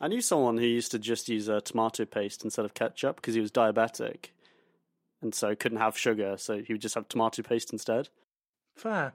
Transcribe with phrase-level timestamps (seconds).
[0.00, 3.34] I knew someone who used to just use uh, tomato paste instead of ketchup because
[3.34, 4.26] he was diabetic,
[5.22, 8.08] and so couldn't have sugar, so he would just have tomato paste instead.
[8.76, 9.14] Fair.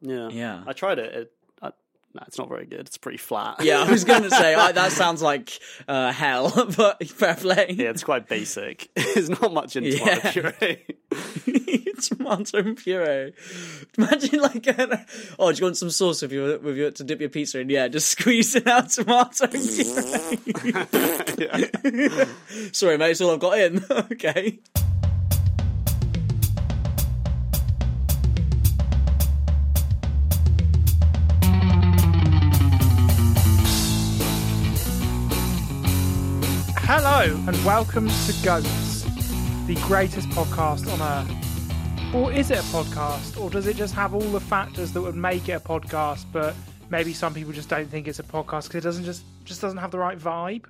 [0.00, 0.64] Yeah, Yeah.
[0.66, 1.14] I tried it.
[1.14, 1.41] it I,
[2.14, 2.80] no, it's not very good.
[2.80, 3.62] It's pretty flat.
[3.64, 7.66] Yeah, I was going to say I, that sounds like uh, hell, but fair play.
[7.70, 8.90] yeah, it's quite basic.
[9.14, 10.32] There's not much in tomato Yeah.
[10.32, 10.84] puree.
[12.02, 13.32] tomato puree.
[13.96, 15.06] Imagine like, a,
[15.38, 17.68] oh, do you want some sauce with your with your to dip your pizza in?
[17.70, 19.62] Yeah, just squeezing out tomato puree.
[22.72, 23.84] Sorry, mate, it's all I've got in.
[23.90, 24.58] okay.
[36.94, 39.04] Hello and welcome to Goats,
[39.66, 42.14] the greatest podcast on earth.
[42.14, 45.16] Or is it a podcast, or does it just have all the factors that would
[45.16, 46.54] make it a podcast, but
[46.90, 49.78] maybe some people just don't think it's a podcast because it doesn't just just doesn't
[49.78, 50.66] have the right vibe?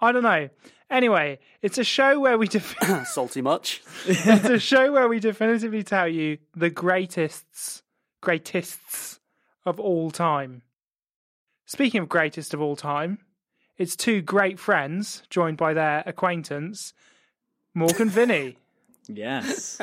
[0.00, 0.48] I don't know.
[0.88, 3.82] Anyway, it's a show where we def- Salty much?
[4.06, 7.82] it's a show where we definitively tell you the greatests,
[8.22, 9.18] greatests
[9.66, 10.62] of all time.
[11.66, 13.18] Speaking of greatest of all time,
[13.82, 16.94] it's two great friends joined by their acquaintance,
[17.74, 18.56] Morgan and Vinny.
[19.08, 19.80] Yes.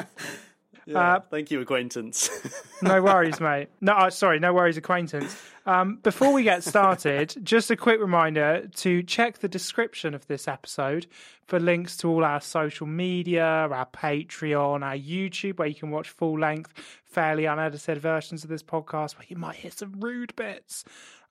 [0.85, 2.29] Yeah, Uh, thank you, acquaintance.
[2.81, 3.67] No worries, mate.
[3.81, 5.35] No, uh, sorry, no worries, acquaintance.
[5.65, 10.47] Um, before we get started, just a quick reminder to check the description of this
[10.47, 11.05] episode
[11.45, 16.09] for links to all our social media, our Patreon, our YouTube, where you can watch
[16.09, 16.71] full length,
[17.03, 20.85] fairly unedited versions of this podcast, where you might hear some rude bits.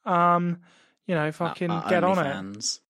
[0.04, 0.58] Um,
[1.08, 2.22] you know, fucking Our get on it.
[2.22, 2.80] OnlyFans.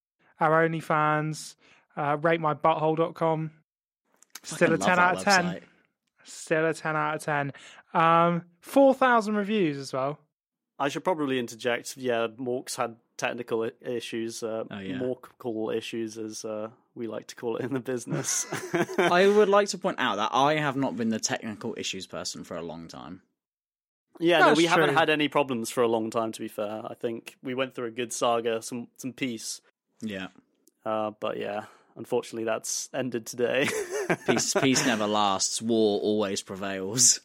[0.40, 1.54] Our OnlyFans,
[1.96, 3.50] uh, ratemybutthole.com.
[4.42, 5.44] Still a 10 out of 10.
[5.44, 5.62] website.
[6.24, 7.52] Still a 10 out of 10.
[7.94, 10.18] Um, 4,000 reviews as well.
[10.78, 11.96] I should probably interject.
[11.96, 14.98] Yeah, Mork's had technical issues, uh, Oh, yeah.
[14.98, 18.46] Morkable issues, as uh, we like to call it in the business.
[18.98, 22.44] I would like to point out that I have not been the technical issues person
[22.44, 23.22] for a long time.
[24.18, 26.32] Yeah, no, That's we haven't had any problems for a long time.
[26.32, 29.60] To be fair, I think we went through a good saga, some some peace.
[30.00, 30.28] Yeah.
[30.84, 31.64] Uh, but yeah,
[31.96, 33.68] unfortunately, that's ended today.
[34.26, 35.60] Peace, peace never lasts.
[35.60, 37.20] War always prevails.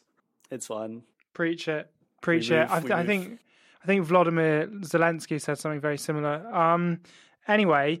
[0.50, 1.02] it's fine.
[1.32, 1.90] Preach it.
[2.20, 2.60] Preach We it.
[2.60, 3.38] move, I, we I think
[3.82, 6.46] I think Vladimir Zelensky said something very similar.
[6.54, 7.00] Um,
[7.48, 8.00] anyway,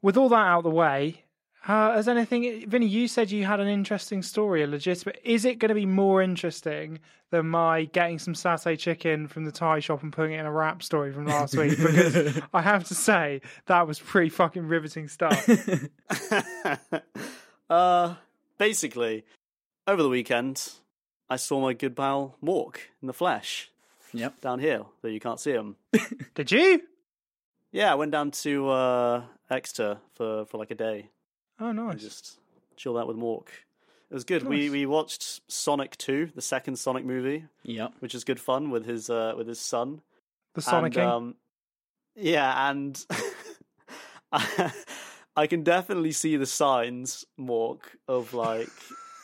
[0.00, 1.23] with all that out of the way,
[1.66, 2.86] uh, has anything, Vinny?
[2.86, 5.20] You said you had an interesting story, a legitimate.
[5.24, 6.98] Is it going to be more interesting
[7.30, 10.52] than my getting some satay chicken from the Thai shop and putting it in a
[10.52, 11.78] wrap story from last week?
[11.78, 15.48] Because I have to say that was pretty fucking riveting stuff.
[17.70, 18.14] uh,
[18.58, 19.24] basically,
[19.86, 20.70] over the weekend,
[21.30, 23.70] I saw my good pal Mork in the flesh
[24.12, 24.40] Yep.
[24.40, 25.76] down here, though you can't see him.
[26.34, 26.82] Did you?
[27.72, 31.08] Yeah, I went down to uh, Exeter for, for like a day.
[31.60, 32.00] Oh, and nice.
[32.00, 32.38] just
[32.76, 33.48] chill out with Mork.
[34.10, 34.42] It was good.
[34.46, 34.70] We Nice.
[34.72, 39.08] we watched Sonic Two, the second Sonic movie, Yeah, which is good fun with his
[39.10, 40.02] uh, with his son.
[40.54, 41.34] The Sonic and, um,
[42.16, 43.04] yeah, and
[44.32, 44.72] I,
[45.36, 48.68] I can definitely see the signs, Mork, of like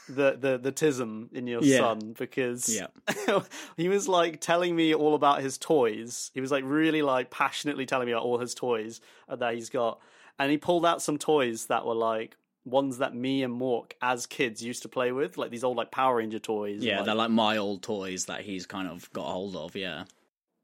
[0.08, 1.78] the the the tism in your Yeah.
[1.78, 3.42] son because Yeah.
[3.76, 6.30] he was like telling me all about his toys.
[6.34, 10.00] He was like really like passionately telling me about all his toys that he's got,
[10.40, 14.26] and he pulled out some toys that were like ones that me and Mork as
[14.26, 16.82] kids used to play with, like these old like Power Ranger toys.
[16.82, 19.76] Yeah, and, they're like my old toys that he's kind of got hold of.
[19.76, 20.04] Yeah.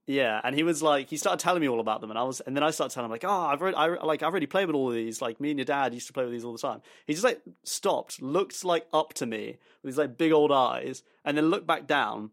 [0.06, 2.40] Yeah, and he was like, he started telling me all about them, and I was,
[2.40, 4.66] and then I started telling him like, oh, I've already, I like, I've already played
[4.66, 5.20] with all of these.
[5.20, 6.80] Like, me and your dad used to play with these all the time.
[7.06, 11.02] He just like stopped, looked like up to me with these like big old eyes,
[11.24, 12.30] and then looked back down,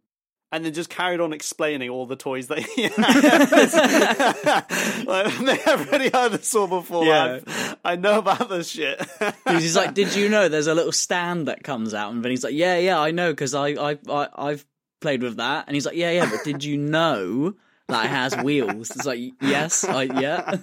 [0.53, 2.97] and then just carried on explaining all the toys that he had.
[5.07, 7.05] like, I've already heard this all before.
[7.05, 7.39] Yeah.
[7.45, 9.01] I've- I know about this shit.
[9.49, 12.53] He's like, "Did you know there's a little stand that comes out?" And Vinny's like,
[12.53, 14.65] "Yeah, yeah, I know because I, I, I, I've
[15.01, 17.55] played with that." And he's like, "Yeah, yeah, but did you know
[17.89, 20.57] that it has wheels?" It's like, "Yes, I, yeah."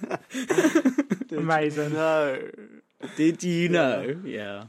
[1.31, 1.93] Amazing.
[1.93, 2.49] no.
[3.17, 4.19] Did you know?
[4.23, 4.63] Yeah.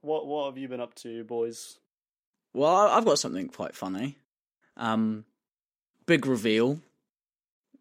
[0.00, 1.78] What What have you been up to, boys?
[2.54, 4.16] Well, I've got something quite funny.
[4.80, 5.24] Um,
[6.06, 6.80] big reveal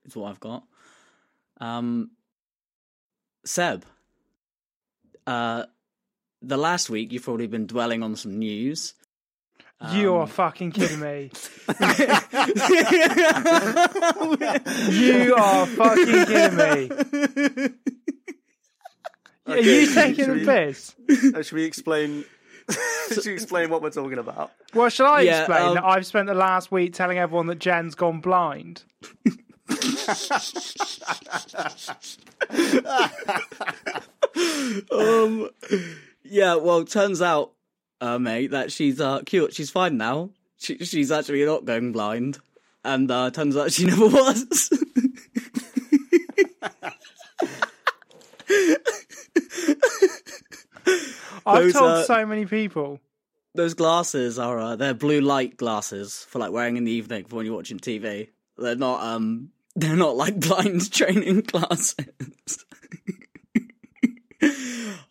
[0.06, 0.63] is what I've got.
[1.60, 2.12] Um,
[3.46, 3.86] Seb,
[5.25, 5.63] uh,
[6.42, 8.94] the last week you've probably been dwelling on some news.
[9.94, 11.31] you Um, are fucking kidding me.
[14.90, 16.90] you are fucking kidding me.
[19.48, 20.96] Are you should- taking should the piss?
[21.34, 22.24] Uh, should we explain?
[23.10, 24.51] should you explain what we're talking about?
[24.74, 27.60] Well, shall I Yeah, explain um, that I've spent the last week telling everyone that
[27.60, 28.83] Jen's gone blind?
[34.92, 35.50] um,
[36.24, 36.56] yeah.
[36.56, 37.54] Well, turns out,
[38.01, 39.54] uh, mate, that she's uh cute.
[39.54, 40.31] She's fine now.
[40.57, 42.39] She, she's actually not going blind,
[42.83, 44.69] and uh, turns out she never was.
[51.45, 53.00] I've told uh, so many people.
[53.56, 57.38] Those glasses are uh, they're blue light glasses for like wearing in the evening for
[57.38, 58.30] when you're watching TV.
[58.57, 62.65] They're not um they're not like blind training glasses.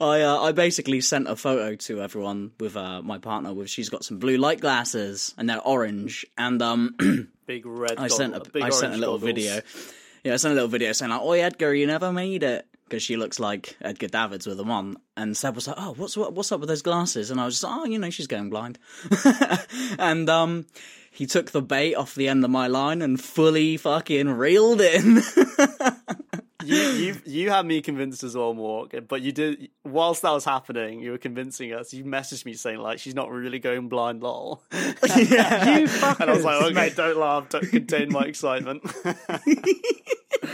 [0.00, 3.88] I uh, I basically sent a photo to everyone with uh, my partner with she's
[3.88, 6.94] got some blue light glasses and they're orange and um
[7.46, 7.98] Big red.
[7.98, 9.34] I sent a goggle- big I sent a little goggles.
[9.34, 9.60] video.
[10.22, 13.02] Yeah, I sent a little video saying like, "Oi, Edgar, you never made it," because
[13.02, 14.96] she looks like Edgar Davids with them on.
[15.16, 17.54] And Seb was like, "Oh, what's what, what's up with those glasses?" And I was
[17.54, 18.78] just, like, "Oh, you know, she's going blind."
[19.98, 20.66] and um,
[21.10, 25.22] he took the bait off the end of my line and fully fucking reeled in.
[26.64, 29.06] You, you you had me convinced as well, Mork.
[29.06, 31.00] But you did whilst that was happening.
[31.00, 31.94] You were convincing us.
[31.94, 34.62] You messaged me saying like she's not really going blind, lol.
[34.72, 34.78] You
[35.86, 36.20] fuckers.
[36.20, 38.82] And I was like, okay, don't laugh, don't contain my excitement.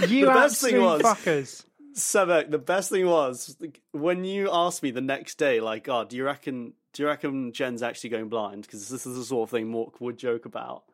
[0.08, 1.64] you the best thing absolute was- fuckers.
[1.94, 6.08] Sebek, the best thing was like, when you asked me the next day, like, "God,
[6.08, 6.72] do you reckon?
[6.92, 10.00] Do you reckon Jen's actually going blind?" Because this is the sort of thing Mork
[10.00, 10.84] would joke about.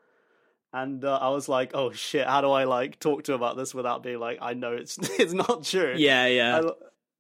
[0.73, 2.27] And uh, I was like, "Oh shit!
[2.27, 4.99] How do I like talk to her about this without being like, I know it's
[5.19, 6.61] it's not true." yeah, yeah.
[6.61, 6.71] I,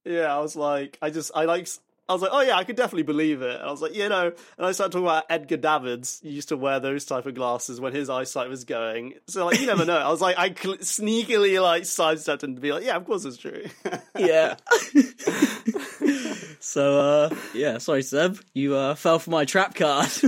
[0.05, 1.69] yeah, I was like, I just, I like,
[2.11, 3.55] I was like, oh yeah, I could definitely believe it.
[3.61, 6.19] And I was like, you know, and I started talking about Edgar Davids.
[6.25, 9.15] He used to wear those type of glasses when his eyesight was going.
[9.29, 9.97] So like, you never know.
[9.97, 13.25] I was like, I cl- sneakily like sidestepped and to be like, yeah, of course
[13.25, 13.63] it's true.
[14.19, 14.57] yeah.
[16.61, 20.11] so uh, yeah, sorry, Seb, you uh fell for my trap card.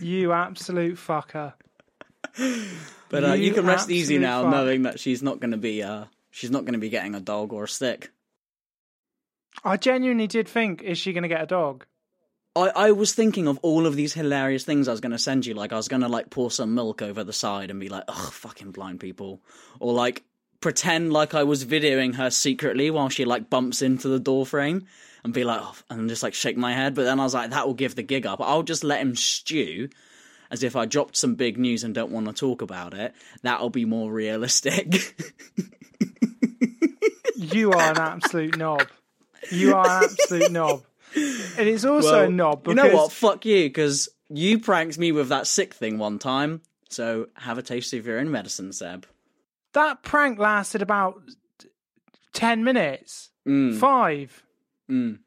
[0.00, 1.52] You absolute fucker.
[3.10, 4.50] But uh, you, You can rest easy now, fuck.
[4.50, 7.20] knowing that she's not going to be uh, she's not going to be getting a
[7.20, 8.10] dog or a stick.
[9.64, 11.86] I genuinely did think, is she going to get a dog?
[12.54, 15.46] I, I was thinking of all of these hilarious things I was going to send
[15.46, 15.54] you.
[15.54, 18.04] Like I was going to like pour some milk over the side and be like,
[18.08, 19.40] "Ugh, fucking blind people,"
[19.80, 20.22] or like
[20.60, 24.86] pretend like I was videoing her secretly while she like bumps into the door frame
[25.24, 26.94] and be like, oh, and just like shake my head.
[26.94, 28.40] But then I was like, that will give the gig up.
[28.40, 29.88] I'll just let him stew.
[30.50, 33.14] As if I dropped some big news and don't want to talk about it.
[33.40, 35.16] That'll be more realistic.
[37.42, 38.86] You are an absolute knob.
[39.50, 40.82] You are an absolute knob.
[41.14, 43.12] And it's also Well, a knob You know what?
[43.12, 46.62] Fuck you, because you pranked me with that sick thing one time.
[46.88, 49.06] So have a taste of your own medicine, Seb.
[49.72, 51.20] that prank lasted about
[52.34, 53.30] 10 minutes.
[53.46, 54.42] Mm, Five.
[54.90, 55.18] mm,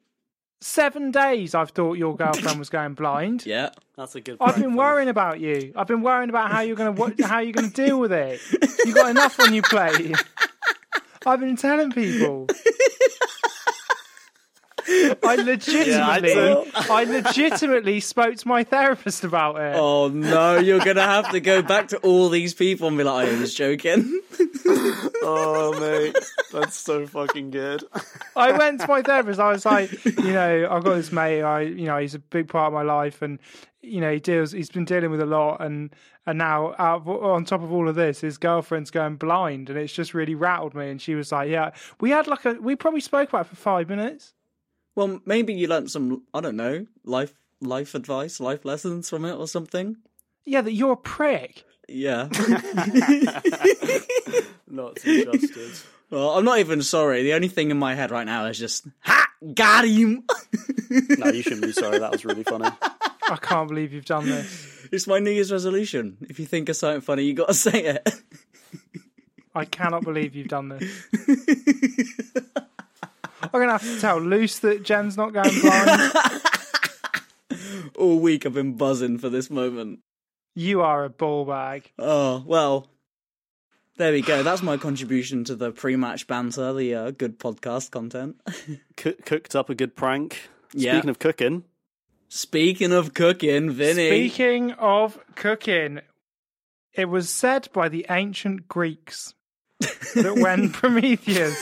[0.61, 3.45] Seven days I've thought your girlfriend was going blind.
[3.47, 3.69] yeah.
[3.97, 4.37] That's a good.
[4.41, 5.71] I've been worrying about you.
[5.75, 8.39] I've been worrying about how you're gonna how you're gonna deal with it.
[8.85, 10.15] You got enough on your plate.
[11.25, 12.47] I've been telling people.
[14.87, 19.75] I legitimately, Yeah, I legitimately spoke to my therapist about it.
[19.75, 23.27] Oh no, you're gonna have to go back to all these people and be like,
[23.27, 24.21] oh, I was joking.
[25.27, 26.15] Oh mate,
[26.51, 27.83] that's so fucking good.
[28.35, 29.39] I went to my therapist.
[29.39, 31.41] I was like, you know, I've got this mate.
[31.41, 33.39] I, you know, he's a big part of my life, and
[33.81, 34.51] you know, he deals.
[34.51, 35.91] He's been dealing with a lot, and
[36.27, 39.79] and now out of, on top of all of this, his girlfriend's going blind, and
[39.79, 40.89] it's just really rattled me.
[40.89, 43.55] And she was like, yeah, we had like a, we probably spoke about it for
[43.55, 44.33] five minutes.
[44.95, 49.33] Well, maybe you learnt some, I don't know, life life advice, life lessons from it
[49.33, 49.97] or something.
[50.45, 51.63] Yeah, that you're a prick.
[51.87, 52.29] Yeah.
[54.67, 55.71] Not suggested.
[56.09, 57.23] well, I'm not even sorry.
[57.23, 60.23] The only thing in my head right now is just, ha, got him.
[60.89, 61.99] no, you shouldn't be sorry.
[61.99, 62.69] That was really funny.
[63.29, 64.87] I can't believe you've done this.
[64.91, 66.17] It's my New Year's resolution.
[66.21, 68.09] If you think of something funny, you got to say it.
[69.53, 71.07] I cannot believe you've done this.
[73.53, 76.13] I'm gonna have to tell Luce that Jen's not going blind.
[77.97, 79.99] All week I've been buzzing for this moment.
[80.55, 81.91] You are a ball bag.
[81.99, 82.89] Oh well,
[83.97, 84.43] there we go.
[84.43, 88.41] That's my contribution to the pre-match banter, the uh, good podcast content.
[88.99, 90.49] C- cooked up a good prank.
[90.73, 90.93] Yeah.
[90.93, 91.63] Speaking of cooking,
[92.27, 94.09] Speaking of cooking, Vinny.
[94.09, 96.01] Speaking of cooking,
[96.93, 99.33] it was said by the ancient Greeks
[99.79, 101.57] that when Prometheus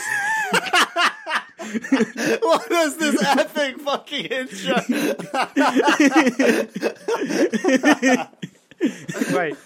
[2.42, 4.76] what is this epic fucking intro?
[9.36, 9.56] Wait.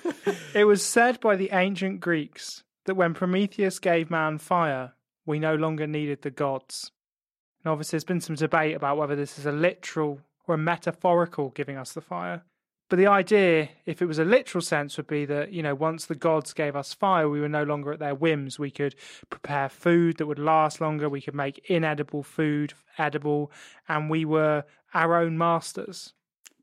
[0.55, 4.93] It was said by the ancient Greeks that when Prometheus gave man fire,
[5.26, 6.90] we no longer needed the gods.
[7.64, 11.50] And obviously, there's been some debate about whether this is a literal or a metaphorical
[11.50, 12.43] giving us the fire.
[12.88, 16.07] But the idea, if it was a literal sense, would be that, you know, once
[16.07, 18.59] the gods gave us fire, we were no longer at their whims.
[18.59, 18.95] We could
[19.28, 21.09] prepare food that would last longer.
[21.09, 23.52] We could make inedible food edible.
[23.88, 24.64] And we were
[24.95, 26.14] our own masters.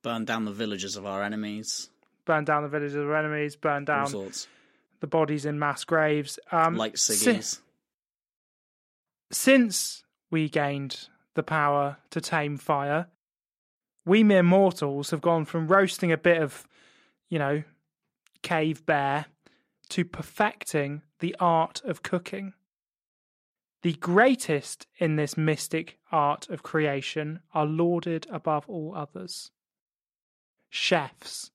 [0.01, 1.89] Burn down the villages of our enemies.
[2.25, 4.11] Burn down the villages of our enemies, burn down
[4.99, 6.39] the bodies in mass graves.
[6.51, 7.61] Um, Like si- Siggy's.
[9.31, 13.07] since we gained the power to tame fire,
[14.05, 16.67] we mere mortals have gone from roasting a bit of,
[17.29, 17.63] you know,
[18.43, 19.25] cave bear
[19.89, 22.53] to perfecting the art of cooking.
[23.81, 29.51] The greatest in this mystic art of creation are lauded above all others.
[30.69, 31.51] Chefs.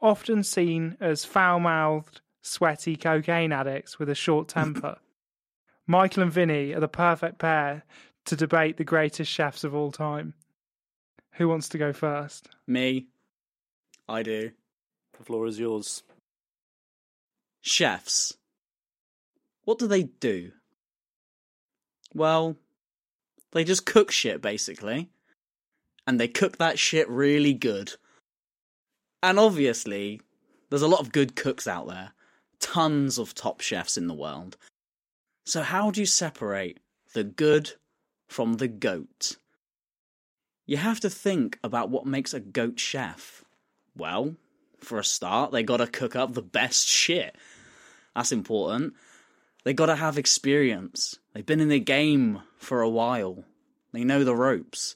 [0.00, 4.96] Often seen as foul mouthed, sweaty cocaine addicts with a short temper.
[5.86, 7.84] Michael and Vinny are the perfect pair
[8.24, 10.34] to debate the greatest chefs of all time.
[11.40, 12.50] Who wants to go first?
[12.66, 13.06] Me.
[14.06, 14.50] I do.
[15.16, 16.02] the floor is yours.
[17.62, 18.34] Chefs.
[19.64, 20.52] What do they do?
[22.12, 22.56] Well,
[23.52, 25.08] they just cook shit, basically.
[26.06, 27.94] And they cook that shit really good.
[29.22, 30.20] And obviously,
[30.68, 32.12] there's a lot of good cooks out there.
[32.60, 34.58] Tons of top chefs in the world.
[35.46, 36.80] So, how do you separate
[37.14, 37.72] the good
[38.28, 39.38] from the goat?
[40.70, 43.44] You have to think about what makes a goat chef.
[43.96, 44.36] Well,
[44.78, 47.34] for a start, they gotta cook up the best shit.
[48.14, 48.94] That's important.
[49.64, 51.18] They gotta have experience.
[51.34, 53.42] They've been in the game for a while.
[53.90, 54.94] They know the ropes.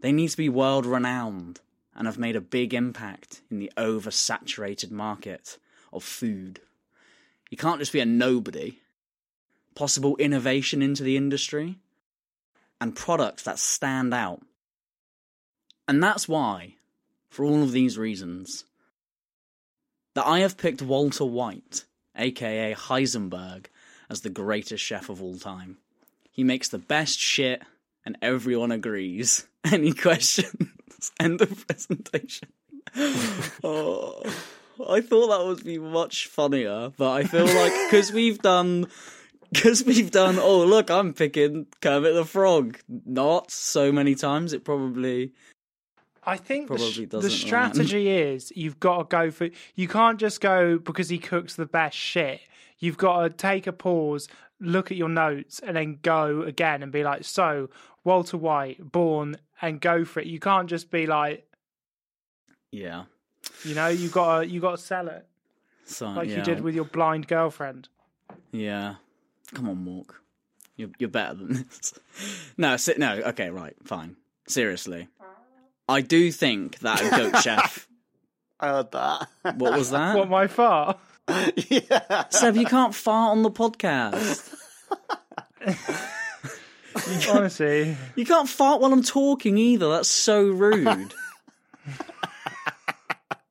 [0.00, 1.60] They need to be world renowned
[1.94, 5.58] and have made a big impact in the oversaturated market
[5.92, 6.60] of food.
[7.50, 8.80] You can't just be a nobody.
[9.76, 11.78] Possible innovation into the industry
[12.80, 14.42] and products that stand out.
[15.88, 16.74] And that's why,
[17.30, 18.64] for all of these reasons,
[20.14, 21.84] that I have picked Walter White,
[22.16, 23.66] aka Heisenberg,
[24.10, 25.78] as the greatest chef of all time.
[26.30, 27.62] He makes the best shit,
[28.04, 29.46] and everyone agrees.
[29.64, 30.70] Any questions?
[31.20, 32.48] End of presentation.
[33.64, 34.22] oh,
[34.88, 38.88] I thought that would be much funnier, but I feel like because we've done.
[39.52, 42.78] Because we've done, oh look, I'm picking Kermit the Frog.
[42.88, 45.32] Not so many times, it probably
[46.26, 49.48] I think the, the strategy is you've got to go for.
[49.76, 52.40] You can't just go because he cooks the best shit.
[52.78, 54.28] You've got to take a pause,
[54.60, 57.70] look at your notes, and then go again and be like, "So
[58.04, 60.26] Walter White, born," and go for it.
[60.26, 61.46] You can't just be like,
[62.70, 63.04] yeah.
[63.64, 65.26] you know, you got to you got to sell it
[65.84, 66.38] So like yeah.
[66.38, 67.88] you did with your blind girlfriend.
[68.52, 68.96] Yeah.
[69.54, 70.16] Come on, Mork.
[70.76, 71.94] You're you're better than this.
[72.56, 73.14] No, sit, no.
[73.26, 74.16] Okay, right, fine.
[74.48, 75.08] Seriously,
[75.88, 77.88] I do think that a goat chef.
[78.58, 79.28] I heard that.
[79.56, 80.16] What was that?
[80.16, 80.98] What my fart?
[81.68, 82.28] yeah.
[82.30, 84.54] Seb, you can't fart on the podcast.
[87.30, 89.88] Honestly, You can't fart while I'm talking either.
[89.90, 91.12] That's so rude.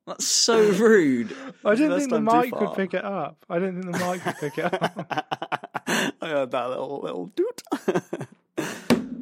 [0.08, 1.36] That's so rude.
[1.63, 2.75] I didn't think the time too mic would far.
[2.75, 3.46] pick it up.
[3.50, 5.84] I didn't think the mic would pick it up.
[6.22, 7.62] I heard that little little doot.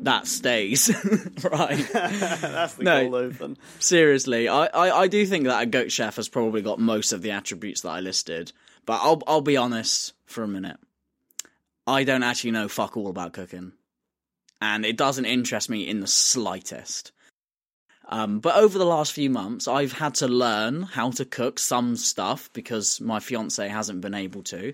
[0.04, 0.90] That stays.
[1.44, 1.88] right.
[1.94, 3.02] That's the No.
[3.10, 3.58] cold open.
[3.80, 7.22] Seriously, I, I, I do think that a goat chef has probably got most of
[7.22, 8.52] the attributes that I listed.
[8.86, 10.78] But I'll I'll be honest for a minute.
[11.88, 13.72] I don't actually know fuck all about cooking.
[14.62, 17.12] And it doesn't interest me in the slightest.
[18.10, 21.96] Um, but over the last few months, I've had to learn how to cook some
[21.96, 24.74] stuff because my fiance hasn't been able to.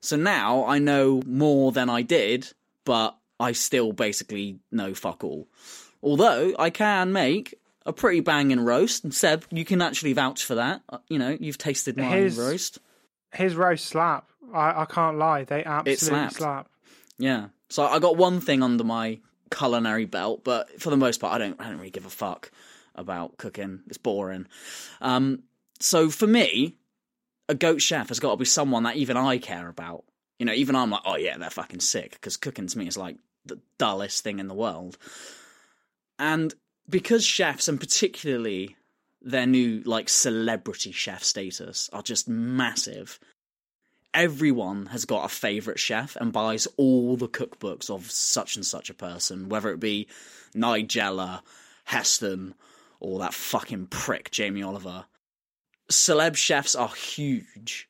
[0.00, 2.52] So now I know more than I did,
[2.84, 5.48] but I still basically know fuck all.
[6.02, 7.54] Although I can make
[7.86, 9.04] a pretty banging roast.
[9.04, 10.82] And Seb, you can actually vouch for that.
[10.88, 12.78] Uh, You know, you've tasted my His- roast.
[13.32, 14.28] His roast slap.
[14.54, 15.44] I, I can't lie.
[15.44, 16.68] They absolutely slap.
[17.18, 17.48] Yeah.
[17.68, 19.18] So I got one thing under my
[19.50, 21.60] culinary belt, but for the most part, I don't.
[21.60, 22.50] I don't really give a fuck
[22.94, 23.80] about cooking.
[23.88, 24.46] It's boring.
[25.02, 25.42] Um.
[25.80, 26.76] So for me,
[27.48, 30.04] a goat chef has got to be someone that even I care about.
[30.38, 32.96] You know, even I'm like, oh yeah, they're fucking sick because cooking to me is
[32.96, 33.16] like
[33.48, 34.98] the dullest thing in the world.
[36.18, 36.54] And
[36.88, 38.76] because chefs, and particularly
[39.20, 43.18] their new like celebrity chef status, are just massive,
[44.14, 48.90] everyone has got a favourite chef and buys all the cookbooks of such and such
[48.90, 50.08] a person, whether it be
[50.54, 51.40] Nigella,
[51.84, 52.54] Heston,
[53.00, 55.04] or that fucking prick Jamie Oliver.
[55.90, 57.88] Celeb chefs are huge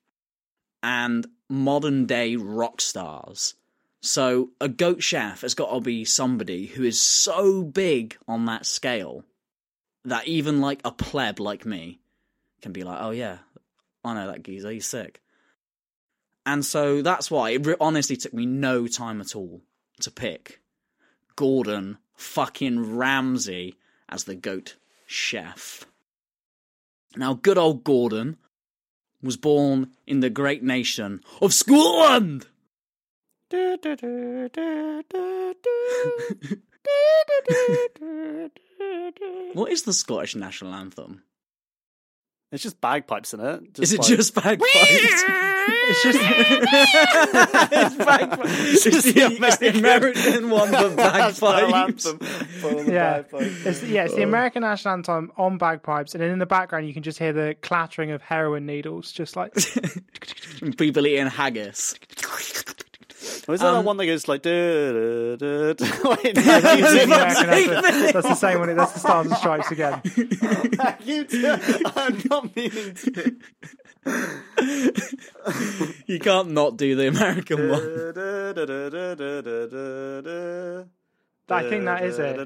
[0.83, 3.55] and modern day rock stars.
[4.00, 8.67] So a goat chef has got to be somebody who is so big on that
[8.67, 9.25] scale
[10.05, 12.00] that even like a pleb like me
[12.62, 13.38] can be like, oh yeah,
[14.05, 15.21] I know that geezer, he's sick.
[16.47, 19.61] And so that's why it honestly took me no time at all
[20.00, 20.61] to pick
[21.37, 23.75] Gordon fucking Ramsay
[24.09, 24.76] as the goat
[25.07, 25.85] chef.
[27.17, 28.38] Now, good old Gordon
[29.23, 32.47] was born in the great nation of Scotland.
[39.55, 41.23] What is the Scottish national anthem?
[42.50, 43.78] It's just bagpipes in it.
[43.78, 44.64] Is it like- just bagpipes?
[45.90, 48.87] It's just it's bagpipes.
[48.87, 51.43] It's the, it's the American one, but bagpipes.
[51.43, 52.19] anthem,
[52.62, 53.67] but on the yeah, bagpipes.
[53.67, 56.95] it's yeah, it's the American national anthem on bagpipes, and then in the background you
[56.95, 59.52] can just hear the clattering of heroin needles, just like
[60.78, 61.95] People eating haggis.
[63.47, 64.42] Was that um, the one that goes like?
[64.42, 65.80] That's,
[68.28, 68.75] the, same one.
[68.76, 70.00] That's the Stars and Stripes again.
[71.04, 71.26] you.
[71.97, 73.37] I'm not meaning to.
[76.06, 77.82] you can't not do the American one.
[81.50, 82.38] I think that is it.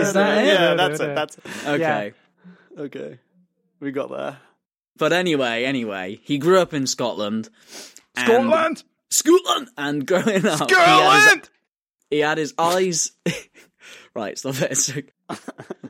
[0.00, 0.46] Is that it?
[0.46, 1.14] Yeah, that's it.
[1.14, 1.44] That's it.
[1.66, 1.78] okay.
[1.78, 2.82] Yeah.
[2.82, 3.18] Okay,
[3.80, 4.38] we got there.
[4.96, 7.48] But anyway, anyway, he grew up in Scotland.
[8.16, 9.68] and- Scotland, Scotland!
[9.76, 11.50] And growing up, he had his- Scotland.
[12.10, 13.12] he had his eyes.
[14.14, 14.76] right, stop it.
[14.76, 14.94] So,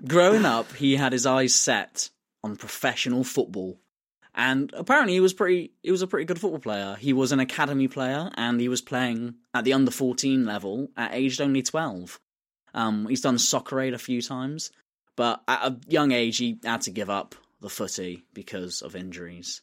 [0.06, 2.10] growing up, he had his eyes set
[2.44, 3.78] on professional football,
[4.34, 5.72] and apparently, he was pretty.
[5.82, 6.96] He was a pretty good football player.
[6.98, 11.12] He was an academy player, and he was playing at the under fourteen level at
[11.14, 12.20] aged only twelve.
[12.74, 14.70] Um, he's done soccer aid a few times,
[15.16, 19.62] but at a young age, he had to give up the footy because of injuries.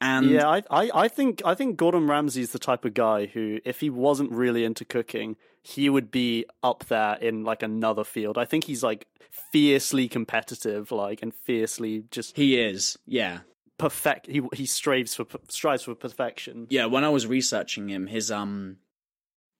[0.00, 3.58] And Yeah, I, I, I think I think Gordon Ramsay's the type of guy who,
[3.64, 8.38] if he wasn't really into cooking, he would be up there in like another field.
[8.38, 9.06] I think he's like
[9.52, 13.40] fiercely competitive, like and fiercely just he is, yeah.
[13.76, 14.26] perfect.
[14.26, 16.66] He he strives for strives for perfection.
[16.70, 18.78] yeah, when I was researching him, his um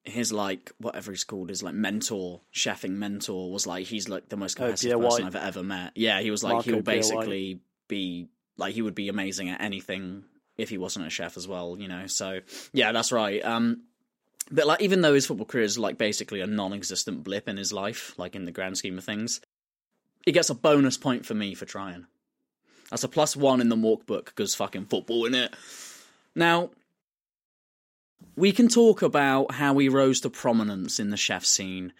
[0.04, 4.36] his like whatever he's called, his like mentor, chefing mentor was like he's like the
[4.36, 5.36] most Oh, competitive Pierre person White.
[5.36, 5.92] I've ever met.
[5.94, 6.84] Yeah, he was like Marco he'll White.
[6.84, 10.24] basically be like he would be amazing at anything
[10.56, 12.06] if he wasn't a chef as well, you know.
[12.06, 12.40] So
[12.72, 13.44] yeah, that's right.
[13.44, 13.82] Um
[14.50, 17.56] but like even though his football career is like basically a non existent blip in
[17.56, 19.40] his life, like in the grand scheme of things,
[20.24, 22.06] he gets a bonus point for me for trying.
[22.90, 25.54] That's a plus one in the Mork book because fucking football in it.
[26.34, 26.70] Now,
[28.37, 31.92] we can talk about how he rose to prominence in the chef scene,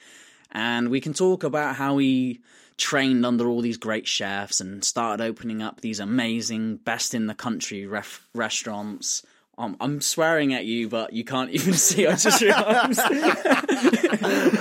[0.51, 2.41] and we can talk about how he
[2.77, 7.35] trained under all these great chefs and started opening up these amazing, best in the
[7.35, 9.23] country ref- restaurants.
[9.59, 12.07] Um, I'm swearing at you, but you can't even see.
[12.07, 12.99] I just realised.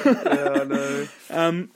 [0.06, 1.08] yeah, no.
[1.30, 1.72] Um,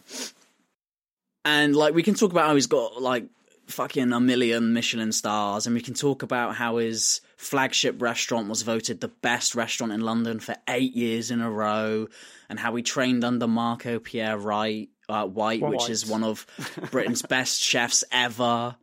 [1.46, 3.26] and like we can talk about how he's got like
[3.68, 8.62] fucking a million Michelin stars, and we can talk about how his flagship restaurant was
[8.62, 12.08] voted the best restaurant in London for eight years in a row,
[12.50, 16.46] and how he trained under Marco Pierre Wright, uh, White, which is one of
[16.92, 18.76] Britain's best chefs ever.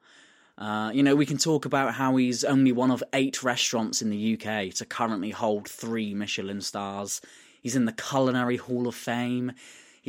[0.58, 4.10] Uh, you know, we can talk about how he's only one of eight restaurants in
[4.10, 7.22] the UK to currently hold three Michelin stars.
[7.62, 9.52] He's in the Culinary Hall of Fame.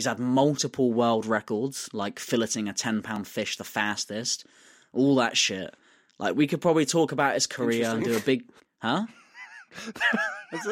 [0.01, 4.47] He's had multiple world records, like filleting a 10 pound fish the fastest,
[4.93, 5.75] all that shit.
[6.17, 8.45] Like, we could probably talk about his career and do a big.
[8.81, 9.05] Huh?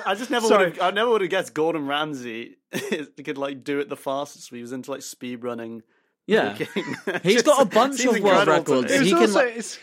[0.06, 0.82] I just- never would have.
[0.82, 2.56] I never would have guessed Gordon Ramsay
[3.24, 4.50] could like do it the fastest.
[4.50, 5.84] He was into like speed running.
[6.26, 6.54] Yeah.
[6.58, 6.96] cooking.
[7.22, 8.90] He's Just got a bunch of world records.
[8.90, 8.96] me.
[8.96, 9.78] It was He can, also like- it's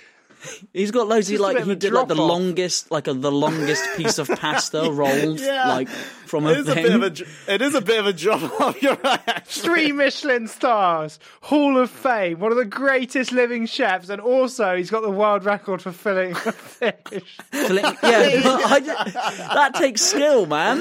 [0.73, 1.27] He's got loads.
[1.29, 2.31] He like he did like the drop-off.
[2.31, 5.69] longest, like a, the longest piece of pasta rolled, Yeah.
[5.69, 6.85] like from a It is a thing.
[6.85, 8.81] bit of a dr- it is a bit of a drop off.
[8.83, 9.21] You're right.
[9.27, 9.63] Actually.
[9.63, 14.91] Three Michelin stars, Hall of Fame, one of the greatest living chefs, and also he's
[14.91, 17.39] got the world record for filling a fish.
[17.51, 18.81] Filling- yeah, I
[19.55, 20.81] that takes skill, man.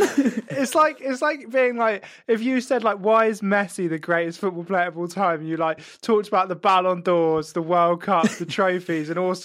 [0.50, 4.39] It's like it's like being like if you said like why is Messi the greatest
[4.39, 5.44] football player of all time?
[5.44, 9.44] You like talked about the Ballon d'Ors, the World Cup, the trophies, and also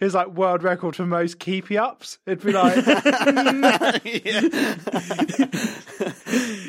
[0.00, 2.18] his like world record for most keepy ups.
[2.26, 2.76] It'd be like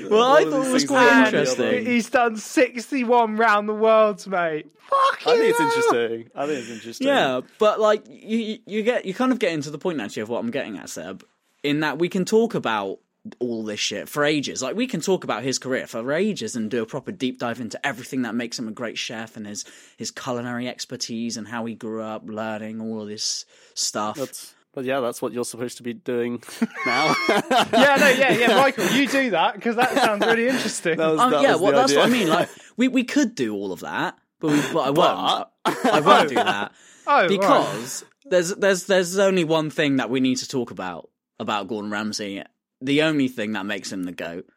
[0.10, 1.86] Well, I thought it was quite add interesting.
[1.86, 4.68] he's done sixty one round the world, mate.
[4.90, 6.30] Fuck I think it's interesting.
[6.36, 7.08] I think it's interesting.
[7.08, 10.30] Yeah, but like you, you get you kind of get into the point actually of
[10.30, 11.24] what I'm getting at, Seb.
[11.62, 13.00] In that we can talk about
[13.40, 14.62] all this shit for ages.
[14.62, 17.60] Like we can talk about his career for ages and do a proper deep dive
[17.60, 19.66] into everything that makes him a great chef and his
[19.98, 24.16] his culinary expertise and how he grew up learning all of this stuff.
[24.18, 26.42] That's, but yeah, that's what you're supposed to be doing
[26.86, 27.16] now.
[27.30, 30.98] Yeah, no, yeah, yeah, Michael, you do that because that sounds really interesting.
[30.98, 32.30] That was- Oh that yeah, was well the that's what I mean.
[32.30, 35.48] Like we, we could do all of that, but we, but I won't.
[35.66, 36.44] I won't do oh.
[36.44, 36.72] that
[37.06, 41.68] oh, because there's there's there's only one thing that we need to talk about about
[41.68, 42.44] Gordon Ramsay.
[42.82, 44.48] The only thing that makes him the goat.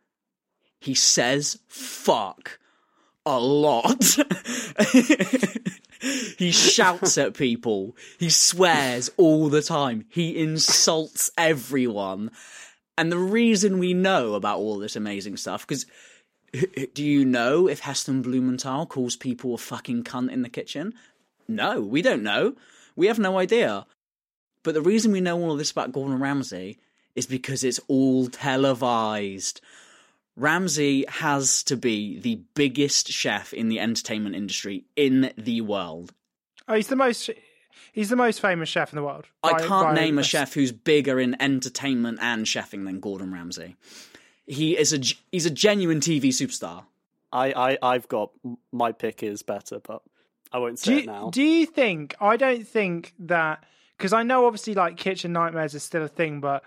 [0.80, 2.58] He says fuck
[3.24, 4.02] a lot.
[6.38, 7.96] he shouts at people.
[8.18, 10.06] He swears all the time.
[10.08, 12.30] He insults everyone.
[12.98, 15.86] And the reason we know about all this amazing stuff, because
[16.94, 20.94] do you know if Heston Blumenthal calls people a fucking cunt in the kitchen?
[21.48, 22.56] No, we don't know.
[22.94, 23.86] We have no idea.
[24.62, 26.78] But the reason we know all of this about Gordon Ramsay
[27.14, 29.60] is because it's all televised.
[30.36, 36.12] Ramsay has to be the biggest chef in the entertainment industry in the world.
[36.68, 37.28] Oh, he's the most.
[37.92, 39.26] He's the most famous chef in the world.
[39.42, 43.76] I can't name a chef who's bigger in entertainment and chefing than Gordon Ramsay.
[44.46, 46.84] He is a g- he's a genuine TV superstar.
[47.30, 48.30] I, I, I've got
[48.72, 50.02] my pick is better, but
[50.52, 51.30] I won't say Do it you, now.
[51.30, 52.14] do you think?
[52.20, 53.64] I don't think that
[53.98, 56.64] because I know obviously like kitchen nightmares is still a thing, but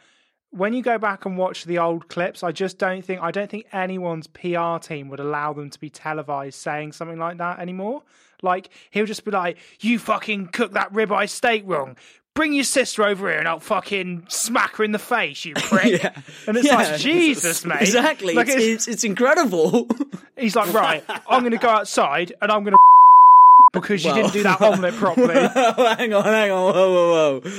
[0.56, 3.50] when you go back and watch the old clips, I just don't think I don't
[3.50, 8.04] think anyone's PR team would allow them to be televised saying something like that anymore.
[8.42, 11.96] Like he'll just be like, "You fucking cook that ribeye steak wrong."
[12.36, 16.04] Bring your sister over here and I'll fucking smack her in the face, you prick.
[16.04, 16.12] Yeah.
[16.48, 16.76] And it's Yeah.
[16.76, 17.80] like, Jesus, mate.
[17.80, 18.34] Exactly.
[18.34, 19.88] Like, it's, it's, it's incredible.
[20.38, 22.74] He's like, right, I'm going to go outside and I'm going
[23.74, 25.34] to because you Well- didn't do that omelette properly.
[25.34, 27.52] hang on, hang on, whoa, whoa, whoa.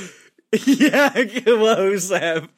[0.66, 2.50] Yeah, whoa, Seb.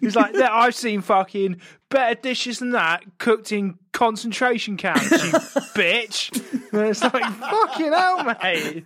[0.00, 5.16] He's like, yeah, I've seen fucking better dishes than that cooked in concentration camps, you
[5.74, 6.72] bitch.
[6.72, 8.84] And it's like, fucking hell, mate.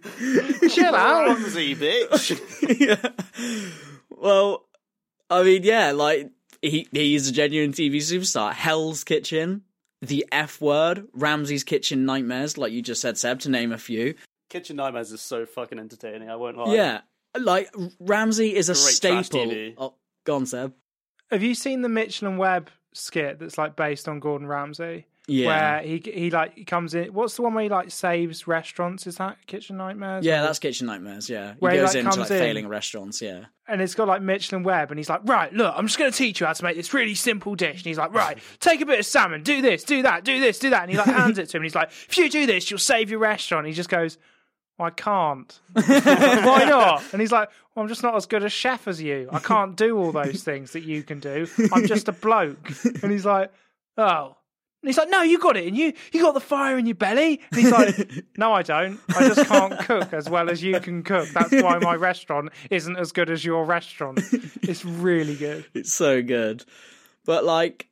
[0.71, 1.27] Chill out.
[1.27, 3.13] Ramsay, bitch.
[4.11, 4.65] well,
[5.31, 6.31] I mean, yeah, like
[6.63, 8.53] he he's a genuine TV superstar.
[8.53, 9.63] Hell's Kitchen,
[10.03, 14.15] The F Word, Ramsay's Kitchen Nightmares, like you just said, Seb, to name a few.
[14.49, 16.31] Kitchen Nightmares is so fucking entertaining.
[16.31, 16.75] I won't lie.
[16.75, 17.01] Yeah,
[17.39, 17.71] like
[18.01, 19.41] Ramsay is a Great staple.
[19.47, 19.75] TV.
[19.77, 19.95] Oh,
[20.25, 20.73] go on, Seb.
[21.31, 25.07] Have you seen the Mitchell and Webb skit that's like based on Gordon Ramsay?
[25.27, 25.47] Yeah.
[25.47, 27.15] Where he he like he comes in.
[27.15, 29.07] What's the one where he like saves restaurants?
[29.07, 30.23] Is that Kitchen Nightmares?
[30.23, 31.31] Yeah, that's Kitchen Nightmares.
[31.31, 33.23] Yeah, he Where he, goes like, into comes like in- failing restaurants.
[33.23, 35.99] Yeah, and it's got like Mitchell and Webb, and he's like, right, look, I'm just
[35.99, 37.77] going to teach you how to make this really simple dish.
[37.79, 40.59] And he's like, right, take a bit of salmon, do this, do that, do this,
[40.59, 40.83] do that.
[40.83, 41.63] And he like hands it to him.
[41.63, 43.65] And he's like, if you do this, you'll save your restaurant.
[43.65, 44.19] And he just goes,
[44.79, 45.61] well, I can't.
[45.73, 47.05] Why not?
[47.13, 49.29] And he's like, well, I'm just not as good a chef as you.
[49.33, 51.47] I can't do all those things that you can do.
[51.73, 52.71] I'm just a bloke.
[53.03, 53.53] And he's like,
[53.97, 54.37] oh.
[54.85, 56.95] And he's like, no, you got it, and you you got the fire in your
[56.95, 57.41] belly.
[57.51, 59.01] And he's like, no, I don't.
[59.17, 61.27] I just can't cook as well as you can cook.
[61.31, 64.21] That's why my restaurant isn't as good as your restaurant.
[64.61, 65.65] It's really good.
[65.75, 66.67] it's so good.
[67.25, 67.89] But like,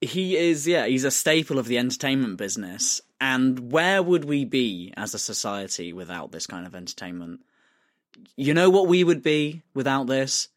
[0.00, 3.00] he is, yeah, he's a staple of the entertainment business.
[3.20, 7.40] And where would we be as a society without this kind of entertainment?
[8.36, 10.48] You know what we would be without this?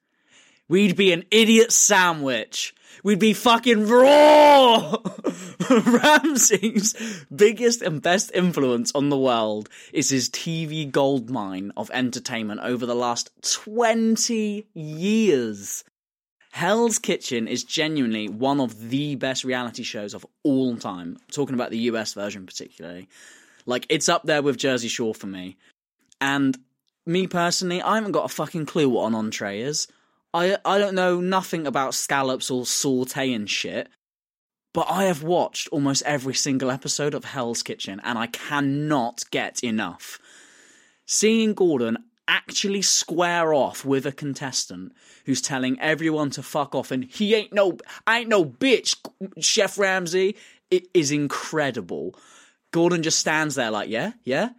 [0.69, 2.73] We'd be an idiot sandwich.
[3.03, 4.95] We'd be fucking raw.
[5.69, 12.85] Ramsay's biggest and best influence on the world is his TV goldmine of entertainment over
[12.85, 15.83] the last 20 years.
[16.53, 21.17] Hell's Kitchen is genuinely one of the best reality shows of all time.
[21.31, 23.09] talking about the US version particularly.
[23.65, 25.57] Like, it's up there with Jersey Shore for me.
[26.21, 26.55] And
[27.07, 29.87] me personally, I haven't got a fucking clue what an entree is.
[30.31, 33.89] I I don't know nothing about scallops or saute and shit.
[34.75, 39.63] But I have watched almost every single episode of Hell's Kitchen and I cannot get
[39.63, 40.19] enough.
[41.07, 44.93] seeing Gordon actually square off with a contestant
[45.25, 48.95] who's telling everyone to fuck off and he ain't no I ain't no bitch
[49.39, 50.35] chef ramsay
[50.71, 52.15] it is incredible.
[52.71, 54.49] Gordon just stands there like yeah yeah?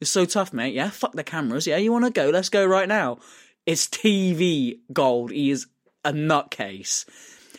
[0.00, 0.74] It's so tough mate.
[0.74, 1.66] Yeah fuck the cameras.
[1.66, 2.30] Yeah you want to go?
[2.30, 3.18] Let's go right now.
[3.66, 5.30] It's tv gold.
[5.30, 5.66] He is
[6.04, 7.04] a nutcase.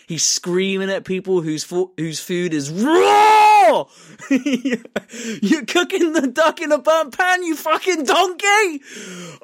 [0.07, 3.42] He's screaming at people whose fo- whose food is raw
[4.29, 8.81] you're cooking the duck in a burnt pan, you fucking donkey!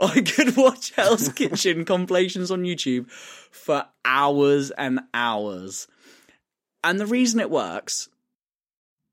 [0.02, 5.88] I could watch Hell's Kitchen compilations on YouTube for hours and hours.
[6.84, 8.10] And the reason it works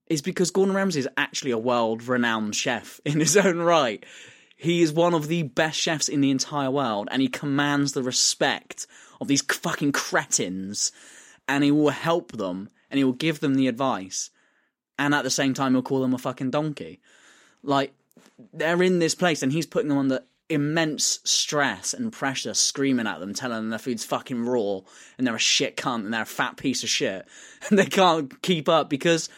[0.08, 4.04] is because Gordon Ramsay is actually a world renowned chef in his own right.
[4.56, 8.02] He is one of the best chefs in the entire world, and he commands the
[8.02, 8.86] respect
[9.20, 10.92] of these fucking cretins,
[11.46, 14.30] and he will help them, and he will give them the advice
[14.98, 17.00] and at the same time he'll call them a fucking donkey.
[17.62, 17.92] Like
[18.52, 23.20] they're in this place and he's putting them under immense stress and pressure, screaming at
[23.20, 24.80] them, telling them their food's fucking raw
[25.18, 27.26] and they're a shit cunt and they're a fat piece of shit.
[27.68, 29.28] And they can't keep up because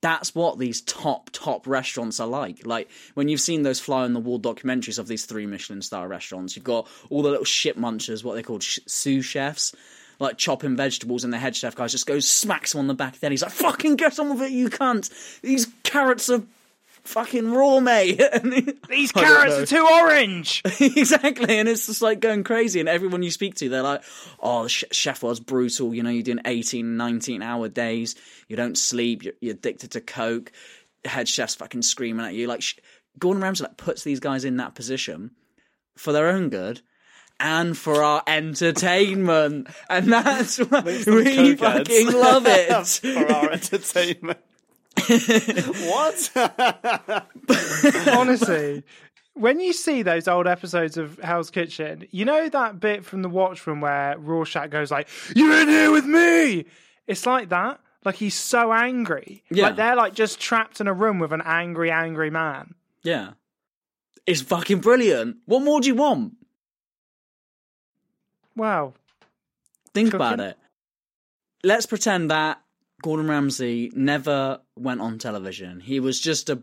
[0.00, 2.66] that's what these top, top restaurants are like.
[2.66, 6.08] Like when you've seen those fly on the wall documentaries of these three Michelin star
[6.08, 9.74] restaurants, you've got all the little shit munchers, what they call sh- sous chefs,
[10.18, 13.18] like chopping vegetables, and the head chef guy just goes smacks him on the back.
[13.18, 15.10] Then he's like, "Fucking get on with it, you cunt!
[15.42, 16.42] These carrots are
[17.08, 18.20] fucking raw, mate.
[18.88, 20.62] These carrots are too orange.
[20.80, 22.80] exactly, and it's just like going crazy.
[22.80, 24.02] And everyone you speak to, they're like,
[24.40, 25.94] "Oh, the chef was brutal.
[25.94, 28.14] You know, you're doing 18, 19 hour days.
[28.48, 29.24] You don't sleep.
[29.24, 30.52] You're, you're addicted to coke.
[31.04, 32.46] Head chef's fucking screaming at you.
[32.46, 32.62] Like
[33.18, 35.32] Gordon Ramsay like puts these guys in that position
[35.96, 36.80] for their own good."
[37.40, 42.86] And for our entertainment, and that's why we fucking love it.
[42.86, 44.38] for our entertainment.
[45.86, 47.26] what?
[48.12, 48.82] Honestly,
[49.34, 53.28] when you see those old episodes of Hell's Kitchen, you know that bit from the
[53.28, 56.64] Watchmen where Rorschach goes like, "You're in here with me."
[57.06, 57.80] It's like that.
[58.04, 59.42] Like he's so angry.
[59.50, 59.64] Yeah.
[59.66, 62.74] Like they're like just trapped in a room with an angry, angry man.
[63.02, 63.32] Yeah.
[64.26, 65.36] It's fucking brilliant.
[65.46, 66.34] What more do you want?
[68.58, 68.94] Wow.
[69.94, 70.16] Think Cooking.
[70.16, 70.58] about it.
[71.62, 72.60] Let's pretend that
[73.02, 75.80] Gordon Ramsay never went on television.
[75.80, 76.62] He was just a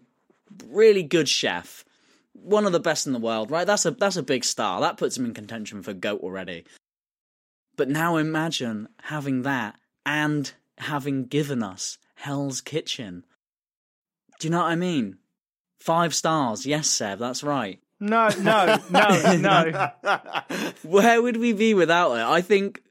[0.68, 1.86] really good chef,
[2.34, 3.66] one of the best in the world, right?
[3.66, 4.82] That's a that's a big star.
[4.82, 6.66] That puts him in contention for goat already.
[7.78, 13.26] But now imagine having that and having given us Hell's Kitchen.
[14.40, 15.18] Do you know what I mean?
[15.80, 17.80] Five stars, yes, Seb, that's right.
[18.06, 20.72] No, no, no, no.
[20.84, 22.22] Where would we be without it?
[22.22, 22.84] I think,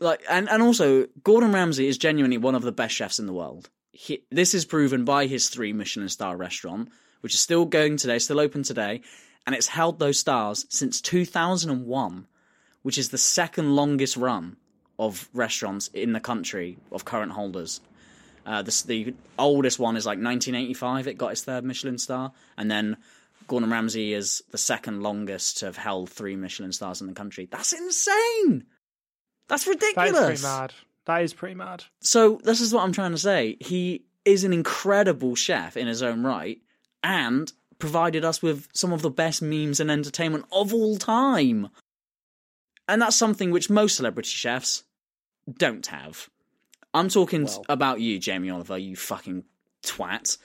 [0.00, 3.34] like, and and also Gordon Ramsay is genuinely one of the best chefs in the
[3.34, 3.68] world.
[3.90, 6.88] He, this is proven by his three Michelin star restaurant,
[7.20, 9.02] which is still going today, still open today,
[9.46, 12.26] and it's held those stars since 2001,
[12.80, 14.56] which is the second longest run
[14.98, 17.82] of restaurants in the country of current holders.
[18.46, 21.06] Uh, the, the oldest one is like 1985.
[21.06, 22.96] It got its third Michelin star, and then
[23.46, 27.48] Gordon Ramsay is the second longest to have held three Michelin stars in the country.
[27.50, 28.64] That's insane.
[29.48, 30.12] That's ridiculous.
[30.12, 30.74] That is pretty mad.
[31.06, 31.84] That is pretty mad.
[32.00, 33.56] So this is what I'm trying to say.
[33.60, 36.60] He is an incredible chef in his own right,
[37.02, 41.68] and provided us with some of the best memes and entertainment of all time.
[42.88, 44.84] And that's something which most celebrity chefs
[45.52, 46.28] don't have.
[46.94, 47.64] I'm talking Well.
[47.68, 49.44] about you, Jamie Oliver, you fucking
[49.82, 50.38] twat.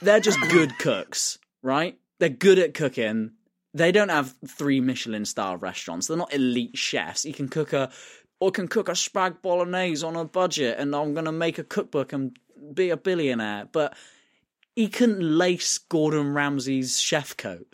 [0.00, 1.98] They're just good cooks, right?
[2.18, 3.32] They're good at cooking.
[3.74, 6.06] They don't have three Michelin star restaurants.
[6.06, 7.26] They're not elite chefs.
[7.26, 7.90] You can cook a
[8.40, 12.12] or can cook a spag bolognese on a budget and I'm gonna make a cookbook
[12.12, 12.38] and
[12.72, 13.68] be a billionaire.
[13.70, 13.94] But
[14.74, 17.66] he couldn't lace Gordon Ramsay's chef coat.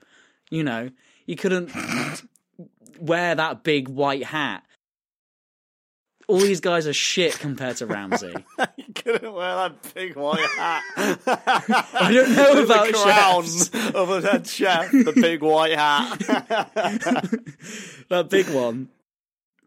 [0.51, 0.91] You know,
[1.27, 1.71] he couldn't
[2.99, 4.65] wear that big white hat.
[6.33, 8.33] All these guys are shit compared to Ramsay.
[8.79, 10.83] you couldn't wear that big white hat.
[10.97, 13.69] I don't know about the crown chefs.
[13.95, 14.91] of a head chef.
[14.93, 16.19] The big white hat.
[18.09, 18.89] that big one.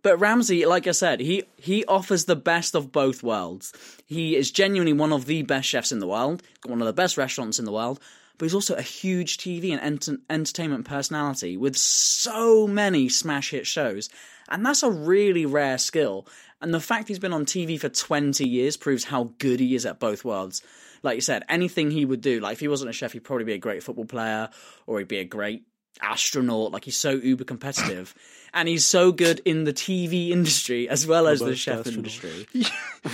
[0.01, 3.71] But Ramsay, like I said, he he offers the best of both worlds.
[4.08, 6.93] He is genuinely one of the best chefs in the world, got one of the
[6.93, 7.99] best restaurants in the world,
[8.39, 13.67] but he's also a huge TV and enter- entertainment personality with so many smash hit
[13.67, 14.10] shows.
[14.49, 16.28] And that's a really rare skill.
[16.62, 19.86] And the fact he's been on TV for 20 years proves how good he is
[19.86, 20.63] at both worlds.
[21.04, 23.46] Like you said, anything he would do, like if he wasn't a chef, he'd probably
[23.46, 24.50] be a great football player
[24.88, 25.63] or he'd be a great
[26.02, 26.72] astronaut.
[26.72, 28.15] Like he's so uber competitive.
[28.54, 31.98] And he's so good in the TV industry as well as the chef astronaut.
[31.98, 32.48] industry.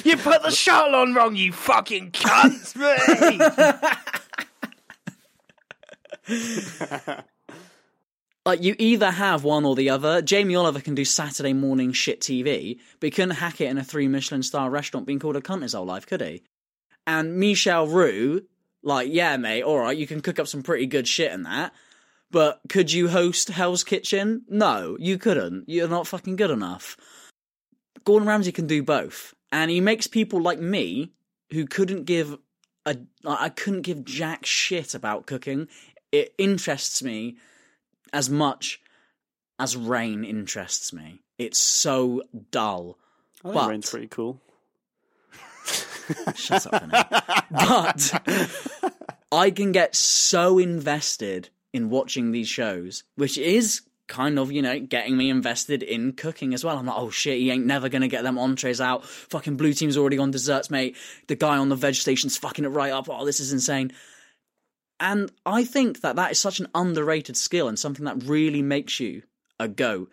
[0.05, 2.77] You put the shuttle on wrong, you fucking cunt!
[8.45, 10.21] like you either have one or the other.
[10.21, 13.83] Jamie Oliver can do Saturday morning shit TV, but he couldn't hack it in a
[13.83, 16.43] three Michelin star restaurant being called a cunt his whole life, could he?
[17.05, 18.43] And Michel Roux,
[18.83, 21.73] like, yeah, mate, all right, you can cook up some pretty good shit in that.
[22.31, 24.43] But could you host Hell's Kitchen?
[24.47, 25.65] No, you couldn't.
[25.67, 26.95] You're not fucking good enough.
[28.05, 31.11] Gordon Ramsay can do both, and he makes people like me
[31.51, 32.37] who couldn't give
[32.85, 35.67] a I couldn't give jack shit about cooking.
[36.11, 37.37] It interests me
[38.13, 38.81] as much
[39.59, 41.21] as rain interests me.
[41.37, 42.97] It's so dull.
[43.39, 44.39] I think But- Rain's pretty cool.
[46.35, 46.89] Shut up.
[47.51, 48.21] But
[49.31, 54.77] I can get so invested in watching these shows, which is kind of, you know,
[54.79, 56.77] getting me invested in cooking as well.
[56.77, 59.05] I'm like, oh shit, he ain't never gonna get them entrees out.
[59.05, 60.97] Fucking blue team's already on desserts, mate.
[61.27, 63.07] The guy on the veg station's fucking it right up.
[63.09, 63.93] Oh, this is insane.
[65.01, 68.99] And I think that that is such an underrated skill and something that really makes
[68.99, 69.23] you
[69.59, 70.07] a go.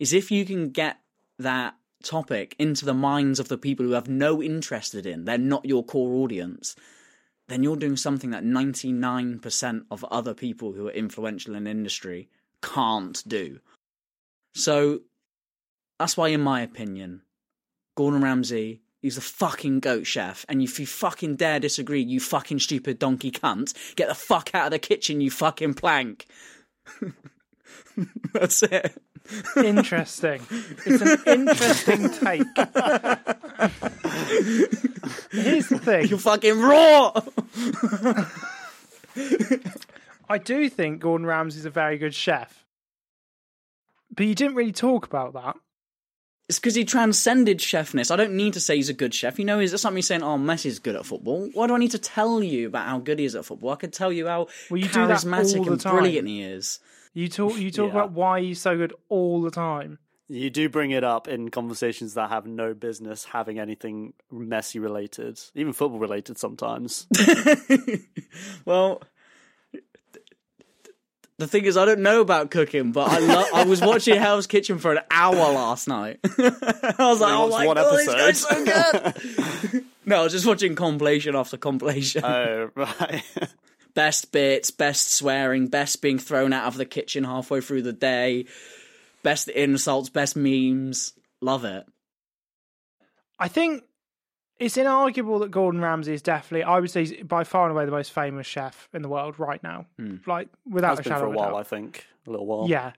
[0.00, 0.98] Is if you can get
[1.38, 5.64] that topic into the minds of the people who have no interest in, they're not
[5.64, 6.74] your core audience,
[7.46, 12.28] then you're doing something that 99% of other people who are influential in industry
[12.60, 13.60] can't do.
[14.52, 15.02] So
[16.00, 17.22] that's why, in my opinion,
[17.94, 20.46] Gordon Ramsay, he's a fucking goat chef.
[20.48, 24.64] And if you fucking dare disagree, you fucking stupid donkey cunt, get the fuck out
[24.64, 26.24] of the kitchen, you fucking plank.
[28.32, 28.96] that's it.
[29.58, 30.40] Interesting.
[30.86, 32.46] It's an interesting take.
[35.30, 36.06] Here's the thing.
[36.08, 37.12] You're fucking raw.
[40.30, 42.64] I do think Gordon Ramsay's a very good chef.
[44.16, 45.56] But you didn't really talk about that.
[46.48, 48.10] It's because he transcended chefness.
[48.10, 49.38] I don't need to say he's a good chef.
[49.38, 51.92] You know, it's like me saying, "Oh, Messi's good at football." Why do I need
[51.92, 53.70] to tell you about how good he is at football?
[53.70, 55.94] I could tell you how Well, you do that charismatic all the and time.
[55.94, 56.80] brilliant he is.
[57.14, 58.00] You talk you talk Yeah.
[58.00, 59.98] about why he's so good all the time.
[60.28, 65.38] You do bring it up in conversations that have no business having anything messy related,
[65.54, 67.06] even football related sometimes.
[68.64, 69.02] well,
[71.38, 74.46] the thing is, I don't know about cooking, but I lo- I was watching Hell's
[74.46, 76.20] Kitchen for an hour last night.
[76.24, 80.32] I was like, "Oh my one god, this guy's episode." so good!" no, I was
[80.32, 82.24] just watching compilation after compilation.
[82.24, 83.22] oh, right.
[83.94, 88.46] best bits, best swearing, best being thrown out of the kitchen halfway through the day,
[89.24, 91.14] best insults, best memes.
[91.40, 91.84] Love it.
[93.40, 93.82] I think
[94.58, 97.90] it's inarguable that Gordon Ramsay is definitely, I would say, by far and away the
[97.90, 99.86] most famous chef in the world right now.
[100.26, 101.60] Like, without Has a been shadow for a of a while, doubt.
[101.60, 102.06] I think.
[102.26, 102.68] A little while.
[102.68, 102.92] Yeah.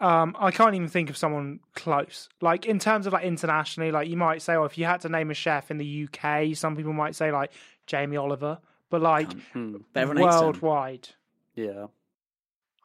[0.00, 2.28] Um, I can't even think of someone close.
[2.40, 5.08] Like in terms of like internationally, like you might say, oh, if you had to
[5.08, 7.50] name a chef in the UK, some people might say like
[7.86, 8.58] Jamie Oliver,
[8.90, 9.78] but like Hmm.
[9.96, 10.40] Everyone him.
[10.40, 11.08] worldwide,
[11.56, 11.86] Yeah.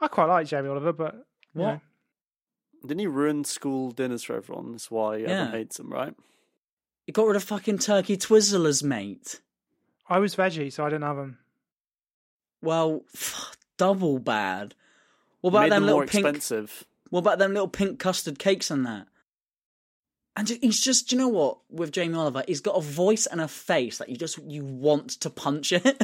[0.02, 1.16] I quite like Jamie Oliver, but
[1.54, 1.66] What?
[1.74, 1.82] know.
[2.82, 4.72] Didn't he ruin school dinners for everyone?
[4.72, 5.52] That's why everyone Yeah.
[5.52, 6.16] hates him, right?
[7.06, 9.42] He got rid of fucking turkey twizzlers, mate.
[10.08, 11.38] I was veggie, so I didn't have them.
[12.62, 13.04] Well,
[13.78, 14.74] double bad.
[15.42, 16.26] What about made them them little more pink?
[16.26, 16.86] expensive.
[17.10, 19.08] What about them little pink custard cakes and that?
[20.36, 21.60] And he's just, you know what?
[21.70, 25.10] With Jamie Oliver, he's got a voice and a face that you just you want
[25.22, 25.84] to punch it.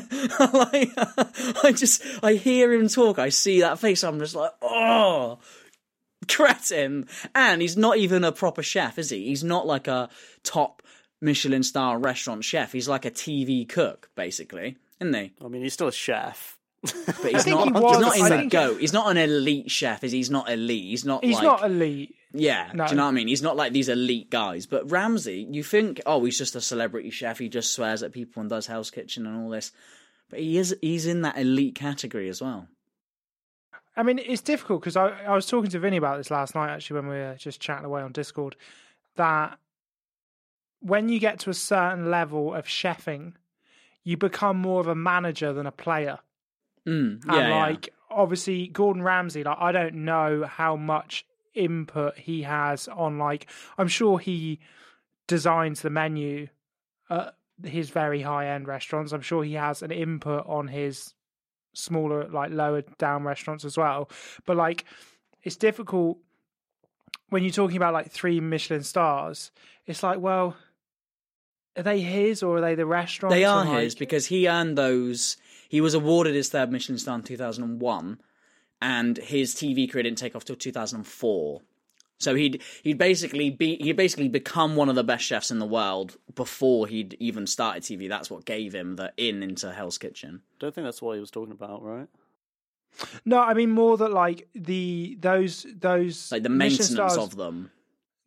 [0.53, 0.91] like,
[1.63, 5.39] I just, I hear him talk, I see that face, I'm just like, oh,
[6.27, 7.07] cretin.
[7.33, 9.25] And he's not even a proper chef, is he?
[9.25, 10.09] He's not like a
[10.43, 10.83] top
[11.21, 12.71] Michelin star restaurant chef.
[12.71, 15.33] He's like a TV cook, basically, isn't he?
[15.43, 16.57] I mean, he's still a chef.
[16.81, 17.67] But he's not.
[17.67, 18.75] he he's not in I the think- go.
[18.77, 20.03] He's not an elite chef.
[20.03, 20.19] Is he?
[20.19, 20.85] he's not elite.
[20.89, 21.23] He's not.
[21.25, 22.15] He's like, not elite.
[22.31, 22.85] Yeah, No.
[22.85, 23.27] do you know what I mean?
[23.27, 24.65] He's not like these elite guys.
[24.67, 27.39] But Ramsay, you think, oh, he's just a celebrity chef.
[27.39, 29.71] He just swears at people and does Hell's Kitchen and all this.
[30.29, 30.73] But he is.
[30.81, 32.67] He's in that elite category as well.
[33.97, 36.69] I mean, it's difficult because I, I was talking to Vinny about this last night,
[36.71, 38.55] actually, when we were just chatting away on Discord,
[39.17, 39.57] that
[40.81, 43.33] when you get to a certain level of chefing,
[44.03, 46.19] you become more of a manager than a player.
[46.87, 47.65] Mm, yeah, and yeah.
[47.65, 53.47] like, obviously, Gordon Ramsay, like, I don't know how much input he has on, like,
[53.77, 54.59] I'm sure he
[55.27, 56.47] designs the menu
[57.09, 59.11] at his very high end restaurants.
[59.11, 61.13] I'm sure he has an input on his
[61.73, 64.09] smaller, like lower down restaurants as well.
[64.45, 64.85] But like,
[65.43, 66.17] it's difficult
[67.29, 69.51] when you're talking about like three Michelin stars.
[69.85, 70.55] It's like, well,
[71.77, 73.33] are they his or are they the restaurant?
[73.33, 75.37] They are his because he earned those.
[75.67, 78.19] He was awarded his third Michelin star in 2001,
[78.81, 81.61] and his TV career didn't take off till 2004.
[82.21, 85.65] So he'd he'd basically be he'd basically become one of the best chefs in the
[85.65, 88.09] world before he'd even started TV.
[88.09, 90.41] That's what gave him the in into Hell's Kitchen.
[90.59, 92.07] Don't think that's what he was talking about, right?
[93.23, 97.37] No, I mean more that like the those those Like the Michelin maintenance stars, of
[97.37, 97.71] them.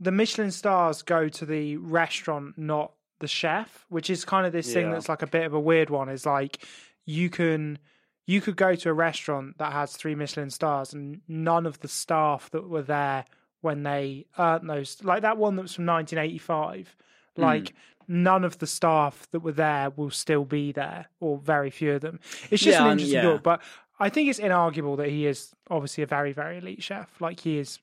[0.01, 2.93] the Michelin stars go to the restaurant, not
[3.23, 5.89] the chef, which is kind of this thing that's like a bit of a weird
[5.89, 6.11] one.
[6.11, 6.63] Is like
[7.07, 7.79] you can
[8.27, 11.89] you could go to a restaurant that has three Michelin stars, and none of the
[11.89, 13.25] staff that were there
[13.63, 16.95] when they earned those, like that one that was from 1985,
[17.39, 17.73] like.
[18.09, 22.01] None of the staff that were there will still be there, or very few of
[22.01, 22.19] them.
[22.51, 23.23] It's just Yeah, an interesting yeah.
[23.23, 23.63] thought, but
[24.01, 27.09] I think it's inarguable that he is obviously a very, very elite chef.
[27.21, 27.79] Like he is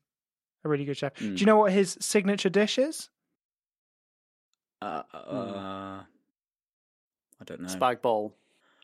[0.66, 1.18] a really good chef.
[1.18, 1.36] Hmm.
[1.36, 3.10] Do you know what his signature dish is?
[4.82, 6.04] Uh, uh,
[7.42, 7.68] I don't know.
[7.68, 8.36] Spag bowl,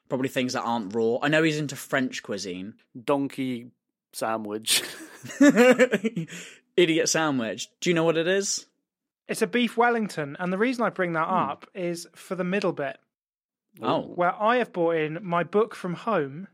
[0.09, 1.17] Probably things that aren't raw.
[1.21, 2.75] I know he's into French cuisine.
[3.03, 3.71] donkey
[4.13, 4.83] sandwich.
[6.77, 7.69] Idiot sandwich.
[7.79, 8.67] Do you know what it is?
[9.27, 11.15] It's a beef Wellington, and the reason I bring Hmm.
[11.15, 12.97] that up is for the middle bit,
[13.81, 16.47] Oh, where I have brought in my book from home,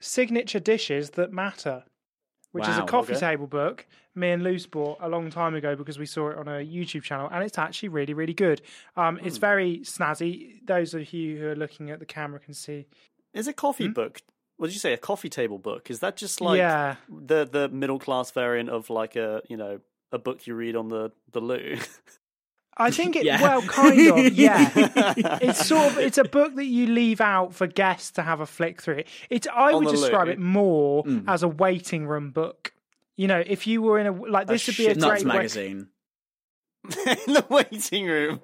[0.00, 1.84] signature dishes that matter,
[2.54, 3.32] which is a coffee okay.
[3.32, 3.84] table book.
[4.14, 7.02] Me and Luce bought a long time ago because we saw it on a YouTube
[7.02, 8.62] channel, and it's actually really, really good.
[8.96, 9.26] Um, Hmm.
[9.26, 10.64] It's very snazzy.
[10.64, 12.86] Those of you who are looking at the camera can see.
[13.32, 14.22] Is a coffee book?
[14.56, 14.92] What did you say?
[14.92, 15.90] A coffee table book?
[15.90, 19.80] Is that just like yeah, the the middle class variant of like a you know
[20.12, 21.76] a book you read on the the loo?
[22.76, 23.24] I think it.
[23.24, 23.40] Yeah.
[23.40, 24.16] Well, kind of.
[24.34, 24.70] Yeah,
[25.40, 25.98] it's sort of.
[25.98, 28.98] It's a book that you leave out for guests to have a flick through.
[28.98, 29.08] It.
[29.30, 29.46] It's.
[29.46, 30.32] I On would describe loo.
[30.32, 31.24] it more Mm.
[31.28, 32.72] as a waiting room book.
[33.16, 35.36] You know, if you were in a like this would be a Nuts great way-
[35.36, 35.88] magazine.
[36.84, 36.90] in
[37.34, 38.40] the waiting room.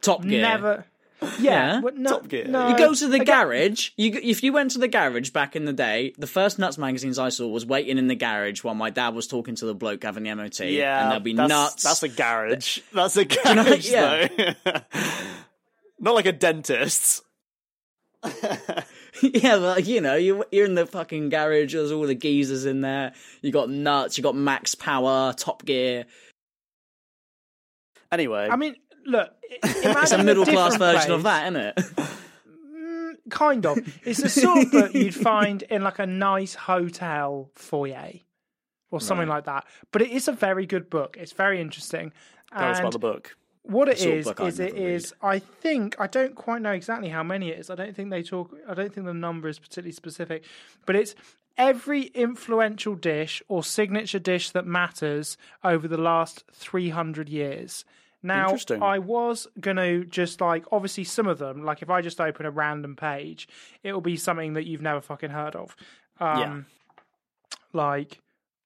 [0.00, 0.42] Top Gear.
[0.42, 0.84] Never.
[1.38, 1.80] Yeah, Yeah.
[1.82, 2.46] but no, Top Gear.
[2.48, 3.90] no, You go to the again- garage.
[3.96, 7.18] You if you went to the garage back in the day, the first nuts magazines
[7.18, 10.02] I saw was waiting in the garage while my dad was talking to the bloke
[10.02, 10.60] having the MOT.
[10.60, 11.82] yeah, and there'll be that's, nuts.
[11.82, 12.78] That's a garage.
[12.94, 14.28] That's a know- garage, yeah.
[14.64, 14.80] though.
[15.98, 17.22] Not like a dentist.
[19.22, 21.72] yeah, but you know, you you're in the fucking garage.
[21.74, 23.12] There's all the geezers in there.
[23.42, 24.16] You got nuts.
[24.18, 26.06] You got Max Power, Top Gear.
[28.12, 28.74] Anyway, I mean,
[29.06, 29.30] look,
[29.62, 31.76] It's a middle class different version of that, isn't it?
[32.76, 33.78] Mm, kind of.
[34.04, 38.12] It's the sort of book you'd find in like a nice hotel foyer
[38.90, 39.36] or something Right.
[39.36, 39.66] like that.
[39.92, 41.16] But it is a very good book.
[41.18, 42.12] It's very interesting.
[42.56, 43.36] tell us about the book.
[43.62, 44.74] what it is book it read.
[44.74, 47.70] is I think I don't quite know exactly how many it is.
[47.70, 50.44] I don't think they talk I don't think the number is particularly specific,
[50.86, 51.14] but it's
[51.58, 57.84] every influential dish or signature dish that matters over the last 300 years.
[58.22, 58.48] Now,
[58.82, 62.44] I was going to just like, obviously, some of them, like if I just open
[62.44, 63.48] a random page,
[63.82, 65.74] it will be something that you've never fucking heard of.
[66.18, 66.60] Um, Yeah.
[67.72, 68.20] Like,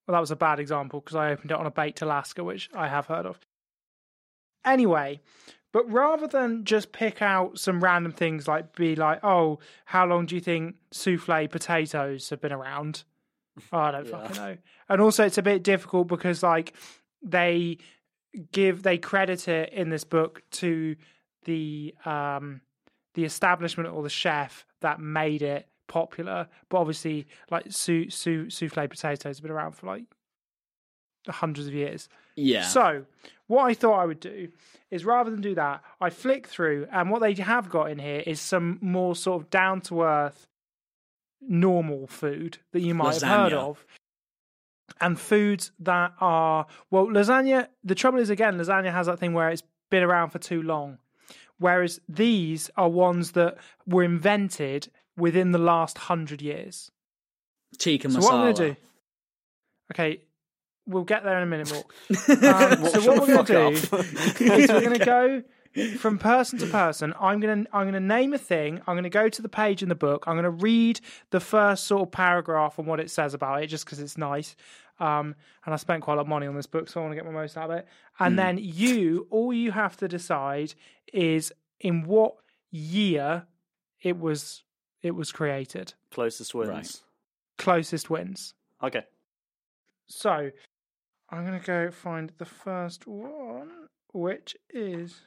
[0.06, 2.68] well, that was a bad example because I opened it on a baked Alaska, which
[2.74, 3.38] I have heard of.
[4.64, 5.20] Anyway,
[5.72, 10.26] but rather than just pick out some random things like be like, oh, how long
[10.26, 13.04] do you think souffle potatoes have been around?
[13.72, 14.56] Oh, I don't fucking know.
[14.88, 16.74] And also, it's a bit difficult because like
[17.22, 17.78] they
[18.52, 20.96] give they credit it in this book to
[21.44, 22.60] the um
[23.14, 26.48] the establishment or the chef that made it popular.
[26.68, 30.04] But obviously, like sou, sou, souffle potatoes have been around for like
[31.28, 32.08] hundreds of years.
[32.36, 32.62] Yeah.
[32.62, 33.06] So,
[33.46, 34.48] what I thought I would do
[34.90, 38.22] is rather than do that, I flick through, and what they have got in here
[38.26, 40.48] is some more sort of down to earth,
[41.40, 43.86] normal food that you might have heard of.
[45.00, 49.48] And foods that are, well, lasagna, the trouble is, again, lasagna has that thing where
[49.48, 50.98] it's been around for too long.
[51.58, 53.56] Whereas these are ones that
[53.86, 56.90] were invented within the last hundred years.
[57.78, 58.22] Tikka So masala.
[58.22, 58.76] what I'm going to do?
[59.92, 60.22] Okay,
[60.86, 61.84] we'll get there in a minute, Mork.
[62.84, 63.92] Um, so what we're going to
[64.38, 65.42] do is we're going to go
[65.98, 67.14] from person to person.
[67.20, 68.80] I'm going to I'm going to name a thing.
[68.86, 70.24] I'm going to go to the page in the book.
[70.26, 71.00] I'm going to read
[71.30, 74.56] the first sort of paragraph and what it says about it, just because it's nice.
[75.00, 77.12] Um, and I spent quite a lot of money on this book, so I want
[77.12, 77.88] to get my most out of it.
[78.20, 80.74] And then you, all you have to decide
[81.12, 82.36] is in what
[82.70, 83.46] year
[84.02, 84.62] it was
[85.02, 85.94] it was created.
[86.10, 86.68] Closest wins.
[86.68, 87.00] Right.
[87.58, 88.54] Closest wins.
[88.82, 89.04] Okay.
[90.06, 90.50] So
[91.30, 93.70] I'm going to go find the first one,
[94.12, 95.20] which is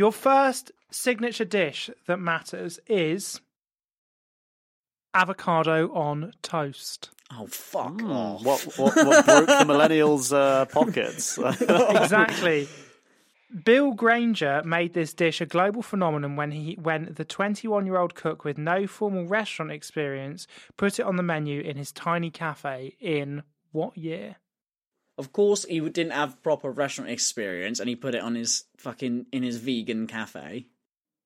[0.00, 3.42] your first signature dish that matters is
[5.12, 7.10] avocado on toast.
[7.38, 8.42] Oh fuck Hmm, off!
[8.42, 11.36] what, what what broke the millennials' uh, pockets?
[12.02, 12.66] exactly.
[13.64, 18.56] Bill Granger made this dish a global phenomenon when he when the 21-year-old cook with
[18.56, 20.46] no formal restaurant experience
[20.78, 24.36] put it on the menu in his tiny cafe in what year?
[25.20, 29.26] Of course, he didn't have proper restaurant experience, and he put it on his fucking
[29.32, 30.66] in his vegan cafe.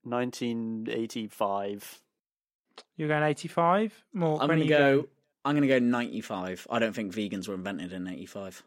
[0.03, 2.01] 1985.
[2.97, 4.05] You're going 85?
[4.13, 4.43] More.
[4.43, 4.79] I'm gonna go.
[4.97, 5.07] going?
[5.45, 6.67] I'm gonna go 95.
[6.71, 8.63] I don't think vegans were invented in 85.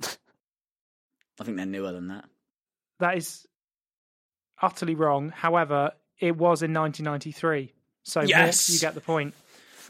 [0.02, 2.24] I think they're newer than that.
[2.98, 3.46] That is
[4.60, 5.28] utterly wrong.
[5.28, 7.72] However, it was in 1993.
[8.02, 8.70] So Mork, Yes!
[8.70, 9.34] you get the point.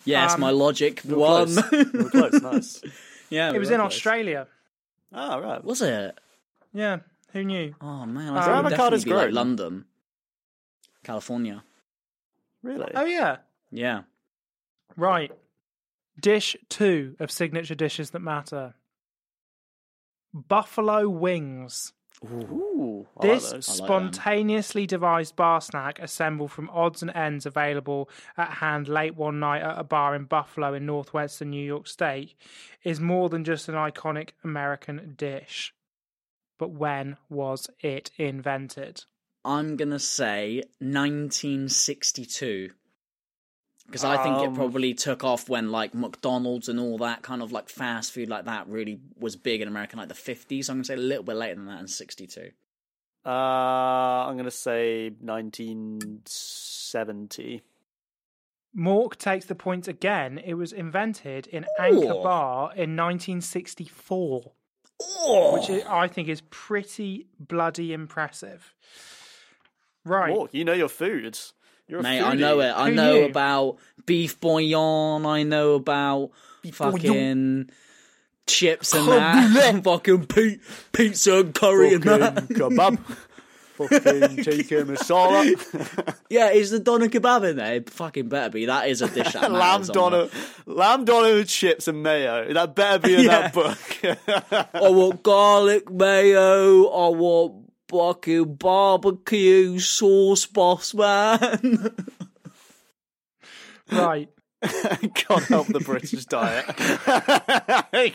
[0.05, 1.47] Yes, Um, my logic We were won.
[1.55, 2.11] close.
[2.11, 2.43] Close.
[2.43, 2.82] Nice.
[3.31, 3.93] Yeah, It was in close.
[3.93, 4.47] Australia.
[5.12, 5.62] Oh right.
[5.64, 6.18] Was it?
[6.72, 6.99] Yeah,
[7.33, 7.74] who knew?
[7.81, 9.33] Oh man, Um, I thought it would avocados definitely be like?
[9.33, 9.85] London,
[11.05, 11.62] California.
[12.62, 12.91] Really?
[12.95, 13.37] Oh yeah,
[13.70, 14.03] Yeah.
[14.97, 15.31] right.
[16.20, 18.74] Dish two of signature dishes that matter.
[20.33, 21.93] Buffalo wings.
[22.25, 23.07] Ooh.
[23.17, 28.89] Like This like spontaneously devised bar snack, assembled from odds and ends available at hand
[28.89, 32.35] late one night at a bar in Buffalo in northwestern New York State,
[32.83, 35.75] is more than just an iconic American dish.
[36.59, 39.05] But when was it invented?
[39.45, 42.71] I'm gonna say 1962
[43.87, 47.43] because I think it Um, probably took off when like McDonald's and all that kind
[47.43, 50.64] of like fast food like that really was big in America, like the 50s.
[50.64, 52.51] So I'm gonna say a little bit later than that in 62.
[53.24, 57.62] Uh, I'm gonna say 1970.
[58.76, 60.39] Mork takes the point again.
[60.39, 62.22] It was invented in Anchor Ooh.
[62.22, 64.53] Bar in 1964,
[65.03, 68.74] Oh, which I I think is pretty bloody impressive.
[70.05, 70.34] Right.
[70.34, 71.39] Mork, you know your food.
[71.89, 72.20] You're mate.
[72.20, 72.70] I know it.
[72.70, 73.24] I Who know knew?
[73.26, 73.76] about
[74.07, 75.24] beef bouillon.
[75.26, 76.30] I know about
[76.72, 77.70] fucking
[78.47, 79.80] chips and that.
[79.84, 80.59] fucking pe-
[80.93, 82.34] pizza and curry and Fucking that.
[82.49, 82.99] kebab.
[83.76, 86.14] Fucking tikka masala.
[86.30, 87.74] Yeah, is the doner kebab in there?
[87.76, 88.66] It fucking better be.
[88.66, 90.28] That is a dish that lamb matters on doner,
[90.66, 92.53] lamb doner with chips and mayo.
[92.53, 93.49] That better be in Yeah.
[93.49, 94.74] that book.
[94.74, 96.87] I want garlic mayo.
[96.87, 101.95] I want fucking barbecue sauce, boss man.
[103.91, 104.28] Right.
[104.62, 106.66] God help the British diet.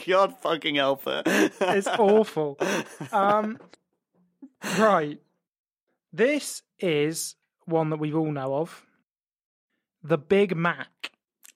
[0.08, 1.24] God fucking help it.
[1.26, 2.58] It's awful.
[3.12, 3.60] Um,
[4.78, 5.20] right.
[6.12, 8.86] This is one that we all know of
[10.04, 11.12] the Big Mac.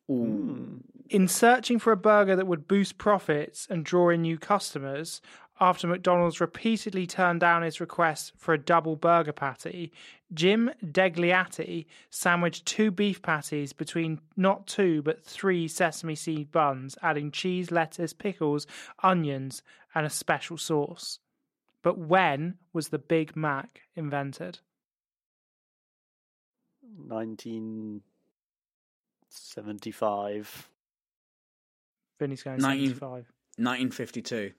[0.08, 5.22] In searching for a burger that would boost profits and draw in new customers,
[5.60, 9.92] after McDonald's repeatedly turned down his request for a double burger patty,
[10.34, 17.32] Jim Delligatti sandwiched two beef patties between not two but three sesame seed buns, adding
[17.32, 18.68] cheese, lettuce, pickles,
[19.02, 19.62] onions,
[19.94, 21.20] and a special sauce.
[21.82, 24.60] But when was the Big Mac invented?
[29.48, 30.70] 1975.
[32.20, 33.32] Vinny's going Nineteen- 75.
[33.58, 34.54] 1952.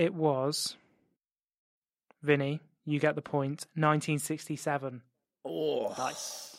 [0.00, 0.76] It was.
[2.22, 3.66] Vinny, you get the point.
[3.74, 5.02] 1967.
[5.44, 6.56] Oh, Nice.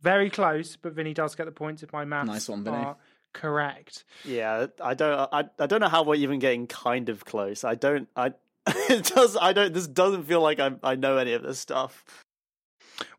[0.00, 2.76] Very close, but Vinny does get the points if my maths Nice one, Vinny.
[2.78, 2.96] are
[3.34, 4.04] correct.
[4.24, 5.28] Yeah, I don't.
[5.30, 7.62] I, I don't know how we're even getting kind of close.
[7.62, 8.08] I don't.
[8.16, 8.32] I.
[8.88, 9.36] It does.
[9.36, 9.74] I don't.
[9.74, 10.70] This doesn't feel like I.
[10.82, 12.04] I know any of this stuff.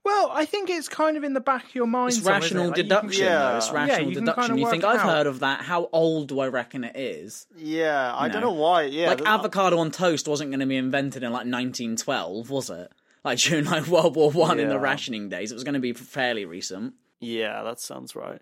[0.04, 2.10] Well, I think it's kind of in the back of your mind.
[2.14, 2.60] it's somewhere, isn't it?
[2.62, 3.24] rational Like, you can- deduction.
[3.26, 3.38] yeah.
[3.52, 3.58] though.
[3.58, 4.46] It's Yeah, rational you can deduction.
[4.56, 5.06] kinda You think work I've out.
[5.10, 5.62] heard of that?
[5.62, 7.46] How old do I reckon it is?
[7.56, 8.48] Yeah, I You don't know.
[8.50, 8.84] know why.
[8.84, 12.50] Yeah, like there's- uh, avocado on toast wasn't going to be invented in like 1912,
[12.50, 12.92] was it?
[13.24, 14.82] Like during like World War One in the Yeah.
[14.82, 16.94] rationing days, it was going to be fairly recent.
[17.20, 18.42] Yeah, that sounds right.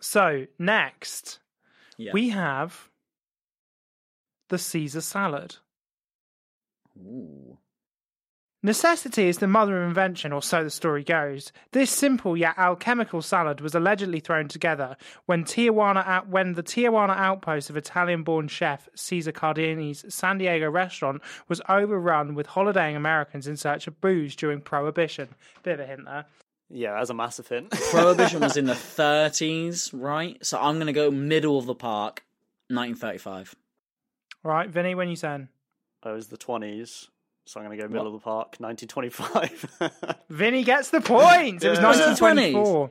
[0.00, 1.40] So, next,
[1.98, 2.12] Yeah.
[2.14, 2.88] we have
[4.48, 5.56] the Caesar salad.
[6.98, 7.58] Ooh.
[8.62, 11.50] Necessity is the mother of invention, or so the story goes.
[11.72, 17.16] This simple yet alchemical salad was allegedly thrown together when Tijuana out, when the Tijuana
[17.16, 23.56] outpost of Italian-born chef Cesar Cardini's San Diego restaurant was overrun with holidaying Americans in
[23.56, 25.30] search of booze during Prohibition.
[25.62, 26.26] Bit of a hint there.
[26.68, 27.70] Yeah, that's a massive hint.
[27.90, 30.36] Prohibition was in the 30s, right?
[30.44, 32.24] So I'm going to go middle of the park,
[32.68, 33.54] 1935.
[34.44, 35.48] Right, Vinny, when you saying?
[36.04, 37.08] it was the twenties,
[37.46, 40.14] so I'm going to go middle of the park, 1925.
[40.30, 41.62] Vinny gets the point.
[41.64, 41.88] It was Yeah.
[41.88, 42.86] Was it 1924.
[42.86, 42.90] It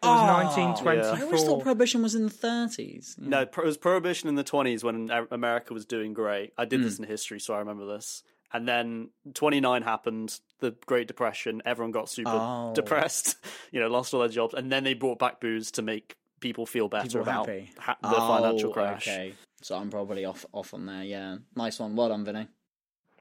[0.00, 1.24] Oh, I 1924.
[1.26, 3.18] always thought Prohibition was in the 30s.
[3.18, 6.52] no, it was prohibition in the 20s when America was doing great.
[6.56, 6.84] I did Hmm.
[6.86, 8.22] this in history, so I remember this.
[8.52, 11.60] And then 29 happened, the Great Depression.
[11.66, 12.72] Everyone got super Oh.
[12.74, 13.36] depressed,
[13.72, 16.64] you know, lost all their jobs, and then they brought back booze to make people
[16.64, 17.70] feel better People about happy.
[17.78, 19.08] ha- the financial Oh, crash.
[19.08, 21.02] Okay, so I'm probably off off on there.
[21.02, 21.96] Yeah, nice one.
[21.96, 22.46] Well done, Vinny.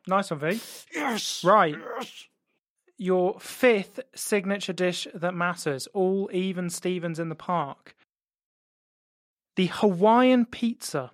[0.08, 0.60] Nice one, V.
[0.94, 1.76] Yes, Right.
[2.00, 2.26] yes.
[2.98, 7.96] Your fifth signature dish that matters, all even Stevens in the park.
[9.56, 11.12] The Hawaiian pizza.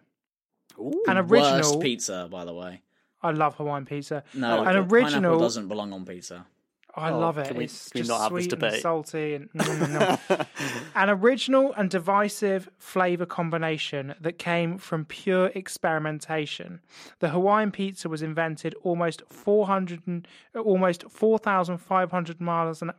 [0.80, 1.04] Ooh.
[1.08, 1.80] An Worst original.
[1.82, 2.82] pizza, by the way.
[3.22, 4.24] I love Hawaiian pizza.
[4.34, 5.40] No, an pineapple original.
[5.40, 6.46] doesn't belong on pizza.
[6.96, 7.48] I Oh, love it.
[7.48, 10.48] can we- it's just not have this sweet and salty and mm.
[10.96, 16.82] an original and divisive flavor combination that came from pure experimentation.
[17.20, 22.92] The Hawaiian pizza was invented almost 400 almost 4,500 miles an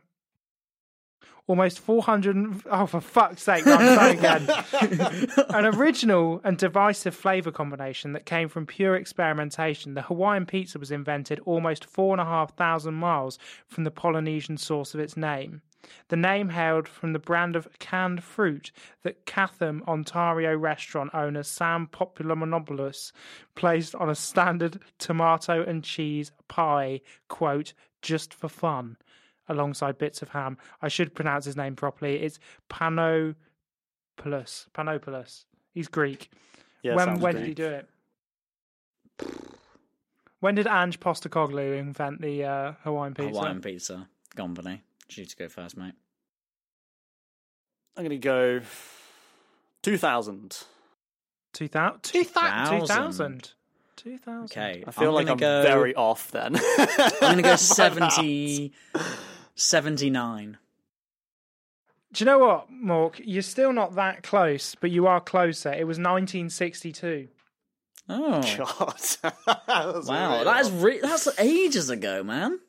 [1.47, 2.63] Almost 400.
[2.71, 4.49] Oh, for fuck's sake, I'm again.
[5.49, 10.89] An original and divisive flavour combination that came from pure experimentation, the Hawaiian pizza was
[10.91, 13.37] invented almost four and a half thousand miles
[13.67, 15.61] from the Polynesian source of its name.
[16.07, 18.71] The name hailed from the brand of canned fruit
[19.03, 23.11] that Chatham, Ontario restaurant owner Sam Populomopoulos
[23.53, 28.97] placed on a standard tomato and cheese pie, quote, just for fun,
[29.47, 30.57] alongside bits of ham.
[30.81, 32.21] I should pronounce his name properly.
[32.21, 32.39] It's
[32.69, 33.35] Panopoulos.
[34.73, 35.45] Panopoulos.
[35.73, 36.31] He's Greek.
[36.81, 37.41] Yeah, when sounds when great.
[37.41, 37.89] did he do it?
[40.39, 43.39] When did Ange Postecoglou invent the uh, Hawaiian pizza?
[43.39, 44.83] Hawaiian pizza company.
[45.09, 45.93] You to go first, mate.
[47.97, 48.61] I'm going to go
[49.83, 50.65] 2000.
[51.53, 52.01] 2000?
[52.03, 52.79] 2000?
[52.79, 53.51] 2000.
[53.95, 54.43] 2000.
[54.43, 54.83] Okay.
[54.85, 56.57] I feel like gonna I'm go, very off then.
[56.57, 58.73] I'm going to go 70,
[59.55, 60.57] 79.
[62.13, 63.21] Do you know what, Mork?
[63.23, 65.73] You're still not that close, but you are closer.
[65.73, 67.27] It was 1962.
[68.07, 68.41] Oh.
[68.57, 69.33] God.
[69.67, 72.59] That Wow, that is re- that's ages ago, man.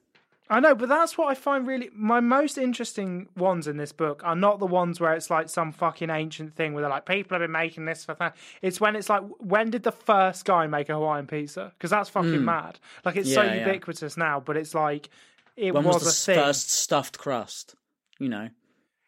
[0.49, 4.23] I know, but that's what I find really my most interesting ones in this book
[4.25, 7.35] are not the ones where it's like some fucking ancient thing where they're like people
[7.35, 8.15] have been making this for.
[8.15, 8.33] Th-.
[8.63, 11.73] It's when it's like when did the first guy make a Hawaiian pizza?
[11.77, 12.45] Because that's fucking hmm.
[12.45, 12.79] mad.
[13.05, 13.43] Like it's so.
[13.43, 13.67] Yeah, yeah.
[13.67, 15.11] ubiquitous now, but it's like
[15.57, 16.37] it When was, was, the a s- thing.
[16.37, 17.75] first stuffed crust?
[18.19, 18.49] You know.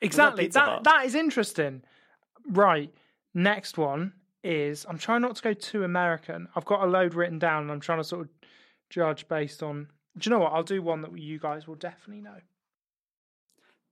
[0.00, 0.46] Exactly.
[0.48, 0.84] That Hut?
[0.84, 1.82] that is interesting.
[2.48, 2.92] Right.
[3.34, 4.12] Next one
[4.44, 6.48] is I'm trying not to go too American.
[6.54, 8.28] I've got a load written down and I'm trying to sort of
[8.90, 10.52] judge based on do you know what?
[10.52, 12.36] I'll do one that you guys will definitely know.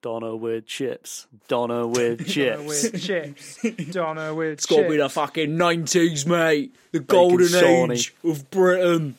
[0.02, 1.26] Doner with chips.
[1.48, 2.92] Doner with Doner chips.
[2.92, 3.58] with chips.
[3.90, 6.74] Doner with It's got to be the fucking 90s, mate.
[6.92, 7.94] The golden Shawnee.
[7.94, 9.16] age of Britain.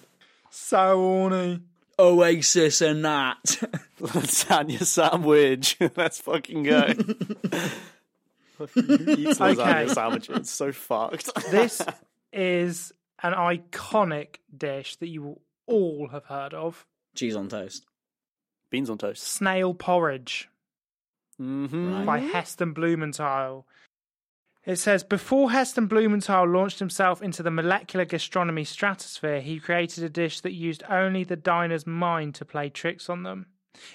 [0.49, 1.61] So horny.
[1.99, 3.43] Oasis and that.
[4.01, 5.77] Lasagna sandwich.
[5.95, 6.93] Let's fucking go.
[8.57, 8.83] Fucking
[9.19, 9.87] eats lasagna Okay.
[9.93, 10.49] sandwiches.
[10.49, 11.29] So fucked.
[11.51, 11.79] This
[12.33, 12.91] is
[13.21, 16.85] an iconic dish that you will all have heard of.
[17.15, 17.85] Cheese on toast.
[18.71, 19.21] Beans on toast.
[19.23, 20.49] Snail porridge.
[21.39, 22.03] Mm-hmm.
[22.05, 23.67] by Heston Blumenthal.
[24.67, 30.09] It says before Heston Blumenthal launched himself into the molecular gastronomy stratosphere, he created a
[30.09, 33.45] dish that used only the diner's mind to play tricks on them.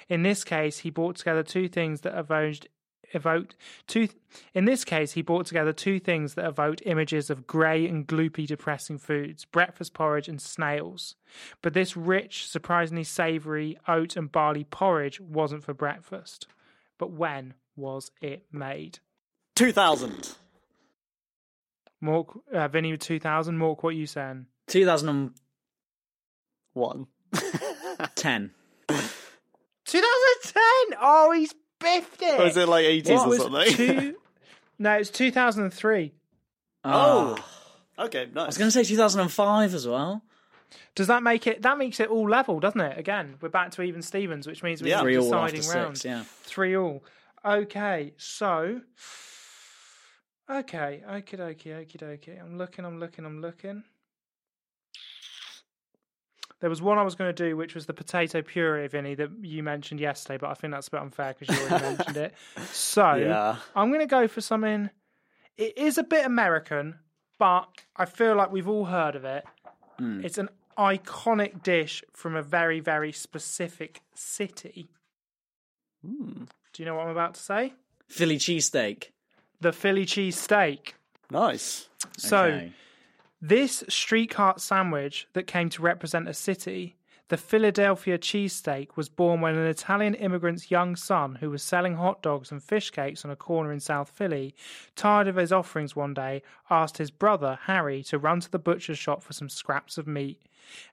[0.08, 2.68] In this case, he brought together two things that evoked
[3.14, 3.54] evoked
[3.86, 4.08] two
[4.54, 8.46] in this case he brought together two things that evoked images of grey and gloopy
[8.46, 11.14] depressing foods breakfast porridge and snails
[11.60, 16.46] but this rich surprisingly savoury oat and barley porridge wasn't for breakfast
[16.96, 19.00] but when was it made?
[19.56, 20.36] 2000.
[22.02, 23.56] Mork, uh, Vinny with 2000.
[23.58, 24.46] Mork, what are you saying?
[24.68, 25.34] 2010.
[26.74, 27.06] One.
[29.84, 30.98] 2010!
[31.00, 32.40] Oh, he's biffed it!
[32.40, 33.72] Or is it like 80s It or was something?
[33.74, 34.16] two-
[34.78, 36.12] no, it's 2003.
[36.84, 37.36] Oh.
[37.38, 38.04] Ah.
[38.06, 38.42] Okay, nice.
[38.42, 40.22] I was going to say 2005 as well.
[40.94, 41.62] Does that make it?
[41.62, 42.98] That makes it all level, doesn't it?
[42.98, 45.00] Again, we're back to even Stevens, which means we're Yeah.
[45.02, 45.96] Three all after deciding round.
[45.98, 46.24] six, yeah.
[46.44, 47.04] Three all.
[47.44, 48.80] Okay, so.
[50.52, 52.38] Okay, okie dokie, okie dokie.
[52.40, 53.84] I'm looking, I'm looking, I'm looking.
[56.60, 59.30] There was one I was going to do, which was the potato puree, Vinny, that
[59.40, 62.34] you mentioned yesterday, but I think that's a bit unfair because you already mentioned it.
[62.70, 63.56] So Yeah.
[63.74, 64.90] I'm going to go for something.
[65.56, 66.98] It is a bit American,
[67.38, 69.44] but I feel like we've all heard of it.
[69.98, 70.24] Hmm.
[70.24, 74.88] It's an iconic dish from a very, very specific city.
[76.06, 76.44] Hmm.
[76.72, 77.72] Do you know what I'm about to say?
[78.08, 79.08] Philly cheesesteak.
[79.62, 80.96] The Philly cheese steak.
[81.30, 81.88] Nice.
[82.18, 82.72] So, Okay.
[83.40, 86.96] this street cart sandwich that came to represent a city,
[87.28, 92.22] the Philadelphia cheesesteak, was born when an Italian immigrant's young son, who was selling hot
[92.22, 94.52] dogs and fish cakes on a corner in South Philly,
[94.96, 98.98] tired of his offerings one day, asked his brother, Harry, to run to the butcher's
[98.98, 100.42] shop for some scraps of meat.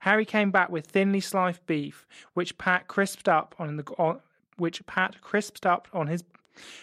[0.02, 2.06] Harry came back with thinly sliced beef,
[2.36, 4.20] which Pat crisped up on the on,
[4.58, 6.24] which Pat crisped up on his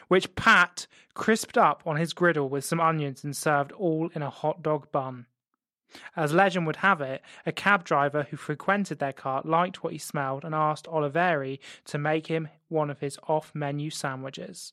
[0.08, 4.30] which Pat crisped up on his griddle with some onions and served all in a
[4.30, 5.26] hot dog bun.
[6.14, 9.98] As legend would have it, a cab driver who frequented their cart liked what he
[9.98, 14.72] smelled and asked Olivieri to make him one of his off menu sandwiches.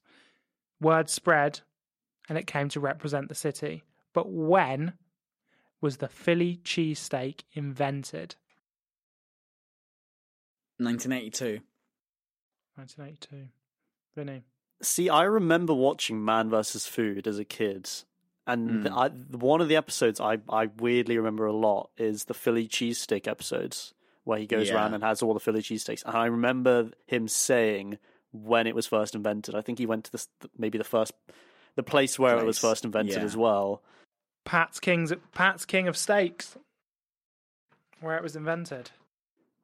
[0.82, 1.62] Word spread,
[2.28, 3.84] and it came to represent the city.
[4.14, 4.93] But when
[5.82, 8.36] was the Philly cheesesteak invented?
[10.78, 11.62] 1982.
[12.76, 13.49] 1982.
[14.16, 14.43] Vinny.
[14.82, 16.86] See, I remember watching Man vs.
[16.88, 17.89] Food as a kid,
[18.45, 18.91] and Mm.
[18.91, 19.07] I,
[19.38, 23.93] one of the episodes I, I weirdly remember a lot is the Philly cheesesteak episodes
[24.26, 24.76] where he goes Yeah.
[24.76, 26.03] around and has all the Philly cheesesteaks.
[26.05, 27.97] And I remember him saying
[28.32, 29.55] when it was first invented.
[29.55, 31.13] I think he went to this maybe the first
[31.76, 33.24] the place where it was first invented yeah.
[33.24, 33.82] as well.
[34.45, 36.57] Pat's King's Pat's King of Steaks,
[38.01, 38.91] where it was invented.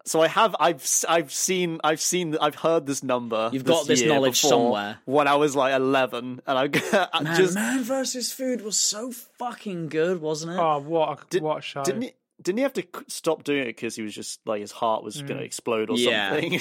[0.05, 3.49] So I have I've s- I've seen I've seen I've heard this number.
[3.53, 4.97] You've got this year knowledge before somewhere.
[5.05, 9.11] When I was like eleven, and I, I Man, just Man versus Food was so
[9.11, 10.59] fucking good, wasn't it?
[10.59, 11.83] Oh, what a, Did- what a show!
[11.83, 12.13] Didn't he?
[12.41, 15.21] Didn't he have to stop doing it because he was just like his heart was
[15.21, 16.05] going to explode or Mm.
[16.05, 16.29] Yeah.
[16.31, 16.51] something?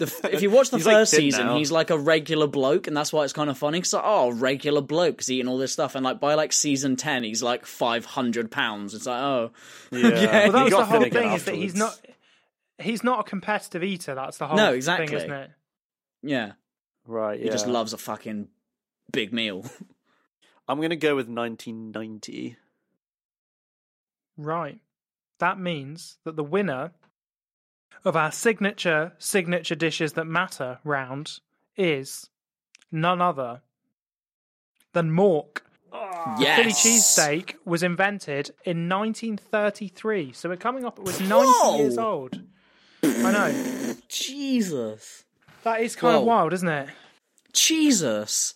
[0.00, 1.56] The if you watch the He's, like, first season, now.
[1.56, 3.78] he's like a regular bloke, and that's why it's kind of funny.
[3.78, 7.22] Because like, oh, regular bloke's eating all this stuff, and like by like season ten,
[7.22, 8.94] he's like five hundred pounds.
[8.94, 9.50] It's like, oh,
[9.92, 10.00] yeah.
[10.00, 11.32] Well, Well, that was the whole thing.
[11.32, 12.07] Is that he's not afterwards.
[12.78, 14.14] He's not a competitive eater.
[14.14, 15.50] That's the whole No, thing, isn't it?
[16.22, 16.52] yeah,
[17.06, 17.40] right.
[17.40, 18.48] he just loves a fucking
[19.12, 19.64] big meal.
[20.68, 22.56] I'm going to go with 1990.
[24.36, 24.80] Right.
[25.38, 26.92] That means that the winner
[28.04, 31.40] of our signature signature dishes that matter round
[31.76, 32.28] is
[32.92, 33.62] none other
[34.92, 35.58] than Mork.
[35.92, 36.36] Ah.
[36.38, 40.98] yes, Philly cheesesteak was invented in 1933, so we're coming up.
[40.98, 41.78] It was 90 Whoa!
[41.78, 42.40] years old.
[43.02, 45.24] I know Jesus,
[45.64, 46.88] that is kind of wild, isn't it?
[47.52, 48.54] Jesus.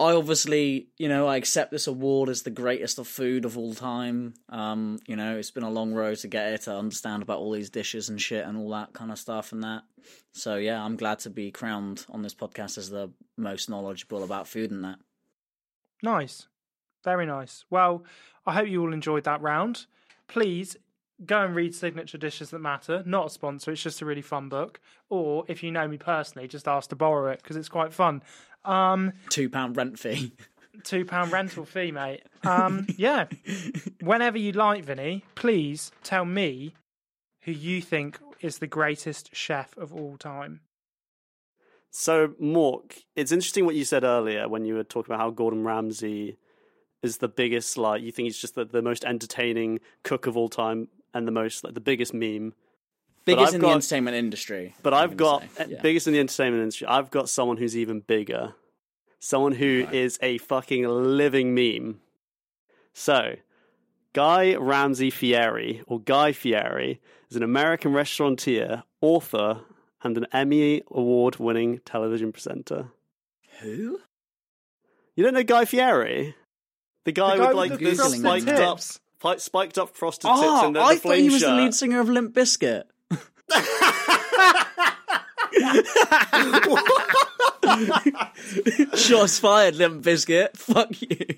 [0.00, 3.74] I obviously, you know, I accept this award as the greatest of food of all
[3.74, 4.32] time.
[4.48, 7.52] Um, you know, it's been a long road to get here to understand about all
[7.52, 9.82] these dishes and shit and all that kind of stuff and that.
[10.32, 14.48] So yeah, I'm glad to be crowned on this podcast as the most knowledgeable about
[14.48, 14.98] food and that.
[16.02, 16.48] Nice.
[17.04, 17.64] Very nice.
[17.68, 18.04] Well,
[18.46, 19.84] I hope you all enjoyed that round.
[20.30, 20.76] Please
[21.26, 23.02] go and read Signature Dishes That Matter.
[23.04, 24.80] Not a sponsor, it's just a really fun book.
[25.08, 28.22] Or if you know me personally, just ask to borrow it because it's quite fun.
[28.64, 30.32] Um, Two pound rent fee.
[30.84, 32.22] two pound rental fee, mate.
[32.44, 33.26] Um, yeah.
[34.00, 36.74] Whenever you like, Vinny, please tell me
[37.40, 40.60] who you think is the greatest chef of all time.
[41.90, 45.64] So, Mork, it's interesting what you said earlier when you were talking about how Gordon
[45.64, 46.36] Ramsay
[47.02, 50.48] is the biggest, like, you think he's just the, the most entertaining cook of all
[50.48, 52.54] time and the most, like, the biggest meme.
[53.24, 54.74] Biggest in got- the entertainment industry.
[54.82, 55.80] But I've got, uh, Yeah.
[55.82, 58.54] biggest in the entertainment industry, I've got someone who's even bigger.
[59.18, 62.00] Someone who is a fucking living meme.
[62.94, 63.36] So,
[64.14, 69.60] Guy Ramsay Fieri, or Guy Fieri, is an American restaurateur, author,
[70.02, 72.88] and an Emmy Award winning television presenter.
[73.60, 74.00] Who?
[75.14, 76.34] You don't know Guy Fieri?
[77.04, 79.00] The guy, The guy with like with the the spiked up, tips.
[79.18, 81.50] fi- spiked up frosted tips Oh, and then I the thought flame he was shirt.
[81.50, 82.84] the lead singer of Limp Bizkit.
[88.96, 90.56] Shots fired, Limp Bizkit.
[90.56, 91.08] Fuck you.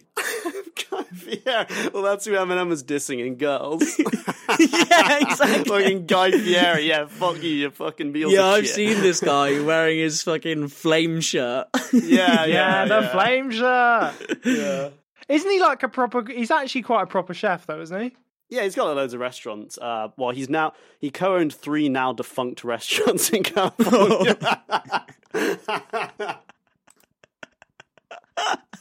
[0.90, 1.90] Guy Fieri.
[1.92, 3.98] Well, that's who Eminem was dissing in Girls.
[4.58, 5.64] yeah, exactly.
[5.64, 6.88] fucking Guy Fieri.
[6.88, 8.74] Yeah, fuck you, you fucking Beals Yeah, I've shit.
[8.74, 11.68] seen this guy wearing his fucking flame shirt.
[11.92, 13.12] Yeah, yeah, Yeah, the yeah.
[13.12, 14.14] flame shirt.
[14.44, 14.88] Yeah.
[15.32, 16.22] Isn't he like a proper?
[16.30, 18.16] He's actually quite a proper chef, though, isn't he?
[18.50, 19.78] Yeah, he's got loads of restaurants.
[19.78, 24.36] Uh, well, he's now he co-owned three now defunct restaurants in California.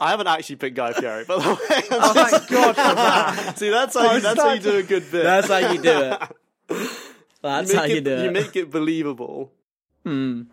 [0.02, 1.82] I haven't actually picked Guy Fieri, by the way.
[1.92, 3.58] Oh, thank God for that.
[3.58, 5.24] See, that's how you, was that's how you do a good bit.
[5.24, 6.22] That's how you do it.
[7.42, 8.24] That's you make how you it, do it.
[8.24, 9.52] You make it believable.
[10.06, 10.44] Hmm.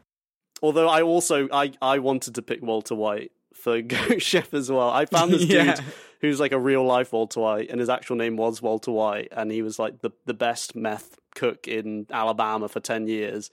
[0.62, 3.30] Although I also I I wanted to pick Walter White
[3.62, 4.90] for Goat Chef as well.
[4.90, 5.74] I found this Yeah.
[5.76, 5.84] dude
[6.20, 9.50] who's like a real life Walter White, and his actual name was Walter White, and
[9.52, 13.50] he was like the the best meth cook in Alabama for ten years.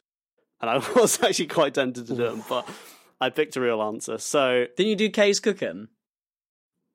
[0.61, 2.67] And I was actually quite tempted to do him, but
[3.21, 4.17] I picked a real answer.
[4.17, 5.89] So Didn't you do Kay's cooking?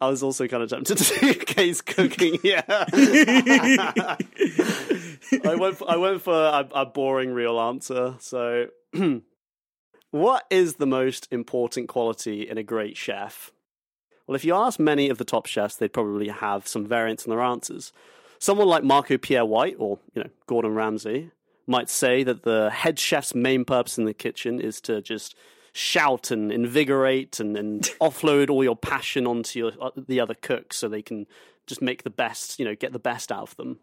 [0.03, 2.39] I was also kind of tempted to do Kay's cooking.
[2.43, 4.17] Yeah, I
[5.59, 5.77] went.
[5.77, 8.15] For, I went for a, a boring real answer.
[8.19, 8.69] So,
[10.11, 13.53] what is the most important quality in a great chef?
[14.27, 17.31] Well, if you ask many of the top chefs, they'd probably have some variants in
[17.31, 17.93] their answers.
[18.39, 21.31] Someone like Marco Pierre White or you know Gordon Ramsay
[21.67, 25.37] might say that the head chef's main purpose in the kitchen is to just
[25.73, 30.77] shout and invigorate and, and offload all your passion onto your, uh, the other cooks
[30.77, 31.27] so they can
[31.67, 33.79] just make the best, you know, get the best out of them.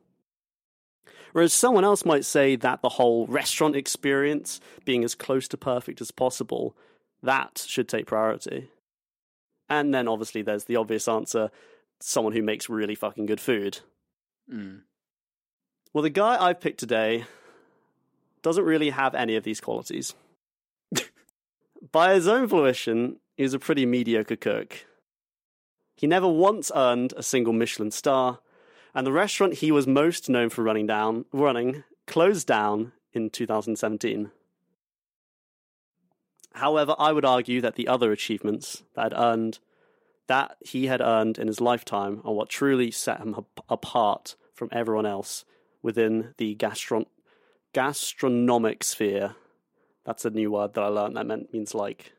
[1.33, 6.01] Whereas someone else might say that the whole restaurant experience, being as close to perfect
[6.01, 6.75] as possible,
[7.21, 8.69] that should take priority.
[9.69, 11.51] And then obviously there's the obvious answer
[11.99, 13.79] someone who makes really fucking good food.
[14.51, 14.81] Mm.
[15.93, 17.25] Well, the guy I've picked today
[18.41, 20.13] doesn't really have any of these qualities.
[21.91, 24.85] By his own volition, he was a pretty mediocre cook.
[25.95, 28.39] He never once earned a single Michelin star,
[28.97, 34.31] and the restaurant he was most known for running down running closed down in 2017.
[36.53, 39.59] However, I would argue that the other achievements that earned
[40.27, 44.67] that he had earned in his lifetime are what truly set him ap- apart from
[44.71, 45.45] everyone else
[45.81, 47.05] within the gastron-
[47.73, 49.35] gastronomic sphere.
[50.05, 51.15] That's a new word that I learned.
[51.15, 52.13] That meant means like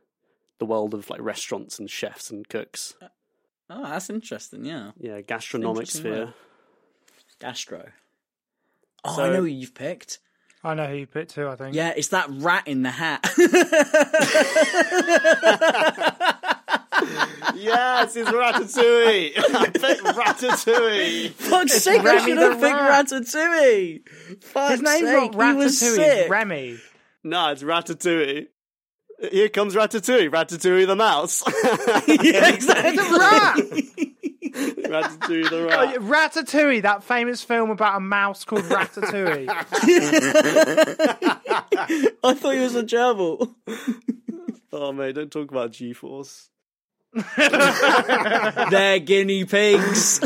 [0.58, 2.94] the world of like restaurants and chefs and cooks.
[3.02, 3.08] Uh,
[3.70, 4.64] oh, that's interesting.
[4.64, 6.24] Yeah, Yeah, gastronomic Interesting sphere.
[6.26, 6.34] word.
[7.40, 7.90] Gastro.
[9.04, 10.18] Oh, So- I know who you've picked.
[10.64, 11.46] I know who you picked too.
[11.48, 11.74] I think.
[11.76, 13.24] Yeah, it's that rat in the hat.
[17.54, 19.32] yes, it's Ratatouille.
[19.54, 21.30] I picked Ratatouille.
[21.30, 23.06] Fuck's sake, I Remy should the have picked rat.
[23.06, 24.08] Ratatouille.
[24.42, 25.94] Fuck's His name's sake, not he was Ratatouille.
[25.96, 26.30] sick.
[26.30, 26.78] Remy.
[27.24, 28.46] No, it's Ratatouille.
[29.32, 30.30] Here comes Ratatouille.
[30.30, 31.42] Ratatouille the mouse.
[32.08, 34.16] yeah, exactly.
[34.88, 35.90] Ratatouille the Oh, rat.
[35.90, 39.46] yeah, Ratatouille, that famous film about a mouse called Ratatouille.
[42.24, 43.54] I thought he was a gerbil.
[44.72, 46.50] Oh mate, don't talk about G-force.
[48.70, 50.20] They're guinea pigs.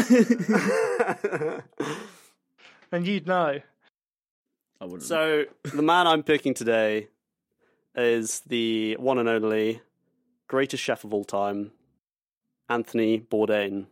[2.90, 3.60] and you'd know.
[4.80, 5.02] I wouldn't.
[5.04, 5.44] So
[5.74, 7.08] the man I'm picking today
[7.94, 9.80] is the one and only
[10.48, 11.70] greatest chef of all time,
[12.68, 13.86] Anthony Bourdain.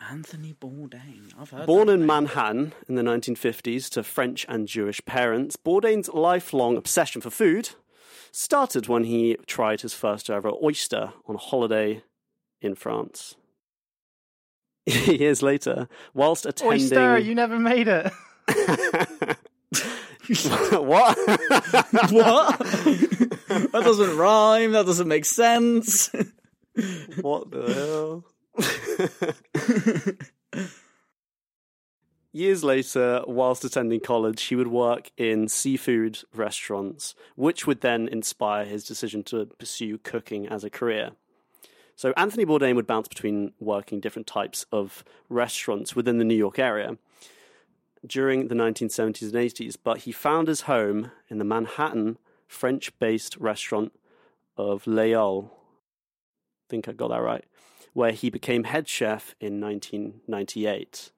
[0.00, 1.32] Anthony Bourdain.
[1.38, 1.66] I've heard.
[1.66, 2.06] Born in name.
[2.06, 7.70] Manhattan in the 1950s to French and Jewish parents, Bourdain's lifelong obsession for food
[8.30, 12.02] started when he tried his first ever oyster on a holiday
[12.60, 13.36] in France.
[14.86, 18.12] Years later, whilst attending Oyster, you never made it.
[20.72, 21.18] what?
[22.10, 22.58] what?
[22.58, 24.72] that doesn't rhyme.
[24.72, 26.10] That doesn't make sense.
[27.20, 28.24] what the hell?
[32.32, 38.64] Years later, whilst attending college, he would work in seafood restaurants, which would then inspire
[38.64, 41.12] his decision to pursue cooking as a career.
[41.96, 46.58] So Anthony Bourdain would bounce between working different types of restaurants within the New York
[46.58, 46.96] area
[48.06, 53.92] during the 1970s and 80s, but he found his home in the Manhattan French-based restaurant
[54.56, 55.50] of Les Halles.
[56.68, 57.44] think I got that right,
[57.92, 61.10] where he became head chef in 1998.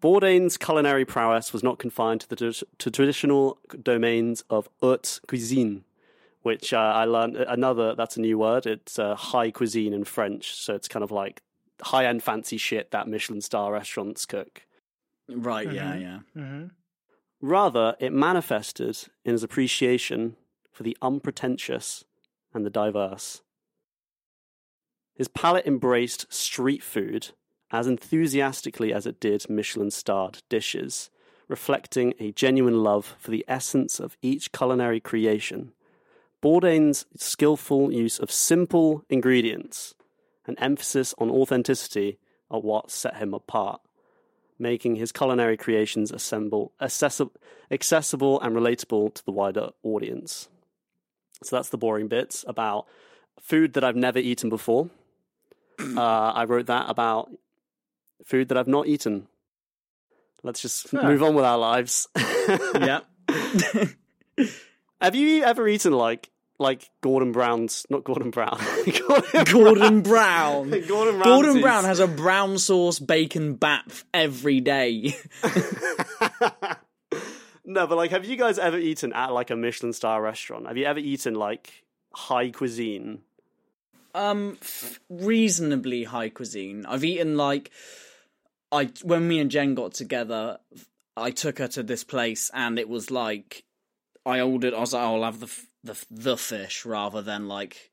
[0.00, 5.84] Bourdain's culinary prowess was not confined to the to traditional domains of haute cuisine,
[6.42, 7.94] which uh, I learned another.
[7.94, 8.66] That's a new word.
[8.66, 11.42] It's uh, high cuisine in French, so it's kind of like
[11.82, 14.62] high end fancy shit that Michelin star restaurants cook.
[15.28, 15.70] right.
[15.70, 15.94] Yeah.
[15.96, 16.18] Yeah.
[16.36, 16.66] Mm-hmm.
[17.42, 20.36] Rather, it manifested in his appreciation
[20.70, 22.04] for the unpretentious
[22.52, 23.42] and the diverse.
[25.20, 27.32] His palate embraced street food
[27.70, 31.10] as enthusiastically as it did Michelin starred dishes,
[31.46, 35.72] reflecting a genuine love for the essence of each culinary creation.
[36.40, 39.94] Bourdain's skillful use of simple ingredients
[40.46, 42.18] and emphasis on authenticity
[42.50, 43.82] are what set him apart
[44.58, 47.32] making his culinary creations assemble, accessible,
[47.70, 50.48] accessible and relatable to the wider audience.
[51.42, 52.86] So that's the boring bits about
[53.38, 54.88] food that I've never eaten before.
[55.80, 57.30] Uh, I wrote that about
[58.24, 59.26] food that I've not eaten.
[60.42, 61.02] Let's just Huh.
[61.04, 62.08] move on with our lives.
[62.74, 63.00] yeah.
[65.00, 67.86] Have you ever eaten like like Gordon Brown's?
[67.88, 68.58] Not Gordon Brown.
[69.08, 70.70] Gordon, Gordon Brown.
[70.86, 75.14] Gordon Gordon Brown has a brown sauce bacon bap every day.
[77.64, 80.66] no, but like, have you guys ever eaten at like a Michelin star restaurant?
[80.66, 83.20] Have you ever eaten like high cuisine?
[84.14, 86.84] Um, f- reasonably high cuisine.
[86.86, 87.70] I've eaten like
[88.72, 90.58] I when me and Jen got together.
[91.16, 93.64] I took her to this place, and it was like
[94.24, 94.74] I ordered.
[94.74, 97.90] I was like, oh, "I'll have the f- the f- the fish rather than like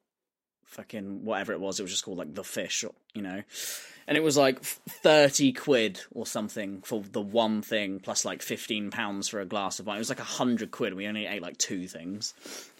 [0.65, 1.79] fucking whatever it was.
[1.79, 3.43] It was just called like the fish, or- you know."
[4.07, 8.89] And it was like thirty quid or something for the one thing, plus like fifteen
[8.89, 9.97] pounds for a glass of wine.
[9.97, 10.93] It was like a hundred quid.
[10.93, 12.33] We only ate like two things,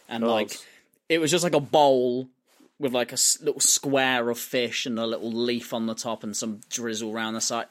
[0.08, 0.58] and like
[1.10, 2.30] it was just like a bowl
[2.80, 6.36] with like a little square of fish and a little leaf on the top and
[6.36, 7.68] some drizzle around the side.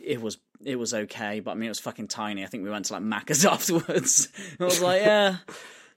[0.00, 2.42] It was it was okay, but I mean it was fucking tiny.
[2.42, 4.28] I think we went to like Macca's afterwards.
[4.58, 5.36] I was like, yeah,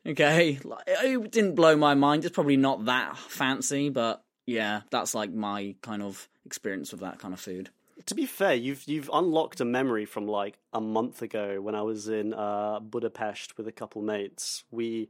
[0.06, 0.60] okay.
[0.64, 2.26] Like, it didn't blow my mind.
[2.26, 7.20] It's probably not that fancy, but yeah, that's like my kind of experience with that
[7.20, 7.70] kind of food.
[8.08, 11.82] to be fair, you've you've unlocked a memory from like a month ago when I
[11.84, 14.64] was in uh, Budapest with a couple mates.
[14.72, 15.10] We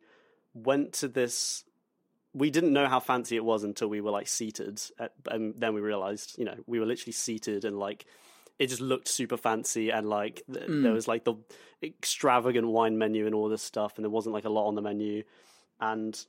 [0.54, 1.64] went to this.
[2.34, 5.74] We didn't know how fancy it was until we were like seated, at, and then
[5.74, 8.06] we realized, you know, we were literally seated and like
[8.60, 10.94] it just looked super fancy and like th- there mm.
[10.94, 11.36] was like the
[11.82, 14.82] extravagant wine menu and all this stuff, and there wasn't like a lot on the
[14.82, 15.24] menu,
[15.80, 16.26] and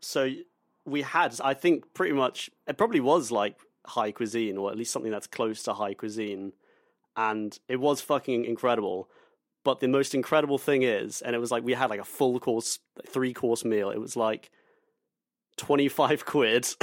[0.00, 0.30] so
[0.84, 3.56] we had, I think, pretty much it probably was like
[3.86, 6.52] high cuisine or at least something that's close to high cuisine,
[7.16, 9.08] and it was fucking incredible.
[9.62, 12.38] But the most incredible thing is, and it was like we had like a full
[12.40, 13.90] course, three course meal.
[13.90, 14.50] It was like
[15.60, 16.66] 25 quid.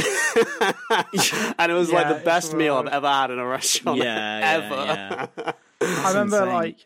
[1.59, 4.05] and it was like the best meal I've ever had in a restaurant Yeah,
[4.39, 5.53] yeah, ever.
[5.81, 6.53] I remember insane.
[6.53, 6.85] like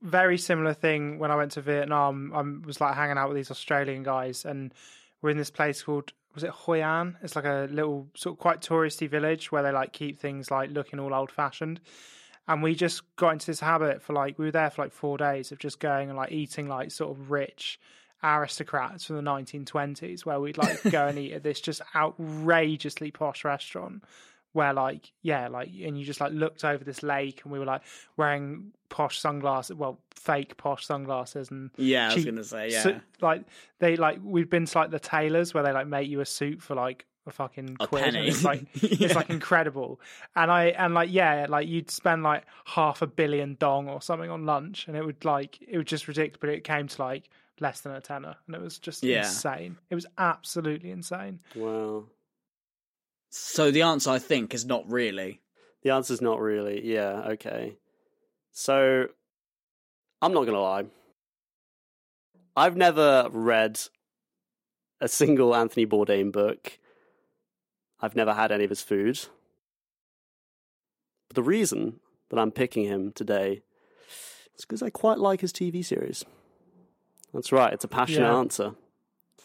[0.00, 2.32] very similar thing when I went to Vietnam.
[2.34, 4.72] I was like hanging out with these Australian guys, and
[5.20, 7.18] we're in this place called was it Hoi An?
[7.22, 10.70] It's like a little sort of quite touristy village where they like keep things like
[10.70, 11.80] looking all old fashioned.
[12.48, 15.18] And we just got into this habit for like we were there for like four
[15.18, 17.78] days of just going and like eating like sort of rich
[18.22, 23.44] aristocrats from the 1920s, where we'd like go and eat at this just outrageously posh
[23.44, 24.04] restaurant
[24.52, 27.64] where like yeah like and you just like looked over this lake and we were
[27.64, 27.82] like
[28.16, 33.00] wearing posh sunglasses well fake posh sunglasses and Yeah, I was gonna say, yeah.
[33.20, 33.44] like
[33.78, 36.60] they like we've been to like the tailors where they like make you a suit
[36.62, 40.00] for like a fucking A quid it's like it's like incredible.
[40.36, 44.30] And i and like yeah like you'd spend like half a billion dong or something
[44.30, 47.30] on lunch and it would like it was just ridiculous but it came to like
[47.62, 49.18] less than a tenner and it was just Yeah.
[49.18, 52.04] insane it was absolutely insane Wow.
[53.30, 55.40] So the answer, I think, is not really.
[55.82, 56.84] The answer's not really.
[56.86, 57.78] Yeah, okay.
[58.50, 59.06] So,
[60.20, 60.84] I'm not going to lie.
[62.54, 63.80] I've never read
[65.00, 66.78] a single Anthony Bourdain book.
[68.00, 69.18] I've never had any of his food.
[71.28, 73.62] But the reason that I'm picking him today
[74.58, 76.22] is because I quite like his TV series.
[77.34, 78.38] That's right, it's a passionate Yeah.
[78.38, 78.74] answer.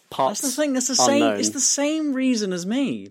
[0.09, 0.73] Parts That's the thing.
[0.73, 1.23] That's the same.
[1.37, 3.09] It's the same reason as me.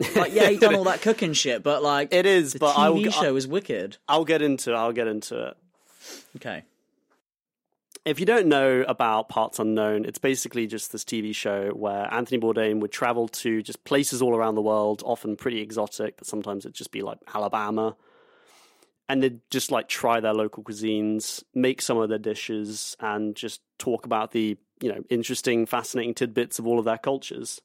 [0.16, 2.78] Like, yeah, he done all that cooking shit, but like, It is, the but TV
[2.78, 3.96] I will, show is wicked.
[4.08, 4.74] I'll get into it.
[4.74, 5.56] I'll get into it.
[6.36, 6.64] Okay.
[8.04, 12.40] If you don't know about Parts Unknown, it's basically just this TV show where Anthony
[12.40, 16.64] Bourdain would travel to just places all around the world, often pretty exotic, but sometimes
[16.66, 17.96] it'd just be like Alabama.
[19.08, 23.60] And they'd just like try their local cuisines, make some of their dishes, and just
[23.78, 27.60] talk about the, you know, interesting, fascinating tidbits of all of their cultures.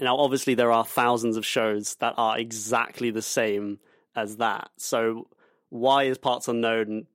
[0.00, 3.78] Now, obviously, there are thousands of shows that are exactly the same
[4.16, 4.70] as that.
[4.78, 5.28] So,
[5.68, 7.06] why is Parts Unknown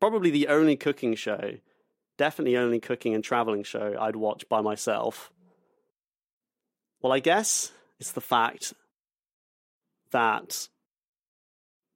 [0.00, 1.54] probably the only cooking show,
[2.16, 5.30] definitely only cooking and traveling show I'd watch by myself.
[7.00, 8.72] Well, I guess it's the fact
[10.10, 10.68] that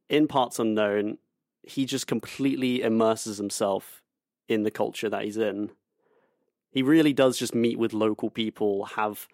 [0.09, 1.19] in Parts Unknown,
[1.63, 4.03] he just completely immerses himself
[4.49, 5.71] in the culture that he's in.
[6.71, 9.29] He really does just meet with local people, have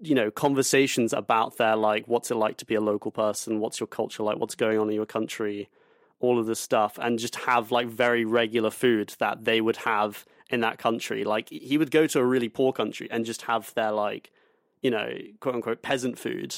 [0.00, 3.78] you know conversations about their like what's it like to be a local person what's
[3.78, 5.68] your culture like what's going on in your country
[6.24, 10.24] all of this stuff and just have like very regular food that they would have
[10.50, 11.24] in that country.
[11.24, 14.30] Like he would go to a really poor country and just have their like,
[14.82, 16.54] you know, quote unquote peasant food.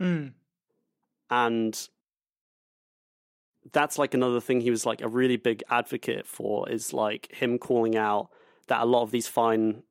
[0.00, 0.32] Mm.
[1.30, 1.88] And
[3.72, 7.58] that's like another thing he was like a really big advocate for is like him
[7.58, 8.30] calling out
[8.68, 9.82] that a lot of these fine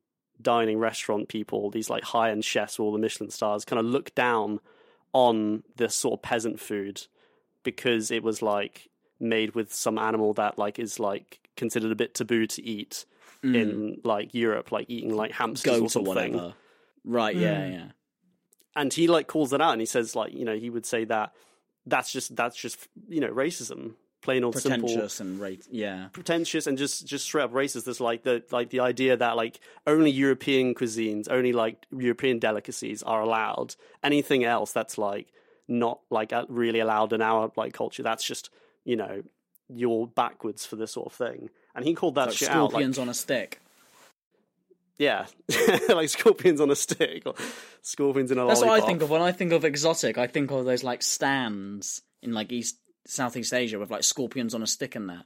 [0.42, 4.14] dining restaurant people, these like high end chefs all the Michelin stars, kind of look
[4.14, 4.60] down
[5.12, 7.06] on this sort of peasant food
[7.62, 8.88] because it was like
[9.18, 13.04] made with some animal that like is like considered a bit taboo to eat
[13.42, 16.32] in like Europe, like eating like hamsters or Goat or something.
[16.34, 16.54] whatever.
[17.04, 17.36] Right.
[17.36, 17.60] Yeah.
[17.62, 17.72] Mm.
[17.72, 17.88] Yeah.
[18.76, 21.04] And he like calls that out and he says like you know he would say
[21.04, 21.32] that
[21.86, 25.66] that's just that's just you know racism, plain old simple Pretentious and rate.
[25.70, 26.08] Yeah.
[26.12, 27.84] pretentious and just just straight up racist.
[27.84, 33.02] There's like the like the idea that like only European cuisines, only like European delicacies
[33.02, 33.74] are allowed.
[34.02, 35.28] Anything else that's like
[35.66, 38.02] not like really allowed in our like culture.
[38.02, 38.50] That's just
[38.84, 39.22] you know
[39.68, 41.50] you're backwards for this sort of thing.
[41.74, 42.72] And he called that Like shit out.
[42.72, 43.59] Like, on a stick.
[45.00, 45.24] Yeah,
[45.88, 47.34] like scorpions on a stick or
[47.80, 50.18] scorpions in a That's what I think of when I think of exotic.
[50.18, 52.76] I think of those like stands in like East
[53.06, 55.24] Southeast Asia with like scorpions on a stick and that.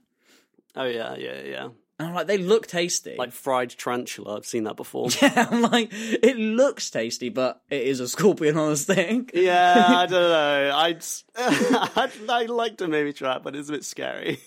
[0.77, 1.67] Oh yeah, yeah, yeah.
[1.99, 3.15] And I'm like, they look tasty.
[3.17, 4.37] Like fried tarantula.
[4.37, 5.09] I've seen that before.
[5.21, 9.31] Yeah, I'm like, it looks tasty, but it is a scorpion on a stick.
[9.33, 10.71] Yeah, I don't know.
[10.73, 11.03] I'd,
[11.37, 14.39] I'd I'd like to maybe try it, but it's a bit scary.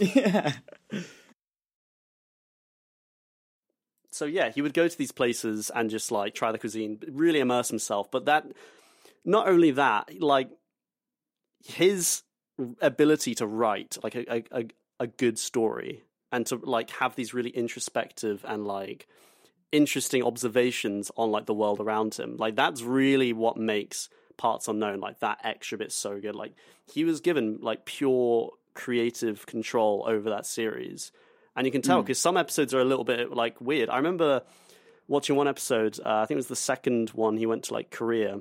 [0.00, 0.52] yeah.
[4.16, 7.40] So yeah, he would go to these places and just like try the cuisine, really
[7.40, 8.10] immerse himself.
[8.10, 8.46] But that
[9.24, 10.50] not only that, like
[11.64, 12.22] his
[12.80, 14.64] ability to write like a, a
[14.98, 19.06] a good story and to like have these really introspective and like
[19.72, 22.36] interesting observations on like the world around him.
[22.36, 26.34] Like that's really what makes parts unknown like that extra bit so good.
[26.34, 26.54] Like
[26.92, 31.12] he was given like pure creative control over that series.
[31.56, 33.88] And you can tell because some episodes are a little bit like weird.
[33.88, 34.42] I remember
[35.08, 37.90] watching one episode, uh, I think it was the second one he went to like
[37.90, 38.40] Korea.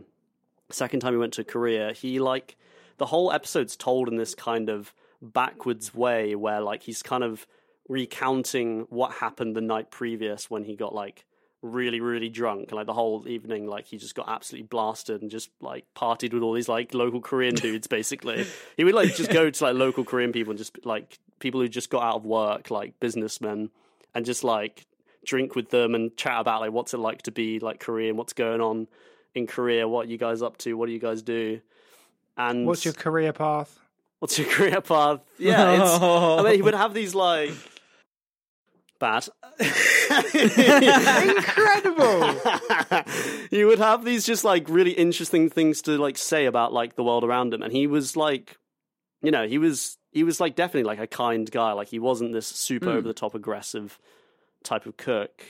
[0.72, 2.58] Second time he went to Korea, he like
[2.98, 7.48] the whole episode's told in this kind of backwards way where like he's kind of
[7.88, 11.26] recounting what happened the night previous when he got like
[11.62, 15.32] really really drunk and like the whole evening like he just got absolutely blasted and
[15.32, 18.46] just like partied with all these like local korean dudes basically
[18.78, 21.68] he would like just go to like local korean people and just like people who
[21.68, 23.70] just got out of work like businessmen
[24.14, 24.86] and just like
[25.26, 28.34] drink with them and chat about like what's it like to be like korean what's
[28.34, 28.88] going on
[29.34, 31.60] in korea what are you guys up to what do you guys do
[32.38, 33.80] and What's your career path?
[34.20, 35.22] what's your career path?
[35.38, 37.52] Yeah, it's, I mean, he would have these like
[39.00, 39.28] bad.
[41.36, 42.36] Incredible.
[43.52, 47.04] you would have these just like really interesting things to like say about like the
[47.04, 48.58] world around him, and he was like,
[49.22, 51.74] you know, he was he was like definitely like a kind guy.
[51.74, 52.98] Like he wasn't this super hmm.
[52.98, 54.00] over the top aggressive
[54.64, 55.44] type of cook,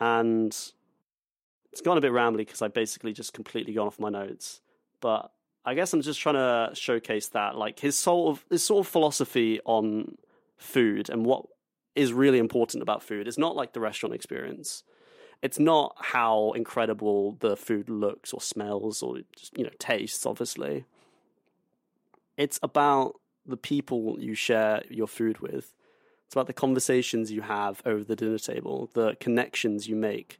[0.00, 0.50] and
[1.70, 4.60] it's gone a bit rambly because I basically just completely gone off my notes,
[5.00, 5.30] but.
[5.64, 8.90] I guess I'm just trying to showcase that, like his sort of his sort of
[8.90, 10.16] philosophy on
[10.56, 11.44] food and what
[11.94, 13.28] is really important about food.
[13.28, 14.82] It's not like the restaurant experience.
[15.42, 20.24] It's not how incredible the food looks or smells or just, you know tastes.
[20.24, 20.86] Obviously,
[22.38, 25.74] it's about the people you share your food with.
[26.24, 30.38] It's about the conversations you have over the dinner table, the connections you make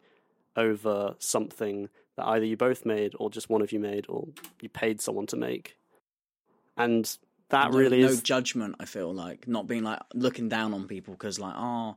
[0.56, 4.28] over something that either you both made or just one of you made or
[4.60, 5.76] you paid someone to make.
[6.76, 7.04] And
[7.48, 8.76] that no, really no is judgment.
[8.78, 11.96] I feel like not being like looking down on people because like oh,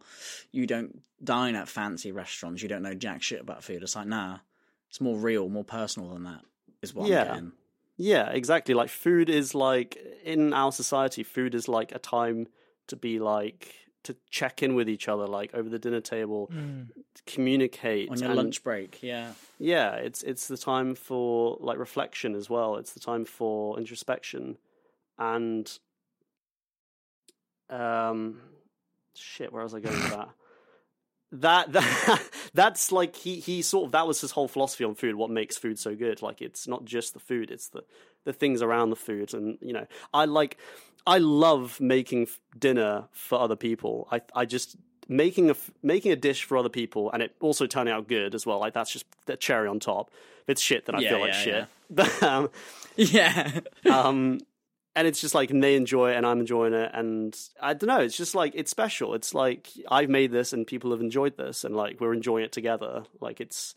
[0.51, 3.83] you don't dine at fancy restaurants, you don't know jack shit about food.
[3.83, 4.37] It's like nah,
[4.89, 6.41] it's more real, more personal than that.
[6.81, 7.21] Is what Yeah.
[7.21, 7.51] I'm getting.
[8.01, 8.73] Yeah, exactly.
[8.73, 12.47] Like food is like in our society, food is like a time
[12.87, 17.23] to be like to check in with each other, like over the dinner table, to
[17.27, 19.03] communicate on your and- lunch break.
[19.03, 22.77] Yeah, Yeah, it's it's the time for like reflection as well.
[22.77, 24.57] It's the time for introspection,
[25.19, 25.71] and
[27.69, 28.41] um,
[29.15, 29.53] shit.
[29.53, 30.29] Where was I going with that?
[31.31, 32.21] That that
[32.53, 35.15] that's like he he sort of that was his whole philosophy on food.
[35.15, 36.21] What makes food so good?
[36.21, 37.83] Like it's not just the food; it's the
[38.25, 39.33] the things around the food.
[39.33, 40.57] And you know, I like
[41.07, 44.07] I love making f- dinner for other people.
[44.11, 44.75] I I just
[45.07, 48.35] making a f- making a dish for other people and it also turning out good
[48.35, 48.59] as well.
[48.59, 50.11] Like that's just the cherry on top.
[50.43, 51.67] If it's shit, then I Yeah, feel like yeah, shit.
[51.89, 52.49] But, um,
[52.95, 53.59] yeah.
[53.89, 54.39] um,
[54.95, 57.87] and it's just like and they enjoy it and I'm enjoying it and I don't
[57.87, 57.99] know.
[58.01, 59.13] It's just like it's special.
[59.13, 62.51] It's like I've made this and people have enjoyed this and like we're enjoying it
[62.51, 63.03] together.
[63.19, 63.73] Like it's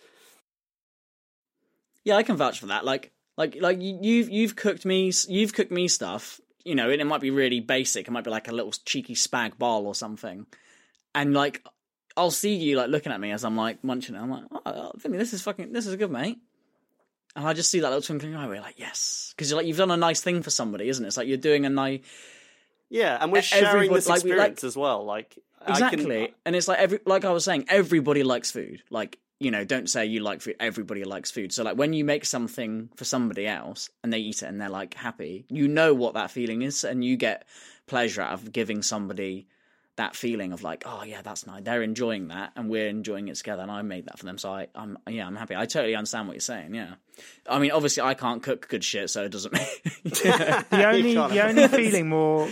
[2.05, 2.85] Yeah, I can vouch for that.
[2.85, 6.41] Like, like, like you- you've you've cooked me you've cooked me stuff.
[6.65, 8.09] You know, and it might be really basic.
[8.09, 10.47] It might be like a little cheeky spag bol or something.
[11.15, 11.63] And like,
[12.17, 14.19] I'll see you like looking at me as I'm like munching it.
[14.19, 16.39] I'm like, oh, Vinny, this is fucking this is good, mate.
[17.37, 18.47] And I just see that little twinkling eye.
[18.47, 21.09] We're like, yes, because you're like you've done a nice thing for somebody, isn't it?
[21.09, 22.01] It's like you're doing a nice
[22.91, 25.05] yeah, and we're sharing this like, we- like- experience as well.
[25.05, 26.35] Like I can- Exactly.
[26.45, 28.83] and it's like every like I was saying, everybody likes food.
[28.91, 31.53] Like, you know, don't say you like food, everybody likes food.
[31.53, 34.69] So like when you make something for somebody else and they eat it and they're
[34.69, 37.47] like happy, you know what that feeling is and you get
[37.87, 39.49] pleasure out of giving somebody
[39.97, 41.63] that feeling of like, oh yeah, that's nice.
[41.63, 44.39] They're enjoying that and we're enjoying it together and I made that for them.
[44.39, 45.55] So I I'm yeah, I'm happy.
[45.55, 46.95] I totally understand what you're saying, yeah.
[47.49, 51.45] I mean obviously I can't cook good shit, so it doesn't make The only the
[51.45, 52.49] only feeling more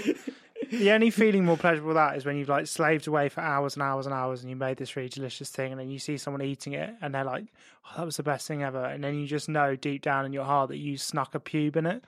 [0.71, 3.75] the only feeling more pleasurable with that is when you've like slaved away for hours
[3.75, 6.17] and hours and hours and you made this really delicious thing and then you see
[6.17, 7.45] someone eating it and they're like,
[7.87, 10.33] Oh, that was the best thing ever and then you just know deep down in
[10.33, 12.05] your heart that you snuck a pube in it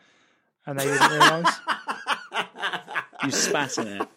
[0.66, 1.55] and they didn't realise.
[3.24, 4.09] you spat in it.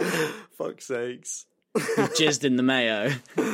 [0.58, 1.46] fuck's sakes.
[1.74, 1.82] You
[2.16, 3.12] jizzed in the mayo.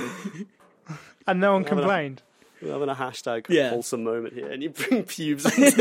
[1.28, 2.22] And no one complained.
[2.62, 3.70] We're having a hashtag Yeah.
[3.70, 5.74] wholesome moment here, and you bring pubes into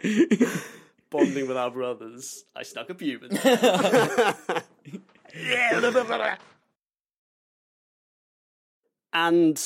[0.00, 0.50] it.
[1.10, 2.44] Bonding with our brothers.
[2.56, 4.62] I stuck a pube in there.
[9.12, 9.62] and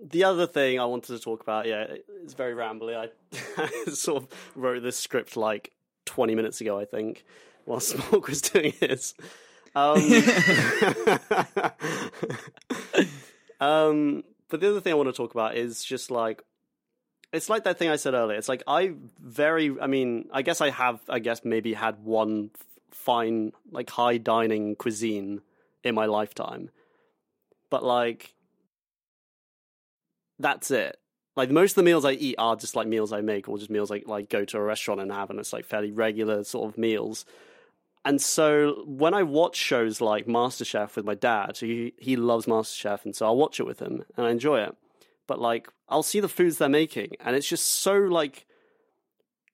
[0.00, 1.86] the other thing I wanted to talk about, yeah,
[2.22, 2.96] it's very rambly.
[2.96, 3.08] I,
[3.60, 5.72] I sort of wrote this script like
[6.06, 7.24] 20 minutes ago, I think,
[7.64, 9.14] while Smoke was doing his.
[9.74, 9.96] Um,
[13.60, 16.42] um, but the other thing I want to talk about is just like
[17.32, 18.36] it's like that thing I said earlier.
[18.36, 22.50] It's like I very, I mean, I guess I have, I guess maybe had one
[22.90, 25.40] fine, like high dining cuisine
[25.82, 26.70] in my lifetime,
[27.70, 28.34] but like
[30.38, 30.98] that's it.
[31.34, 33.70] Like most of the meals I eat are just like meals I make, or just
[33.70, 36.68] meals I like go to a restaurant and have, and it's like fairly regular sort
[36.68, 37.24] of meals.
[38.04, 43.04] And so when I watch shows like MasterChef with my dad, he he loves MasterChef,
[43.04, 44.74] and so I'll watch it with him and I enjoy it.
[45.28, 48.46] But like I'll see the foods they're making, and it's just so like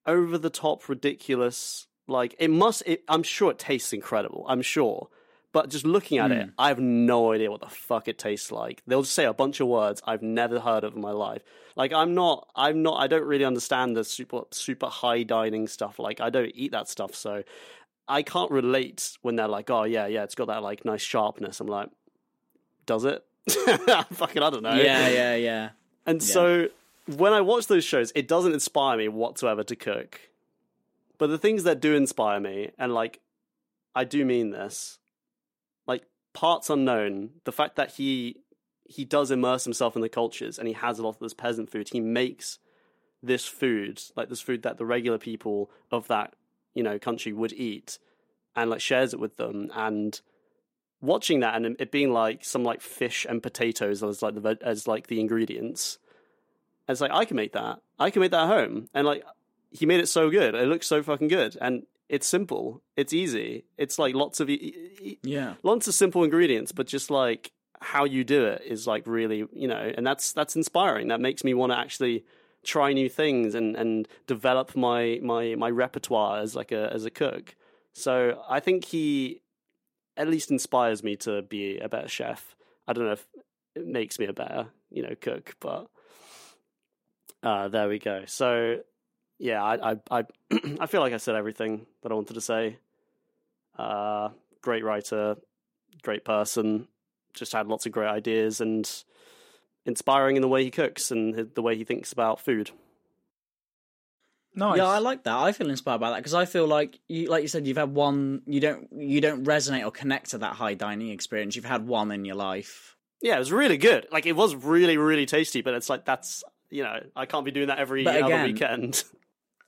[0.05, 1.87] over the top, ridiculous.
[2.07, 2.81] Like it must.
[2.87, 4.45] It, I'm sure it tastes incredible.
[4.49, 5.09] I'm sure,
[5.51, 6.49] but just looking at it, hmm.
[6.57, 8.81] I have no idea what the fuck it tastes like.
[8.87, 11.43] They'll just say a bunch of words I've never heard of in my life.
[11.75, 12.49] Like I'm not.
[12.55, 12.99] I'm not.
[12.99, 15.99] I don't really understand the super super high dining stuff.
[15.99, 17.43] Like I don't eat that stuff, so
[18.09, 21.59] I can't relate when they're like, "Oh yeah, yeah, it's got that like nice sharpness."
[21.59, 21.89] I'm like,
[22.85, 24.75] "Does it?" Fucking, I don't know.
[24.75, 25.69] Yeah, yeah, yeah.
[26.05, 26.67] And so
[27.17, 30.19] when I watch those shows, it doesn't inspire me whatsoever to cook.
[31.17, 33.19] But the things that do inspire me, and like,
[33.95, 34.99] I do mean this,
[35.85, 36.03] like
[36.33, 38.37] parts unknown, the fact that he
[38.85, 41.69] he does immerse himself in the cultures and he has a lot of this peasant
[41.69, 41.89] food.
[41.89, 42.57] He makes
[43.21, 46.33] this food, like this food that the regular people of that
[46.73, 47.99] you know country would eat,
[48.55, 49.71] and like shares it with them.
[49.75, 50.19] And
[51.01, 54.87] watching that and it being like some like fish and potatoes as like the as
[54.87, 55.97] like the ingredients.
[56.87, 57.79] It's like I can make that.
[57.99, 59.23] I can make that at home, and like
[59.71, 60.55] he made it so good.
[60.55, 62.81] It looks so fucking good, and it's simple.
[62.97, 63.65] It's easy.
[63.77, 65.53] It's like lots of e- Yeah.
[65.61, 67.51] lots of simple ingredients, but just like
[67.81, 71.09] how you do it is like really, you know, and that's that's inspiring.
[71.09, 72.25] That makes me want to actually
[72.63, 77.09] try new things and and develop my my my repertoire as like a as a
[77.09, 77.55] cook.
[77.93, 79.41] So I think he
[80.17, 82.55] at least inspires me to be a better chef.
[82.87, 83.27] I don't know if
[83.75, 85.87] it makes me a better, you know, cook, but
[87.41, 88.23] uh, there we go.
[88.25, 88.79] So
[89.37, 90.23] yeah, I I I,
[90.79, 92.77] I feel like I said everything that I wanted to say.
[93.77, 94.29] Uh,
[94.61, 95.37] great writer,
[96.01, 96.87] great person,
[97.33, 99.03] just had lots of great ideas and
[99.89, 102.71] inspiring in the way he cooks and the way he thinks about food.
[104.55, 104.77] Nice.
[104.77, 105.35] Yeah, I like that.
[105.37, 107.93] I feel inspired by that because I feel like you, like you said, you've had
[107.93, 108.41] one.
[108.47, 111.55] You don't, you don't resonate or connect to that high dining experience.
[111.55, 112.95] You've had one in your life.
[113.21, 114.07] Yeah, it was really good.
[114.11, 117.51] Like it was really really tasty, but it's like that's you know I can't be
[117.51, 119.03] doing that every But other again- weekend.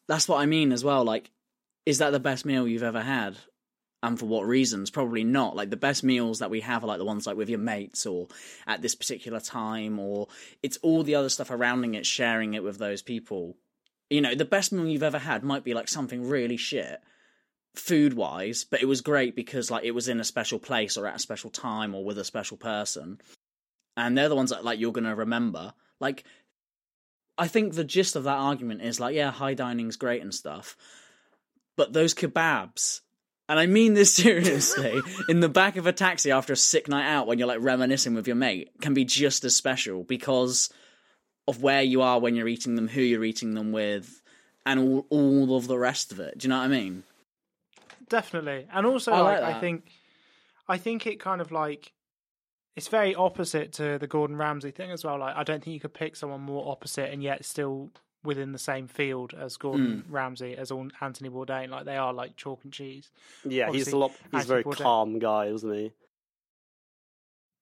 [0.07, 1.06] That's what I mean as well.
[1.06, 1.30] Like,
[1.85, 3.38] is that the best meal you've ever had?
[4.03, 4.90] And for what reasons?
[4.90, 5.56] Probably not.
[5.56, 8.06] Like the best meals that we have are like the ones like with your mates
[8.06, 8.28] or
[8.65, 10.28] at this particular time, or
[10.64, 13.57] it's all the other stuff surrounding it, sharing it with those people.
[14.10, 16.99] You know, the best meal you've ever had might be like something really shit,
[17.76, 21.06] food wise, but it was great because like it was in a special place or
[21.06, 23.22] at a special time or with a special person.
[23.95, 25.73] And they're the ones that like you're gonna remember.
[25.99, 26.23] Like
[27.38, 30.76] I think the gist of that argument is like, yeah, high dining's great and stuff,
[31.78, 33.02] but those kebabs,
[33.52, 34.99] and I mean this seriously,
[35.30, 38.15] in the back of a taxi after a sick night out when you're like reminiscing
[38.15, 40.69] with your mate, can be just as special because
[41.48, 44.22] of where you are when you're eating them, who you're eating them with,
[44.65, 46.40] and all all of the rest of it.
[46.40, 47.03] Do you know what I mean?
[48.11, 49.90] definitely and also I like, like i think
[50.68, 51.94] i think it kind of like
[52.76, 55.80] it's very opposite to the gordon ramsay thing as well like i don't think you
[55.80, 57.90] could pick someone more opposite and yet still
[58.23, 60.14] within the same field as gordon Hmm.
[60.14, 63.10] ramsay as on anthony bourdain like they are like chalk and cheese
[63.43, 64.11] yeah, he's a lot.
[64.31, 65.91] He's a very Bourdain- calm guy, isn't he?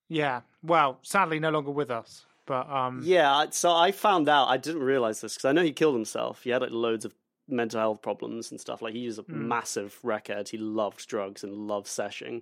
[0.09, 4.47] yeah well sadly no longer with us but um Yeah, so I found out.
[4.47, 6.41] I didn't realize this because I know he killed himself.
[6.43, 7.13] He had like loads of
[7.47, 8.81] mental health problems and stuff.
[8.81, 10.49] Like he was a massive wreckhead.
[10.49, 12.41] He loved drugs and loved seshing.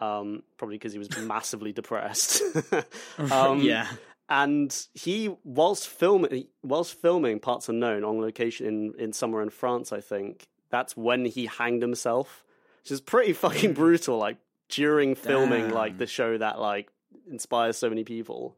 [0.00, 2.42] Um, probably because he was massively depressed.
[3.30, 3.86] um, yeah.
[4.28, 9.92] And he whilst filming whilst filming parts unknown on location in in somewhere in France,
[9.92, 12.44] I think that's when he hanged himself,
[12.82, 14.18] which is pretty fucking brutal.
[14.18, 14.38] Like
[14.68, 16.90] during filming, like the show that like
[17.30, 18.56] inspires so many people.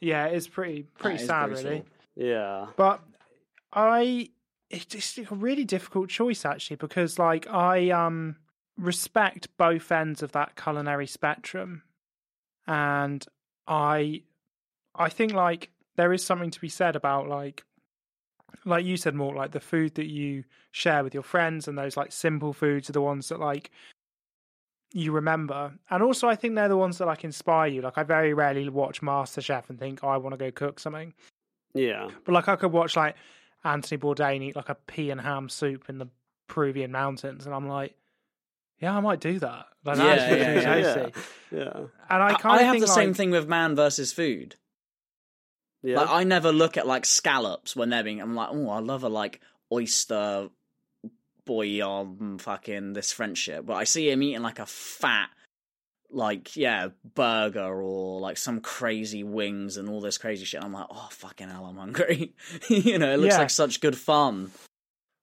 [0.00, 1.84] yeah it's pretty pretty That is sad really
[2.16, 2.66] Yeah.
[2.76, 3.00] But
[3.72, 4.30] I
[4.68, 8.36] it's a really difficult choice actually because like I um
[8.78, 11.82] respect both ends of that culinary spectrum
[12.66, 13.24] and
[13.68, 14.22] I
[14.98, 17.64] I think like there is something to be said about like
[18.64, 21.96] like you said more like the food that you share with your friends and those
[21.96, 23.70] like simple foods are the ones that like
[24.92, 28.02] you remember and also i think they're the ones that like inspire you like i
[28.02, 31.12] very rarely watch masterchef and think oh, i want to go cook something
[31.74, 32.08] Yeah.
[32.24, 33.16] but like I could watch like
[33.64, 36.06] Anthony Bourdain eat like a pea and ham soup in the
[36.46, 37.96] Peruvian mountains, and I'm like,
[38.78, 39.66] yeah, I might do that.
[39.84, 40.82] Like Yeah, that's really
[41.52, 41.64] yeah.
[41.64, 41.86] Yeah.
[42.08, 44.54] And I kind I of have think the same like- thing with man versus food.
[45.82, 45.96] Yeah.
[46.00, 48.20] Like I never look at like scallops when they're being.
[48.20, 49.40] I'm like, oh, I love a like
[49.72, 50.48] oyster
[51.44, 53.64] boy bouillon, fucking this French shit.
[53.64, 55.28] But I see him eating like a fat,
[56.10, 60.62] like yeah, burger or like some crazy wings and all this crazy shit.
[60.64, 62.34] I'm like, oh fucking hell, I'm hungry.
[62.68, 63.40] you know, it looks Yeah.
[63.40, 64.50] like such good fun.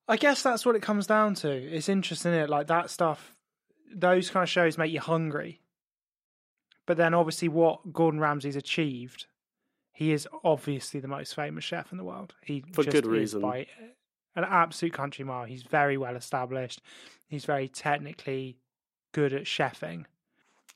[0.07, 1.49] I guess that's what it comes down to.
[1.49, 2.49] It's interesting, it?
[2.49, 3.35] Like that stuff,
[3.93, 5.61] those kind of shows make you hungry.
[6.85, 9.25] But then, obviously, what Gordon Ramsay's achieved,
[9.93, 12.33] he is obviously the most famous chef in the world.
[12.43, 13.41] He For just good is reason.
[13.41, 13.67] by
[14.35, 15.45] an absolute country mile.
[15.45, 16.81] He's very well established.
[17.27, 18.57] He's very technically
[19.11, 20.05] good at chefing,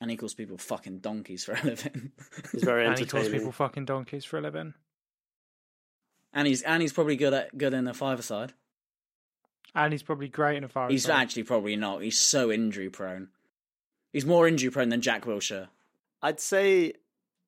[0.00, 2.12] And he calls people fucking donkeys for a living.
[2.52, 4.74] He's very and he calls people fucking donkeys for a living.
[6.32, 8.52] and he's and he's probably good at good in the five side.
[9.74, 10.88] And he's probably great in a fire.
[10.88, 12.00] He's actually probably not.
[12.02, 13.28] He's so injury prone.
[14.12, 15.68] He's more injury prone than Jack Wilshere.
[16.22, 16.94] I'd say,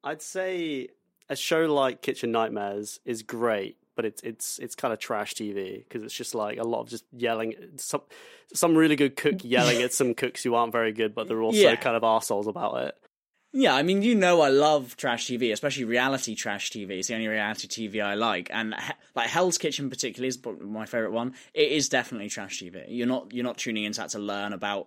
[0.04, 0.88] I'd say
[1.30, 5.78] a show like Kitchen Nightmares is great, but it's it's it's kind of trash TV
[5.78, 7.54] because it's just like a lot of just yelling.
[7.76, 8.02] Some
[8.52, 11.58] some really good cook yelling at some cooks who aren't very good, but they're also
[11.58, 11.76] Yeah.
[11.76, 12.94] kind of assholes about it.
[13.52, 16.98] Yeah, I mean, you know, I love trash TV, especially reality trash TV.
[17.00, 18.76] It's the only reality TV I like, and
[19.16, 21.34] like Hell's Kitchen, particularly, is my favorite one.
[21.52, 22.84] It is definitely trash TV.
[22.88, 24.86] You're not you're not tuning into that to learn about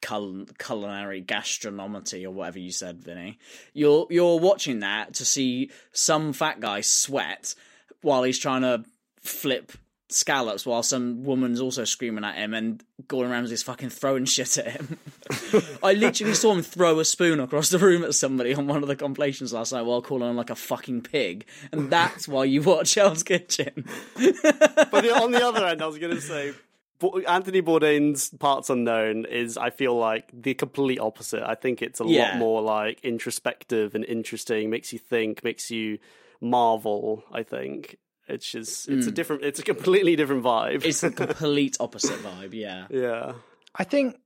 [0.00, 3.38] cul- culinary gastronomy or whatever you said, Vinny.
[3.72, 7.54] You're you're watching that to see some fat guy sweat
[8.02, 8.84] while he's trying to
[9.20, 9.72] flip
[10.12, 14.68] scallops while some woman's also screaming at him and Gordon Ramsay's fucking throwing shit at
[14.72, 14.98] him.
[15.82, 18.88] I literally saw him throw a spoon across the room at somebody on one of
[18.88, 21.46] the compilations last night while calling him like a fucking pig.
[21.72, 23.84] And that's why you watch Hell's Kitchen.
[24.16, 26.52] But on the other end, I was going to say.
[27.00, 31.42] Bo- Anthony Bourdain's Parts Unknown is, I feel like, the complete opposite.
[31.42, 32.28] I think it's a Yeah.
[32.30, 35.98] lot more like introspective and interesting, makes you think, makes you
[36.40, 37.24] marvel.
[37.32, 37.96] I think
[38.28, 40.82] it's just it's a different, it's a completely different vibe.
[40.82, 40.88] Hmm.
[40.88, 42.86] It's the complete opposite vibe, yeah.
[42.90, 43.32] yeah,
[43.74, 44.16] I think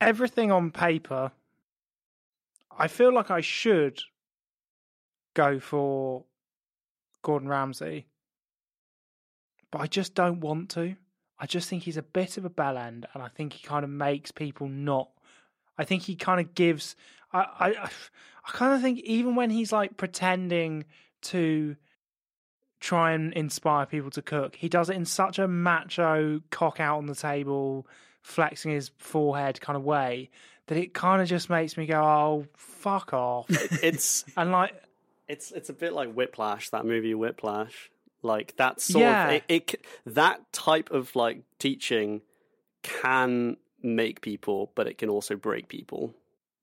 [0.00, 1.32] everything on paper,
[2.78, 4.00] I feel like I should
[5.34, 6.24] go for
[7.22, 8.06] Gordon Ramsay,
[9.72, 10.96] but I just don't want to.
[11.38, 13.84] I just think he's a bit of a bell end, and I think he kind
[13.84, 15.10] of makes people not.
[15.78, 16.96] I think he kind of gives.
[17.32, 17.90] I I,
[18.46, 20.84] I kind of think even when he's like pretending
[21.22, 21.76] to
[22.80, 26.98] try and inspire people to cook, he does it in such a macho, cock out
[26.98, 27.86] on the table,
[28.22, 30.30] flexing his forehead kind of way
[30.66, 33.46] that it kind of just makes me go, "Oh, fuck off!"
[33.82, 34.74] it's and like,
[35.28, 37.90] it's it's a bit like Whiplash, that movie Whiplash.
[38.22, 39.28] Like that sort Yeah.
[39.28, 42.22] of it, it that type of like teaching
[42.82, 46.14] can make people, but it can also break people.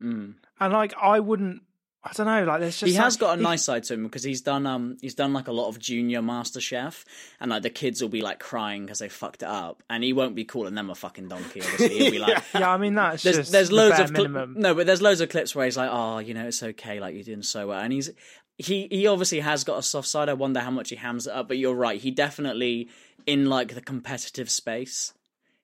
[0.02, 0.36] Mm.
[0.60, 1.62] and like, I wouldn't.
[2.06, 2.44] I don't know.
[2.44, 4.42] Like, there's just He has some- got a he- nice side to him because he's
[4.42, 7.06] done um he's done like a lot of junior master chef
[7.40, 10.12] and like the kids will be like crying because they fucked it up and he
[10.12, 13.24] won't be calling them a fucking donkey obviously he'll be like Yeah, I mean that's
[13.24, 14.56] there's just there's the loads bare of cli- minimum.
[14.60, 17.16] no, but there's loads of clips where he's like, oh, you know, it's okay, like
[17.16, 18.12] you're doing so well, and he's
[18.58, 20.30] he he obviously has got a soft side.
[20.30, 22.90] I wonder how much he hams it up, but you're right, he definitely
[23.26, 25.14] in like the competitive space.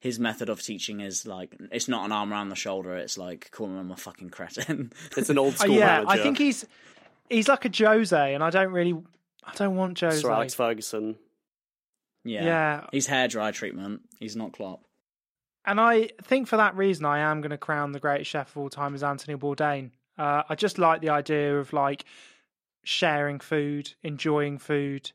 [0.01, 2.95] His method of teaching is like it's not an arm around the shoulder.
[2.95, 4.93] It's like calling him a fucking cretin.
[5.17, 6.09] It's an old Uh, school yeah, manager.
[6.09, 6.65] I think he's
[7.29, 8.93] he's like a Jose, and I don't really,
[9.43, 10.21] I don't want Jose.
[10.21, 11.17] Sir Alex Ferguson.
[12.23, 12.85] yeah, Yeah.
[12.91, 14.01] He's hair dry treatment.
[14.19, 14.81] He's not Klopp.
[15.65, 18.57] And I think for that reason, I am going to crown the greatest chef of
[18.57, 19.91] all time as Anthony Bourdain.
[20.17, 22.05] Uh, I just like the idea of like
[22.83, 25.11] sharing food, enjoying food.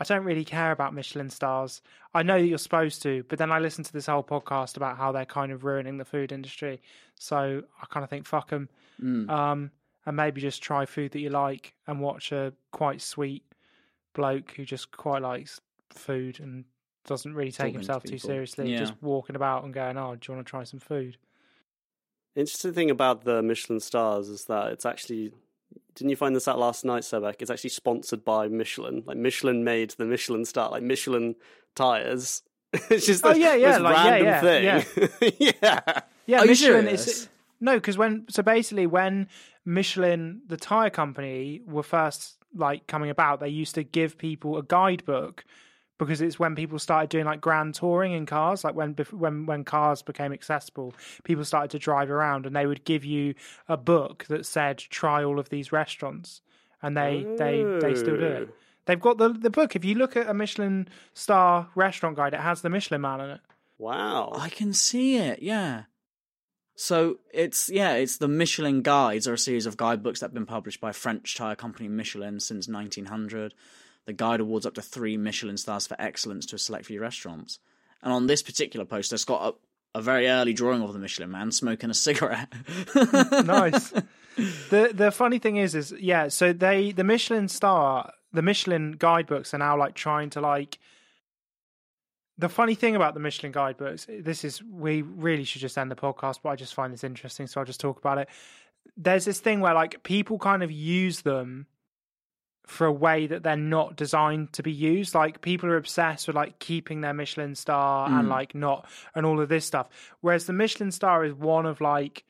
[0.00, 1.82] I don't really care about Michelin stars.
[2.14, 4.96] I know that you're supposed to, but then I listen to this whole podcast about
[4.96, 6.80] how they're kind of ruining the food industry.
[7.16, 8.68] So I kind of think fuck them,
[9.02, 9.28] Mm.
[9.28, 9.70] um,
[10.06, 13.42] and maybe just try food that you like and watch a quite sweet
[14.14, 15.60] bloke who just quite likes
[15.90, 16.64] food and
[17.04, 18.70] doesn't really take Talking to himself too seriously.
[18.72, 18.78] Yeah.
[18.78, 21.16] Just walking about and going, "Oh, do you want to try some food?"
[22.36, 25.32] Interesting thing about the Michelin stars is that it's actually.
[25.98, 27.36] Didn't you find this out last night, Sebek?
[27.40, 29.02] It's actually sponsored by Michelin.
[29.06, 31.34] Like Michelin made the Michelin star, like Michelin
[31.74, 32.42] tires.
[32.72, 35.32] it's just Oh, this, yeah, yeah, this like, random yeah, thing.
[35.60, 36.00] Yeah.
[36.26, 37.06] Yeah, Are you Michelin serious?
[37.08, 37.28] is
[37.60, 39.28] no because when so basically when
[39.64, 44.62] Michelin, the tire company, were first like coming about, they used to give people a
[44.62, 45.44] guidebook
[45.98, 49.64] because it's when people started doing like grand touring in cars, like when when when
[49.64, 50.94] cars became accessible,
[51.24, 53.34] people started to drive around, and they would give you
[53.68, 56.40] a book that said try all of these restaurants,
[56.82, 58.48] and they they they still do it.
[58.50, 58.54] Oh.
[58.86, 59.76] They've got the the book.
[59.76, 63.30] If you look at a Michelin star restaurant guide, it has the Michelin man in
[63.30, 63.40] it.
[63.76, 64.32] Wow.
[64.34, 65.42] I can see it.
[65.42, 65.84] Yeah.
[66.74, 70.46] So it's yeah, it's the Michelin Guides are a series of guidebooks that have been
[70.46, 73.52] published by French tire company Michelin since 1900.
[74.08, 77.58] The guide awards up to three Michelin stars for excellence to a select few restaurants.
[78.02, 79.54] And on this particular poster, it's got
[79.94, 82.50] a, a very early drawing of the Michelin Man smoking a cigarette.
[83.44, 83.90] nice.
[84.70, 86.28] The the funny thing is, is yeah.
[86.28, 90.78] So they the Michelin star, the Michelin guidebooks are now like trying to like.
[92.38, 95.96] The funny thing about the Michelin guidebooks, this is we really should just end the
[95.96, 98.30] podcast, but I just find this interesting, so I'll just talk about it.
[98.96, 101.66] There's this thing where like people kind of use them
[102.68, 105.14] for a way that they're not designed to be used.
[105.14, 108.18] Like people are obsessed with like keeping their Michelin star mm.
[108.18, 109.88] and like not and all of this stuff.
[110.20, 112.24] Whereas the Michelin star is one of like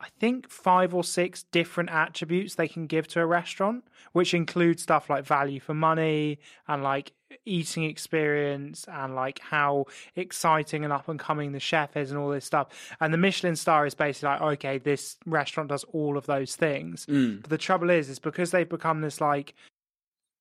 [0.00, 4.82] I think five or six different attributes they can give to a restaurant, which includes
[4.82, 7.12] stuff like value for money and like
[7.44, 9.86] eating experience and like how
[10.16, 12.68] exciting and up and coming the chef is and all this stuff.
[13.00, 17.06] And the Michelin star is basically like, okay, this restaurant does all of those things.
[17.06, 17.42] Mm.
[17.42, 19.54] But the trouble is, is because they've become this like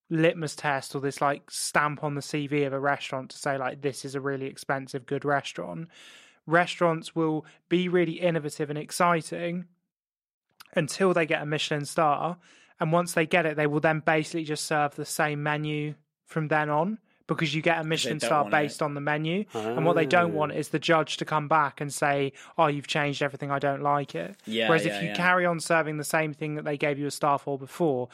[0.10, 3.82] litmus test or this like stamp on the CV of a restaurant to say like
[3.82, 5.88] this is a really expensive good restaurant
[6.48, 9.66] restaurants will be really innovative and exciting
[10.76, 12.38] until they get a Michelin star.
[12.80, 15.94] And once they get it, they will then basically just serve the same menu
[16.32, 16.98] from then on
[17.28, 18.86] because you get a Michelin star based it.
[18.86, 19.46] on the menu.
[19.54, 19.76] Oh.
[19.76, 22.88] And what they don't want is the judge to come back and say, Oh, you've
[22.88, 23.52] changed everything.
[23.52, 24.36] I don't like it.
[24.46, 25.16] Yeah, Whereas yeah, if you yeah.
[25.16, 28.10] carry on serving the same thing that they gave you a star for before,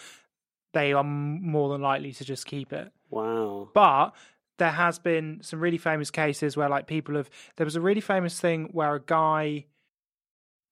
[0.73, 2.91] they are more than likely to just keep it.
[3.09, 3.69] Wow.
[3.73, 4.13] But
[4.57, 8.01] there has been some really famous cases where like people have there was a really
[8.01, 9.65] famous thing where a guy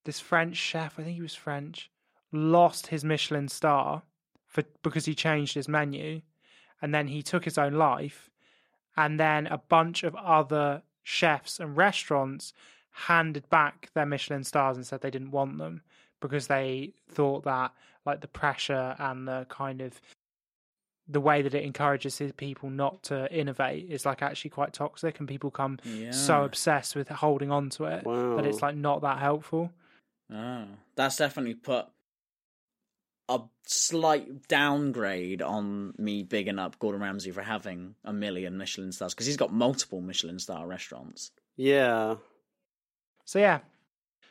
[0.06, 1.90] this french chef i think he was french
[2.32, 4.04] lost his michelin star
[4.48, 6.22] for because he changed his menu
[6.82, 8.30] and then he took his own life
[8.98, 12.54] and then a bunch of other chefs and restaurants
[12.92, 15.82] handed back their michelin stars and said they didn't want them
[16.22, 17.72] because they thought that
[18.06, 20.00] like the pressure and the kind of
[21.08, 25.28] the way that it encourages people not to innovate is like actually quite toxic and
[25.28, 26.12] people come yeah.
[26.12, 28.36] so obsessed with holding on to it wow.
[28.36, 29.72] that it's like not that helpful
[30.34, 30.66] oh
[30.96, 31.86] that's definitely put
[33.28, 39.14] a slight downgrade on me bigging up Gordon Ramsay for having a million Michelin stars
[39.14, 41.32] because he's got multiple Michelin star restaurants.
[41.56, 42.16] Yeah.
[43.26, 43.60] So yeah,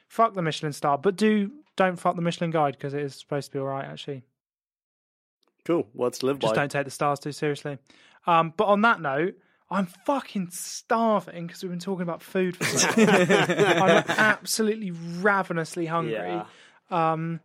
[0.09, 3.51] fuck the Michelin star, but do don't fuck the Michelin guide because it is supposed
[3.51, 4.23] to be all right actually.
[5.65, 5.89] Cool.
[5.93, 6.63] What's live Just by?
[6.63, 7.79] don't take the stars too seriously.
[8.27, 9.35] Um, but on that note,
[9.71, 13.09] I'm fucking starving because we've been talking about food for so long.
[13.09, 16.15] I'm absolutely ravenously hungry.
[16.15, 16.45] Yeah.
[16.91, 17.41] Um,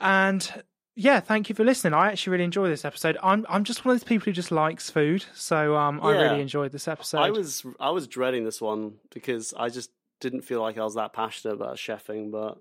[0.00, 0.62] and
[0.94, 1.94] yeah, thank you for listening.
[1.94, 3.16] I actually really enjoy this episode.
[3.22, 6.40] I'm I'm just one of those people who just likes food, so um, I really
[6.40, 7.18] enjoyed this episode.
[7.18, 10.96] I was I was dreading this one because I just didn't feel like I was
[10.96, 12.58] that passionate about chefing, but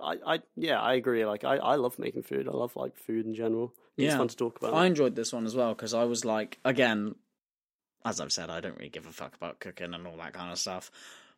[0.00, 1.24] I, I yeah, I agree.
[1.24, 2.48] Like I, I love making food.
[2.48, 3.72] I love like food in general.
[3.96, 4.18] It's Yeah.
[4.18, 4.74] fun to talk about.
[4.74, 7.14] I enjoyed this one as well because I was like, again,
[8.04, 10.50] as I've said, I don't really give a fuck about cooking and all that kind
[10.50, 10.90] of stuff.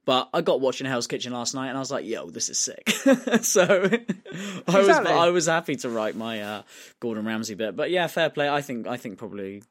[0.05, 2.59] But I got watching Hell's Kitchen last night and I was like, "Yo, this is
[2.59, 2.91] sick."
[3.43, 5.13] so I was Exactly.
[5.13, 6.63] I was happy to write my uh,
[6.99, 7.77] Gordon Ramsay bit.
[7.77, 8.49] But yeah, fair play.
[8.49, 9.63] I think I think probably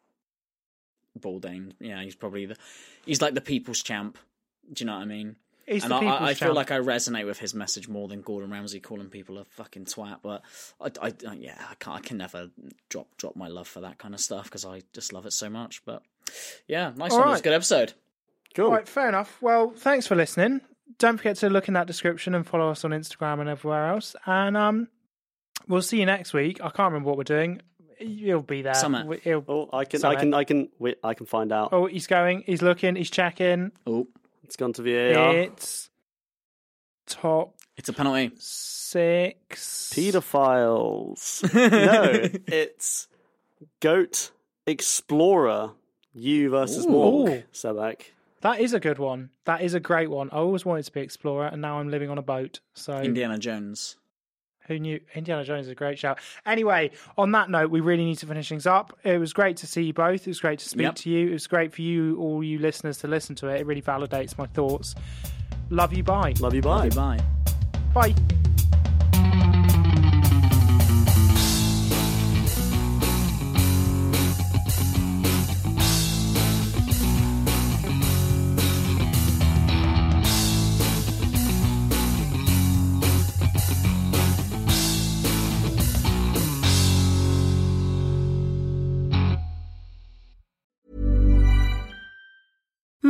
[1.19, 1.73] Bourdain.
[1.79, 2.55] Yeah, he's probably the
[3.05, 4.17] he's like the people's champ.
[4.71, 5.35] Do you know what I mean?
[5.67, 8.51] He's and the I, I, feel like I resonate with his message more than Gordon
[8.51, 10.17] Ramsay calling people a fucking twat.
[10.21, 10.43] But
[10.79, 12.49] I, I, I- yeah, I can I can never
[12.89, 15.49] drop drop my love for that kind of stuff because I just love it so
[15.49, 15.83] much.
[15.85, 16.03] But
[16.67, 17.27] yeah, nice All one.
[17.27, 17.93] It was a good episode.
[18.55, 18.71] Cool.
[18.71, 19.37] Right, fair enough.
[19.41, 20.61] Well, thanks for listening.
[20.99, 24.15] Don't forget to look in that description and follow us on Instagram and everywhere else.
[24.25, 24.87] And um,
[25.67, 26.59] we'll see you next week.
[26.61, 27.61] I can't remember what we're doing.
[27.99, 28.73] You'll be there.
[28.73, 29.05] Summit.
[29.07, 29.43] We- He'll...
[29.47, 30.15] Oh, I can, Sorry.
[30.17, 31.69] I can, I can, wait, I can find out.
[31.71, 32.43] Oh, he's going.
[32.45, 32.95] He's looking.
[32.95, 33.71] He's checking.
[33.87, 34.07] Oh,
[34.43, 35.35] It's gone to VAR.
[35.37, 35.89] It's
[37.07, 38.31] top it's a penalty.
[38.37, 39.91] six.
[39.93, 41.53] Pedophiles.
[41.53, 43.07] no, it's
[43.79, 44.31] Goat
[44.67, 45.71] Explorer.
[46.13, 46.89] You versus Ooh.
[46.89, 47.43] Morg.
[47.53, 48.01] Sebek.
[48.41, 49.29] That is a good one.
[49.45, 50.29] That is a great one.
[50.31, 52.59] I always wanted to be explorer, and now I'm living on a boat.
[52.73, 53.97] So Indiana Jones.
[54.67, 54.99] who knew?
[55.15, 56.19] Indiana Jones is a great shout.
[56.45, 58.97] Anyway, on that note, we really need to finish things up.
[59.03, 60.21] It was great to see you both.
[60.21, 60.95] It was great to speak Yep.
[60.95, 61.29] to you.
[61.29, 63.61] It was great for you, all you listeners, to listen to it.
[63.61, 64.95] It really validates my thoughts.
[65.69, 66.03] Love you.
[66.03, 66.33] Bye.
[66.39, 66.61] Love you.
[66.61, 66.89] Bye.
[66.89, 67.19] Bye.
[67.93, 68.40] Bye.